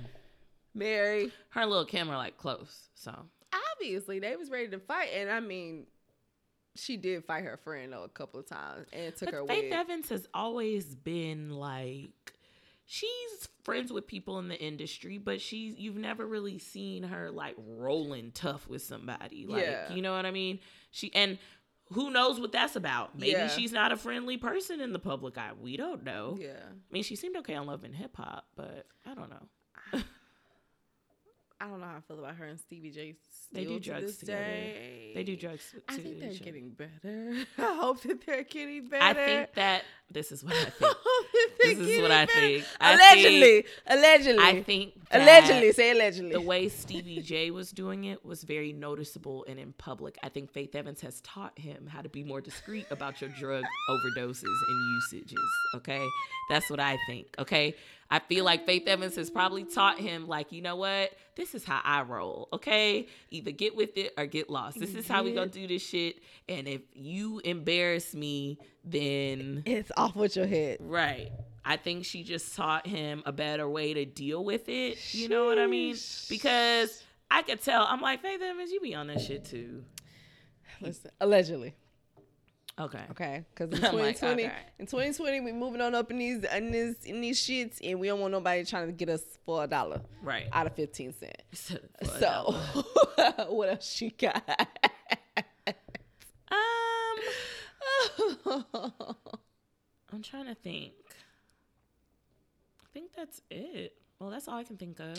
[0.75, 3.13] Mary, Her Lil Kim like close, so
[3.75, 5.87] obviously they was ready to fight, and I mean,
[6.75, 9.65] she did fight her friend though a couple of times and took her But Faith
[9.65, 9.73] wig.
[9.73, 12.33] Evans has always been like
[12.87, 17.57] she's friends with people in the industry, but she's you've never really seen her like
[17.59, 19.45] rolling tough with somebody.
[19.47, 19.93] Like Yeah.
[19.93, 20.61] you know what I mean?
[20.91, 21.39] She and
[21.93, 23.19] who knows what that's about?
[23.19, 23.49] Maybe Yeah.
[23.49, 25.53] she's not a friendly person in the public eye.
[25.61, 26.37] We don't know.
[26.39, 29.49] Yeah, I mean, she seemed okay on Love and Hip Hop, but I don't know.
[31.61, 33.17] I don't know how I feel about her and Stevie J.
[33.53, 34.39] They do drugs this together.
[34.45, 35.13] day.
[35.15, 35.75] They do drugs.
[35.89, 37.45] I think they're getting better.
[37.59, 39.03] I hope that they're getting better.
[39.05, 40.95] I think that this is what I think.
[41.61, 42.65] Oh, this is what I think.
[42.81, 45.73] I Allegedly, allegedly, I think allegedly.
[45.73, 46.33] Say allegedly.
[46.33, 50.19] the way Stevie J was doing it was very noticeable and in public.
[50.23, 53.65] I think Faith Evans has taught him how to be more discreet about your drug
[53.91, 55.39] overdoses and usages.
[55.77, 56.05] Okay.
[56.49, 57.27] That's what I think.
[57.39, 57.75] Okay.
[58.11, 61.13] I feel like Faith Evans has probably taught him, like, you know what?
[61.37, 62.49] This is how I roll.
[62.55, 63.07] Okay.
[63.31, 64.81] Either get with it or get lost.
[64.81, 66.17] This is how we gonna do this shit.
[66.49, 70.79] And if you embarrass me, then it's off with your head.
[70.81, 71.31] Right.
[71.65, 75.15] I think she just taught him a better way to deal with it.
[75.15, 75.97] You know what I mean?
[76.31, 77.85] Because I could tell.
[77.85, 79.85] I'm like, Faith Evans, you be on that shit too.
[80.81, 81.75] Listen, allegedly.
[82.81, 83.01] Okay.
[83.11, 84.53] Okay, because in I'm like, 2020, okay.
[84.79, 88.07] in 2020, we moving on up in these in these in these shits, and we
[88.07, 90.47] don't want nobody trying to get us for a dollar Right.
[90.53, 91.43] out of 15 cent.
[92.21, 92.55] So,
[93.49, 94.43] what else she got?
[98.47, 99.17] um,
[100.13, 100.93] I'm trying to think.
[102.83, 103.95] I think that's it.
[104.19, 105.19] Well, that's all I can think of.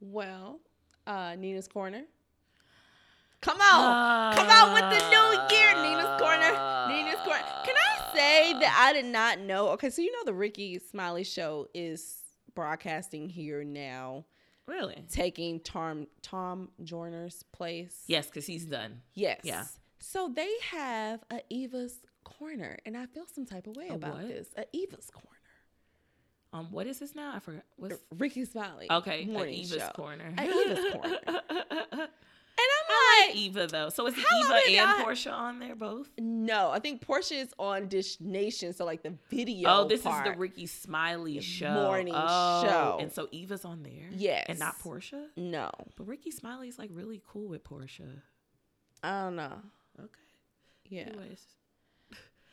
[0.00, 0.60] well,
[1.06, 2.02] uh, Nina's corner.
[3.40, 6.88] Come on, come on with the new year, Nina's corner.
[6.88, 7.44] Nina's corner.
[7.64, 9.68] Can I say that I did not know.
[9.70, 12.16] Okay, so you know the Rickey Smiley show is
[12.56, 14.24] broadcasting here now,
[14.66, 15.04] Really?
[15.08, 18.02] taking Tom Tom Joyner's place.
[18.08, 19.02] Yes, because he's done.
[19.14, 19.40] Yes.
[19.44, 19.64] Yeah.
[20.00, 22.00] So they have a Eva's
[22.38, 24.28] corner, and I feel some type of way A about what?
[24.28, 24.48] this.
[24.56, 25.26] A Eva's corner.
[26.52, 27.32] Um, what is this now?
[27.34, 27.62] I forgot.
[27.76, 28.86] What's Rickey Smiley.
[28.90, 29.24] okay?
[29.24, 29.90] a Morning Eva's show.
[29.94, 30.32] corner.
[30.38, 31.18] A Eva's corner.
[32.60, 32.80] And I
[33.20, 33.88] I'm like like, Eva though.
[33.90, 36.08] So is Eva and y'all- Porsha on there both?
[36.18, 39.68] no, I think Porsha is on Dish Nation, so like the video.
[39.70, 40.26] Oh, this part.
[40.26, 41.72] is the Rickey Smiley show.
[41.72, 42.98] morning oh, show.
[43.00, 44.08] And so Eva's on there.
[44.10, 44.46] Yes.
[44.48, 45.26] And not Porsha.
[45.36, 48.22] No, But Rickey Smiley's like really cool with Porsha.
[49.02, 49.58] I don't know.
[50.00, 50.08] Okay.
[50.86, 51.02] Yeah.
[51.02, 51.44] Anyways.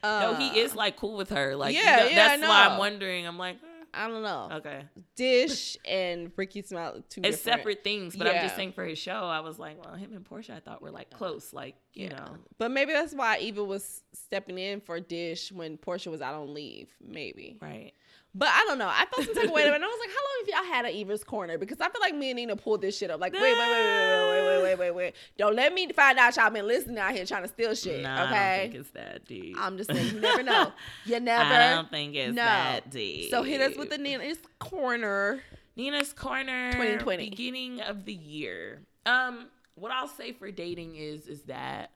[0.06, 1.56] Uh, no, he is like cool with her.
[1.56, 3.26] Like, you yeah, know, yeah, that's why I'm wondering.
[3.28, 4.50] I'm like, eh, I don't know.
[4.58, 4.84] okay.
[5.16, 7.60] Dish and Rickey Smiley two It's different.
[7.60, 10.24] separate things, but I'm just saying for his show, I was like, well, him and
[10.28, 12.18] Porsha, I thought were like close, like you Yeah.
[12.18, 12.38] know.
[12.58, 16.54] But maybe that's why Eva was stepping in for Dish when Porsha was out on
[16.54, 16.90] leave.
[17.02, 17.58] Maybe.
[17.62, 17.94] Right.
[18.38, 18.88] But I don't know.
[18.90, 19.64] I felt some type of way.
[19.66, 21.58] And I was like, how long have y'all had an Eva's corner?
[21.58, 23.22] Because I feel like me and Nina pulled this shit up.
[23.22, 24.35] Like, wait, wait, wait, wait, wait, wait,
[24.80, 25.16] wait, wait, wait.
[25.38, 28.04] Don't let me find out y'all been listening out here trying to steal shit.
[28.04, 28.60] Nah, I don't okay.
[28.64, 29.56] think it's that deep.
[29.60, 30.72] I'm just saying, you never know.
[31.06, 31.54] You never.
[31.54, 32.44] I don't think it's know.
[32.44, 33.30] that deep.
[33.30, 35.42] So hit us with the Nina's corner.
[35.76, 37.30] Nina's Corner 2020.
[37.30, 38.82] beginning of the year.
[39.06, 41.92] Um, what I'll say for dating is is that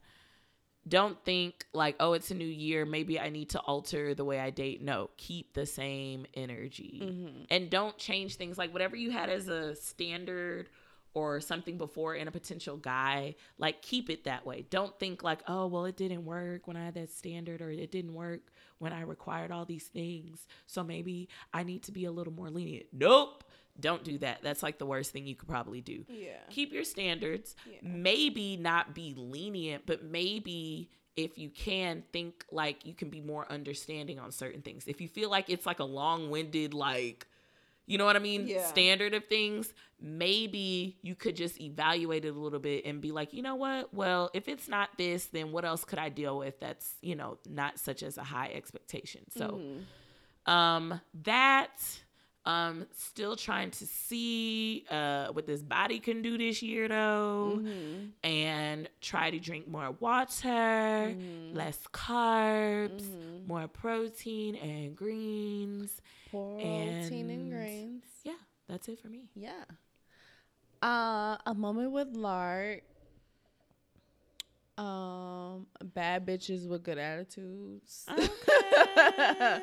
[0.88, 4.40] don't think like, oh, it's a new year, maybe I need to alter the way
[4.40, 4.82] I date.
[4.82, 7.02] No, keep the same energy.
[7.04, 7.44] Mm-hmm.
[7.52, 10.70] And don't change things like whatever you had as a standard
[11.14, 14.66] or something before in a potential guy, like keep it that way.
[14.70, 17.92] Don't think like, oh, well, it didn't work when I had that standard or it
[17.92, 18.42] didn't work
[18.78, 20.48] when I required all these things.
[20.68, 22.88] So maybe I need to be a little more lenient.
[22.94, 23.44] Nope.
[23.80, 24.40] Don't do that.
[24.44, 26.04] That's like the worst thing you could probably do.
[26.10, 26.38] Yeah.
[26.50, 27.56] Keep your standards.
[27.66, 27.78] Yeah.
[27.82, 33.50] Maybe not be lenient, but maybe if you can think like you can be more
[33.50, 34.86] understanding on certain things.
[34.88, 37.28] If you feel like it's like a long-winded like
[37.90, 38.48] you know what I mean?
[38.48, 38.66] Yeah.
[38.68, 39.74] Standard of things.
[40.00, 43.94] Maybe you could just evaluate it a little bit and be like, you know what?
[43.94, 47.38] Well, if it's not this, then what else could I deal with that's, you know,
[47.50, 49.22] not such as a high expectation.
[49.32, 49.60] So,
[50.48, 50.52] Mhm.
[50.52, 51.82] um, that,
[52.46, 58.12] um, still trying to see uh what this body can do this year though, Mhm.
[58.24, 60.48] and try to drink more water,
[61.16, 61.54] Mhm.
[61.56, 63.48] less carbs, Mhm.
[63.48, 66.02] more protein and greens.
[66.32, 68.04] Protein and And- grains.
[68.24, 68.34] Yeah,
[68.68, 69.30] that's it for me.
[69.36, 69.64] Yeah.
[70.82, 72.84] Uh, a moment with Lark.
[74.78, 78.06] Um, bad bitches with good attitudes.
[78.10, 79.60] Okay.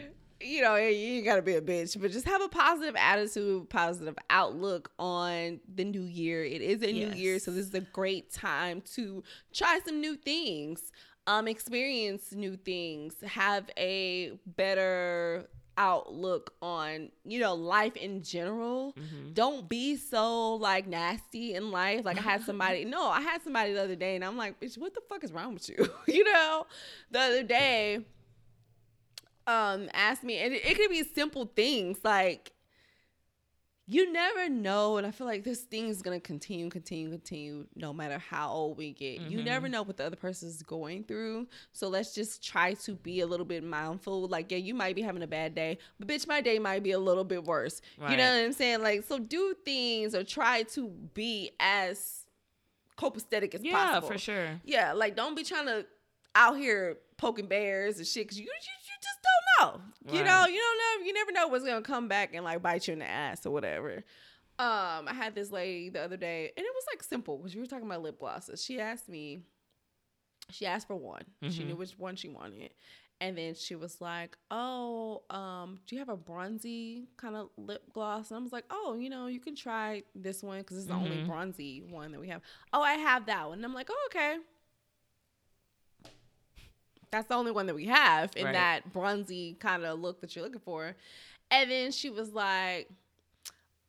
[0.40, 4.90] you know, you gotta be a bitch, but just have a positive attitude, positive outlook
[4.98, 6.44] on the new year.
[6.44, 9.22] It is a new year, so this is a great time to
[9.54, 10.90] try some new things,
[11.28, 15.48] um, experience new things, have a better
[15.78, 19.34] outlook on you know life in general Mhm.
[19.34, 22.04] don't be so like nasty in life.
[22.04, 24.78] Like I had somebody, no, I had somebody the other day, and I'm like, bitch,
[24.78, 25.76] what the fuck is wrong with you?
[26.06, 26.66] you know,
[27.10, 28.00] the other day,
[29.46, 32.52] um, asked me, and it, it could be simple things like
[33.88, 37.92] you never know, and I feel like this thing is gonna continue, continue, continue, no
[37.92, 39.20] matter how old we get.
[39.20, 39.44] You Mhm.
[39.44, 43.20] never know what the other person is going through, so let's just try to be
[43.20, 44.26] a little bit mindful.
[44.26, 46.90] Like, yeah, you might be having a bad day, but bitch, my day might be
[46.92, 47.80] a little bit worse.
[48.10, 48.82] You know what I'm saying?
[48.82, 52.26] Like, so do things or try to be as
[52.98, 54.08] copacetic as Yeah, possible.
[54.08, 54.60] for sure.
[54.64, 55.86] Yeah, like don't be trying to
[56.34, 58.75] out here poking bears and shit because you, you you
[59.06, 59.82] just don't know.
[60.18, 61.06] You know, you don't know.
[61.06, 63.50] You never know what's gonna come back and like bite you in the ass or
[63.50, 64.04] whatever.
[64.58, 67.60] Um, I had this lady the other day, and it was like simple because we
[67.60, 68.62] were talking about lip glosses.
[68.64, 69.40] She asked me,
[70.50, 71.22] she asked for one.
[71.50, 71.66] She Mhm.
[71.66, 72.72] knew which one she wanted.
[73.20, 77.82] And then she was like, "Oh, um, do you have a bronzy kind of lip
[77.94, 80.86] gloss?" And I was like, "Oh, you know, you can try this one because it's
[80.86, 81.26] the only Mhm.
[81.26, 82.42] bronzy one that we have."
[82.74, 83.58] Oh, I have that one.
[83.58, 84.38] And I'm like, "Oh, okay."
[87.16, 88.52] That's the only one that we have in Right.
[88.52, 90.94] that bronzy kind of look that you're looking for.
[91.50, 92.90] And then she was like,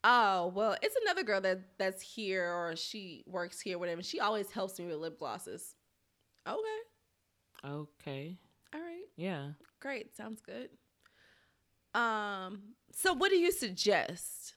[0.03, 4.01] "Oh, well, it's another girl that that's here or she works here, whatever.
[4.01, 5.75] She always helps me with lip glosses."
[6.47, 6.57] Okay,
[7.65, 8.37] Okay.
[8.73, 9.03] all right.
[9.17, 9.49] Yeah.
[9.81, 10.69] Great, sounds good.
[11.93, 14.53] Um, so what do you suggest?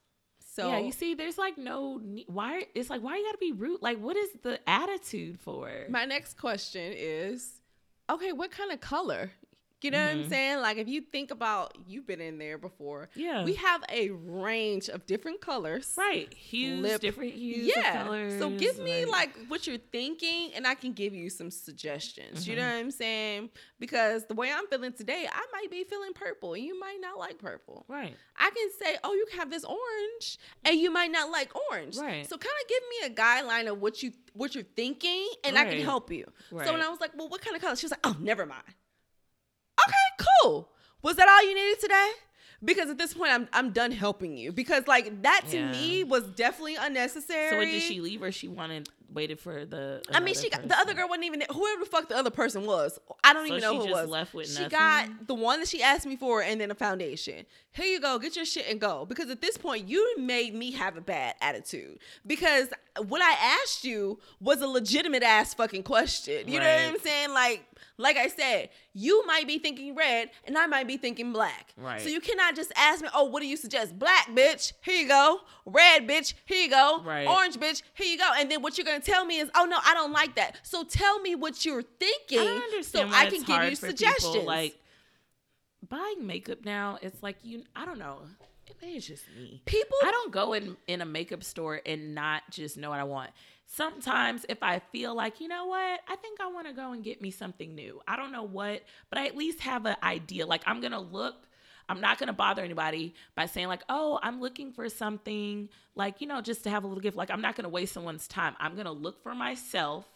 [0.55, 2.67] So yeah, you see, there's like no why.
[2.75, 3.83] It's like why you gotta be rude.
[3.83, 5.71] Like, what is the attitude for?
[5.89, 7.60] my next question is,
[8.11, 9.31] okay, what kind of color?
[9.83, 10.25] You know what Mm-hmm.
[10.25, 10.61] I'm saying?
[10.61, 13.09] Like if you think about, you've been in there before.
[13.15, 13.45] Yeah.
[13.45, 15.95] We have a range of different colors.
[15.97, 16.33] right.
[16.35, 17.73] Hues, Lip- different hues.
[17.75, 18.01] Yeah.
[18.01, 21.51] Of colors, so give me like what you're thinking, and I can give you some
[21.51, 22.47] suggestions.
[22.47, 22.75] You know Mm-hmm.
[22.75, 23.51] what I'm saying?
[23.79, 27.19] Because the way I'm feeling today, I might be feeling purple, and you might not
[27.19, 27.87] like purple.
[27.89, 28.15] Right.
[28.37, 31.97] I can say, oh, you can have this orange, and you might not like orange.
[31.97, 32.29] Right.
[32.29, 35.65] So kind of give me a guideline of what you what you're thinking, and I
[35.65, 36.27] can help you.
[36.51, 37.77] So when I was like, well, what kind of color?
[37.77, 38.63] She was like, oh, never mind.
[40.43, 40.69] Cool.
[41.03, 42.11] Was that all you needed today?
[42.63, 44.53] Because at this point, I'm I'm done helping you.
[44.53, 45.73] Because like that to Yeah.
[45.73, 47.51] me was definitely unnecessary.
[47.51, 50.79] So did she leave or she wanted waited for the I mean, she got the
[50.79, 51.49] other girl wasn't even there.
[51.53, 54.09] Whoever the fuck the other person was, I don't So even know who was.
[54.09, 54.69] left with she nothing?
[54.71, 57.47] got the one that she asked me for, and then a foundation.
[57.73, 59.05] Here you go, get your shit and go.
[59.07, 61.99] Because at this point, you made me have a bad attitude.
[62.27, 62.69] Because
[63.07, 63.33] what I
[63.63, 66.49] asked you was a legitimate ass fucking question.
[66.49, 67.31] You know what I'm saying?
[67.33, 67.65] Like,
[67.97, 71.73] like I said, you might be thinking red, and I might be thinking black.
[71.77, 72.01] Right.
[72.01, 73.97] So you cannot just ask me, oh, what do you suggest?
[73.99, 74.73] Black, bitch.
[74.83, 75.41] Here you go.
[75.65, 76.35] Red, bitch.
[76.47, 77.01] Here you go.
[77.05, 77.27] Right.
[77.29, 77.83] Orange, bitch.
[77.95, 78.29] Here you go.
[78.37, 80.57] And then what you're gonna tell me is, oh no, I don't like that.
[80.63, 84.35] So tell me what you're thinking, I so I can give you suggestions.
[84.35, 84.79] People, like
[85.89, 87.65] buying makeup now, it's like you.
[87.75, 88.21] I don't know.
[88.81, 89.61] Maybe it's just me.
[89.67, 93.05] people, I don't go in in a makeup store and not just know what I
[93.05, 93.31] want.
[93.67, 97.05] Sometimes if I feel like, you know what, I think I want to go and
[97.05, 98.01] get me something new.
[98.09, 100.47] I don't know what, but I at least have an idea.
[100.47, 101.47] Like I'm going to look
[101.91, 106.21] I'm not going to bother anybody by saying like, "Oh, I'm looking for something like,
[106.21, 108.29] you know, just to have a little gift." Like I'm not going to waste someone's
[108.29, 108.55] time.
[108.61, 110.07] I'm going to look for myself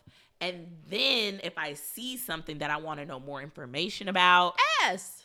[0.40, 5.22] and then if I see something that I want to know more information about, ask.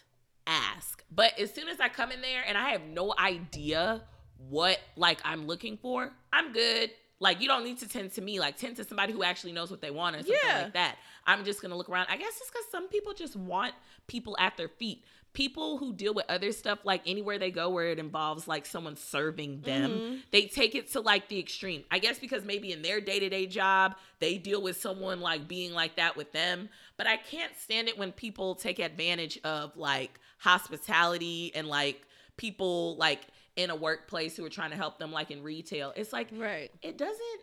[0.48, 1.04] ask.
[1.12, 4.02] But as soon as I come in there and I have no idea
[4.50, 6.92] what like I'm looking for, I'm good.
[7.20, 8.40] Like you don't need to tend to me.
[8.40, 10.64] Like tend to somebody who actually knows what they want or something Yeah.
[10.64, 10.96] like that.
[11.26, 12.08] I'm just gonna look around.
[12.10, 13.74] I guess it's because some people just want
[14.08, 15.04] people at their feet.
[15.34, 18.96] People who deal with other stuff, like anywhere they go where it involves like someone
[18.96, 20.16] serving them, Mm-hmm.
[20.32, 21.84] they take it to like the extreme.
[21.92, 25.48] I guess because maybe in their day to day job, they deal with someone like
[25.48, 26.68] being like that with them.
[26.98, 32.02] But I can't stand it when people take advantage of like hospitality and like
[32.38, 33.22] people like
[33.56, 35.94] in a workplace who are trying to help them, like in retail.
[35.96, 36.72] It's like, Right.
[36.82, 37.42] it doesn't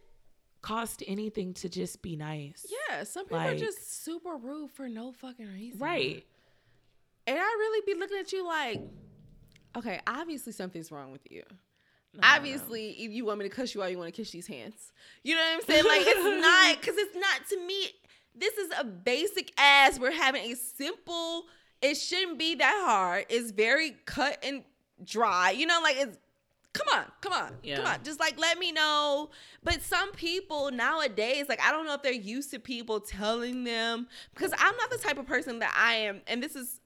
[0.62, 2.66] cost anything to just be nice.
[2.90, 5.78] Yeah, some people Like- are just super rude for no fucking reason.
[5.78, 6.24] Right.
[7.26, 8.80] And I really be looking at you like,
[9.76, 11.42] okay, obviously something's wrong with you.
[12.14, 14.46] No, obviously, if you want me to cuss you out, you want to kiss these
[14.46, 14.92] hands.
[15.22, 15.84] You know what I'm saying?
[15.84, 17.90] Like it's not because it's not to me.
[18.34, 19.98] This is a basic ass.
[19.98, 21.44] We're having a simple.
[21.82, 23.26] It shouldn't be that hard.
[23.28, 24.62] It's very cut and
[25.04, 25.50] dry.
[25.50, 26.18] You know, like it's.
[26.72, 28.04] Come on, come on, come on.
[28.04, 29.30] Just like let me know.
[29.64, 34.06] But some people nowadays, like I don't know if they're used to people telling them
[34.34, 36.80] because I'm not the type of person that I am, and this is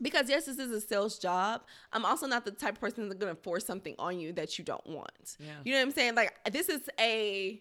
[0.00, 1.62] because yes, this is a sales job.
[1.92, 4.64] I'm also not the type of person that's gonna force something on you that you
[4.64, 5.36] don't want.
[5.38, 5.46] Yeah.
[5.64, 6.14] You know what I'm saying?
[6.14, 7.60] Like this is a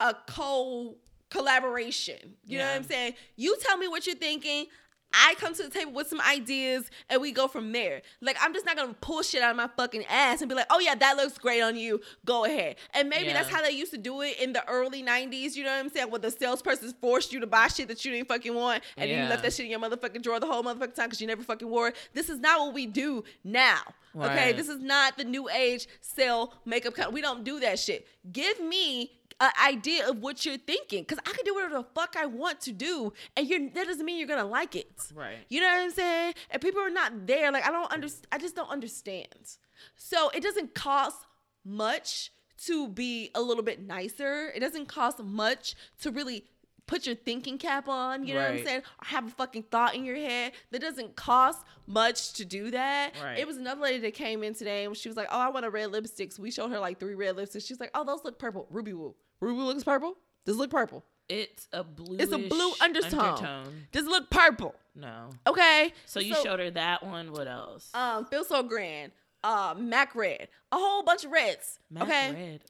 [0.00, 0.96] a co
[1.30, 2.36] collaboration.
[2.44, 3.14] You know what I'm saying?
[3.36, 4.66] You tell me what you're thinking.
[5.12, 8.02] I come to the table with some ideas and we go from there.
[8.20, 10.66] Like I'm just not gonna pull shit out of my fucking ass and be like,
[10.70, 12.00] oh yeah, that looks great on you.
[12.24, 12.76] Go ahead.
[12.94, 15.54] And maybe that's how they used to do it in the early '90s.
[15.54, 16.10] You know what I'm saying?
[16.10, 19.22] Where the salesperson forced you to buy shit that you didn't fucking want, and then
[19.22, 21.42] you left that shit in your motherfucking drawer the whole motherfucking time because you never
[21.42, 21.96] fucking wore it.
[22.14, 23.80] This is not what we do now.
[24.14, 26.94] Okay, this is not the new age sell makeup.
[26.94, 27.12] Kind.
[27.12, 28.06] We don't do that shit.
[28.30, 29.12] Give me
[29.42, 32.60] an idea of what you're thinking, because I can do whatever the fuck I want
[32.62, 34.92] to do, and you're that doesn't mean you're gonna like it.
[35.12, 35.38] Right.
[35.48, 36.34] You know what I'm saying?
[36.50, 37.50] And people are not there.
[37.50, 38.26] Like I don't understand.
[38.30, 39.56] I just don't understand.
[39.96, 41.26] So it doesn't cost
[41.64, 42.30] much
[42.66, 44.52] to be a little bit nicer.
[44.54, 46.44] It doesn't cost much to really
[46.86, 48.24] put your thinking cap on.
[48.24, 48.80] You know what I'm saying?
[48.80, 50.52] Or have a fucking thought in your head.
[50.70, 53.14] That doesn't cost much to do that.
[53.22, 53.38] Right.
[53.38, 55.66] It was another lady that came in today and she was like, "Oh, I want
[55.66, 57.66] a red lipstick." So we showed her like three red lipsticks.
[57.66, 59.14] She's like, "Oh, those look purple." Ruby Woo.
[59.42, 60.16] Ruby looks purple.
[60.46, 61.04] Does it look purple?
[61.28, 62.16] It's a blue.
[62.18, 63.86] It's a blue undertone.
[63.90, 64.74] Does it look purple?
[64.94, 65.30] No.
[65.46, 65.92] Okay.
[66.06, 67.32] So you showed her that one.
[67.32, 67.90] What else?
[67.94, 69.12] um feel so grand
[69.44, 72.60] uh mac red a whole bunch of reds Mac okay red.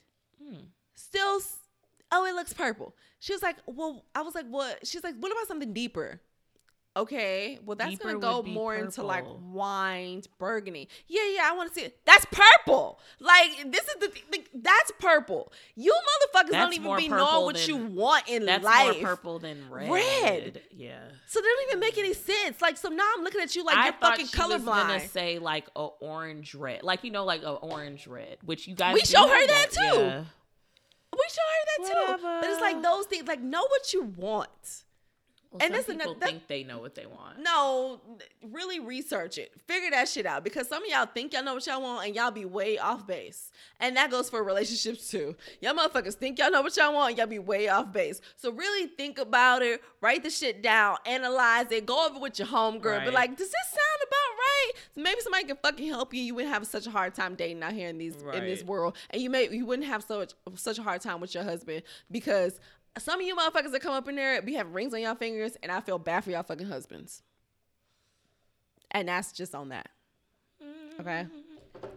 [0.42, 0.60] Hmm.
[0.94, 1.38] still
[2.10, 5.30] oh it looks purple she was like well i was like what she's like what
[5.30, 6.22] about something deeper
[6.96, 11.72] okay well that's Deeper gonna go more into like wine burgundy yeah yeah i want
[11.72, 16.72] to see it that's purple like this is the, the that's purple you motherfuckers don't
[16.74, 19.90] even be knowing purple what you want in That's life more purple than red.
[19.90, 20.62] Red.
[20.70, 20.98] Yeah.
[21.26, 23.76] so they don't even make any sense like so now i'm looking at you like
[23.76, 27.24] I you're fucking she was gonna colorblind say like a orange red, like you know,
[27.24, 29.80] like a orange red, which you guys We show her that too.
[29.80, 30.24] Yeah.
[31.12, 32.22] We show her that too.
[32.40, 34.84] But it's like those things, like know what you want.
[35.52, 37.38] Well, And some people not- that- think they know what they want.
[37.38, 38.00] No,
[38.42, 39.52] really research it.
[39.66, 42.16] Figure that shit out because some of y'all think y'all know what y'all want and
[42.16, 43.50] y'all be way off base.
[43.78, 45.36] And that goes for relationships too.
[45.60, 48.20] Y'all motherfuckers think y'all know what y'all want and y'all be way off base.
[48.36, 52.48] So really think about it, write the shit down, analyze it, go over with your
[52.48, 53.04] homegirl.
[53.04, 54.72] Be like, does this sound about right?
[54.96, 56.22] Maybe somebody can fucking help you.
[56.22, 58.96] You wouldn't have such a hard time dating out here in these in this world.
[59.10, 61.82] And you may you wouldn't have so much such a hard time with your husband
[62.10, 62.58] because
[62.98, 65.56] some of you motherfuckers that come up in there be having rings on y'all fingers,
[65.62, 67.22] and I feel bad for y'all fucking husbands.
[68.90, 69.88] And that's just on that.
[71.00, 71.26] Okay?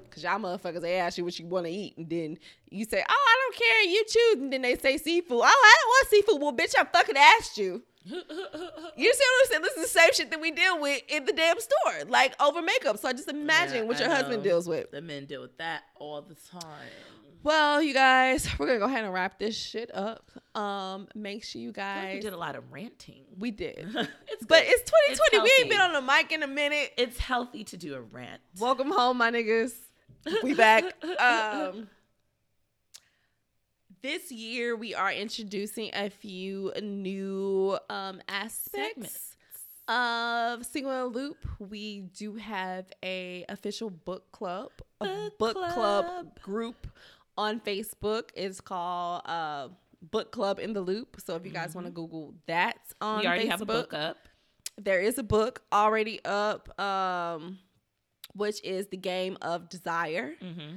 [0.09, 2.37] Cause y'all motherfuckers they ask you what you want to eat, and then
[2.69, 5.41] you say, "Oh, I don't care, you choose," and then they say seafood.
[5.41, 6.41] Oh, I don't want seafood.
[6.41, 7.83] Well, bitch, I fucking asked you.
[8.97, 9.61] You see what I'm saying?
[9.63, 12.61] This is the same shit that we deal with in the damn store, like over
[12.61, 12.97] makeup.
[12.97, 14.89] So just imagine Yeah, what your husband deals with.
[14.91, 16.87] The men deal with that all the time.
[17.45, 20.31] Well, you guys, we're gonna go ahead and wrap this shit up.
[20.55, 23.21] Um, make sure you guys we did a lot of ranting.
[23.37, 24.65] we did, it's but good.
[24.65, 24.91] it's
[25.29, 25.43] 2020.
[25.43, 26.91] we ain't been on the mic in a minute.
[26.97, 28.41] It's healthy to do a rant.
[28.57, 29.73] Welcome home, my niggas.
[30.41, 30.85] We back.
[31.19, 31.87] Um,
[34.01, 39.37] this year we are introducing a few new um aspects Segments.
[39.87, 41.45] of Single in a Loop.
[41.59, 46.41] We do have a official book club, a Book book club club.
[46.41, 46.87] group
[47.37, 48.29] on Facebook.
[48.35, 49.69] It's called uh
[50.11, 51.19] Book Club in the Loop.
[51.25, 53.21] So if you guys want to Google that on Mm-hmm.
[53.21, 54.17] we already Facebook, have a book up.
[54.77, 57.59] there is a book already up, um,
[58.33, 60.33] which is the Game of Desire.
[60.41, 60.75] Mm-hmm.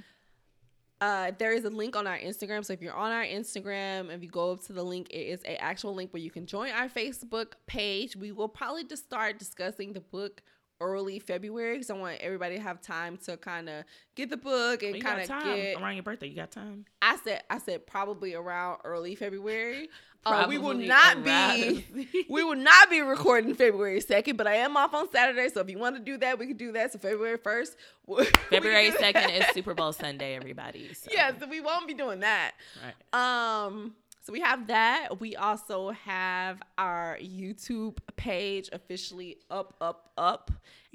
[1.01, 2.65] Uh, there is a link on our Instagram.
[2.65, 5.41] So if you're on our Instagram, if you go up to the link, it is
[5.45, 8.17] a actual link where you can join our Facebook page.
[8.17, 10.43] We will probably just start discussing the book
[10.81, 13.85] early February because I want everybody to have time to kind of
[14.15, 15.81] get the book and kind of time get.
[15.81, 16.29] around your birthday.
[16.29, 16.85] You got time.
[17.03, 19.89] I said I said probably around early February.
[20.27, 21.61] Uh, we will not around-
[21.95, 25.49] be we will not be recording February second, but I am off on Saturday.
[25.49, 26.93] So if you want to do that, we can do that.
[26.93, 27.77] So February first,
[28.51, 30.93] February second is Super Bowl Sunday, everybody.
[30.93, 31.11] So.
[31.15, 32.53] Yeah, so we won't be doing that.
[32.85, 33.65] Right.
[33.65, 33.95] Um,
[34.29, 35.19] so we have that.
[35.21, 40.51] We also have our YouTube page officially up, up, up.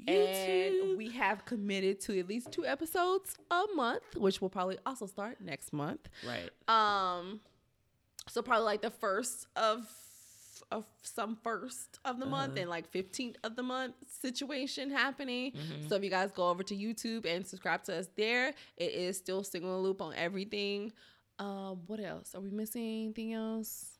[0.06, 0.96] And YouTube.
[0.96, 5.40] we have committed to at least two episodes a month, which will probably also start
[5.40, 6.08] next month.
[6.24, 6.50] Right.
[6.68, 7.40] Um,
[8.28, 9.84] so probably like the first of
[10.70, 12.60] of some first of the month Uh-huh.
[12.62, 15.52] and like 15th of the month situation happening.
[15.52, 15.88] Mhm.
[15.88, 19.16] So if you guys go over to YouTube and subscribe to us there, it is
[19.18, 20.92] still single loop on everything.
[21.38, 22.34] Um, what else?
[22.34, 23.98] Are we missing anything else?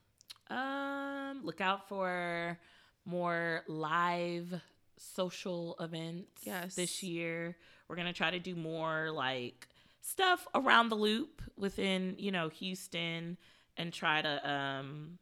[0.51, 2.59] Um, look out for
[3.05, 4.61] more live
[4.97, 6.74] social events Yes.
[6.74, 7.56] this year.
[7.89, 9.69] We're gonna try to do more like
[10.01, 13.36] stuff around the loop within, you know, Houston
[13.77, 15.19] and try to um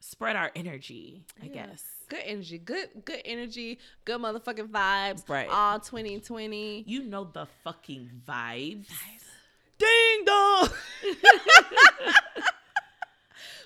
[0.00, 1.52] spread our energy, I Yeah.
[1.66, 1.84] guess.
[2.08, 5.28] Good energy, good good energy, good motherfucking vibes.
[5.28, 5.48] Right.
[5.48, 6.84] All 2020.
[6.86, 8.88] You know the fucking vibes.
[9.80, 10.68] Ding dong.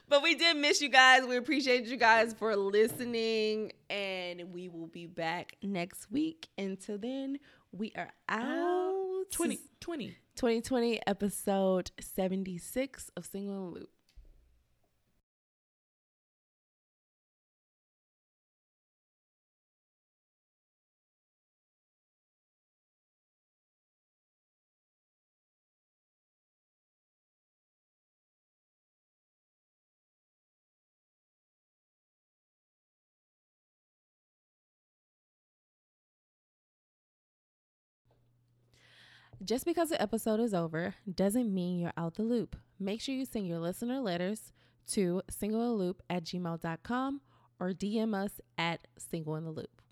[0.09, 1.27] but we did miss you guys.
[1.27, 3.73] We appreciate you guys for listening.
[3.91, 6.49] And we will be back next week.
[6.57, 7.41] Until then,
[7.73, 9.25] we are out.
[9.33, 10.17] 20, 20.
[10.37, 13.94] 2020 episode 76 of Single Loop.
[39.45, 42.57] Just because the episode is over doesn't mean you're out the loop.
[42.81, 44.53] Make sure you send your listener letters
[44.93, 47.21] to singlealoop at gmail.com
[47.61, 49.83] or DM us at single in the loop.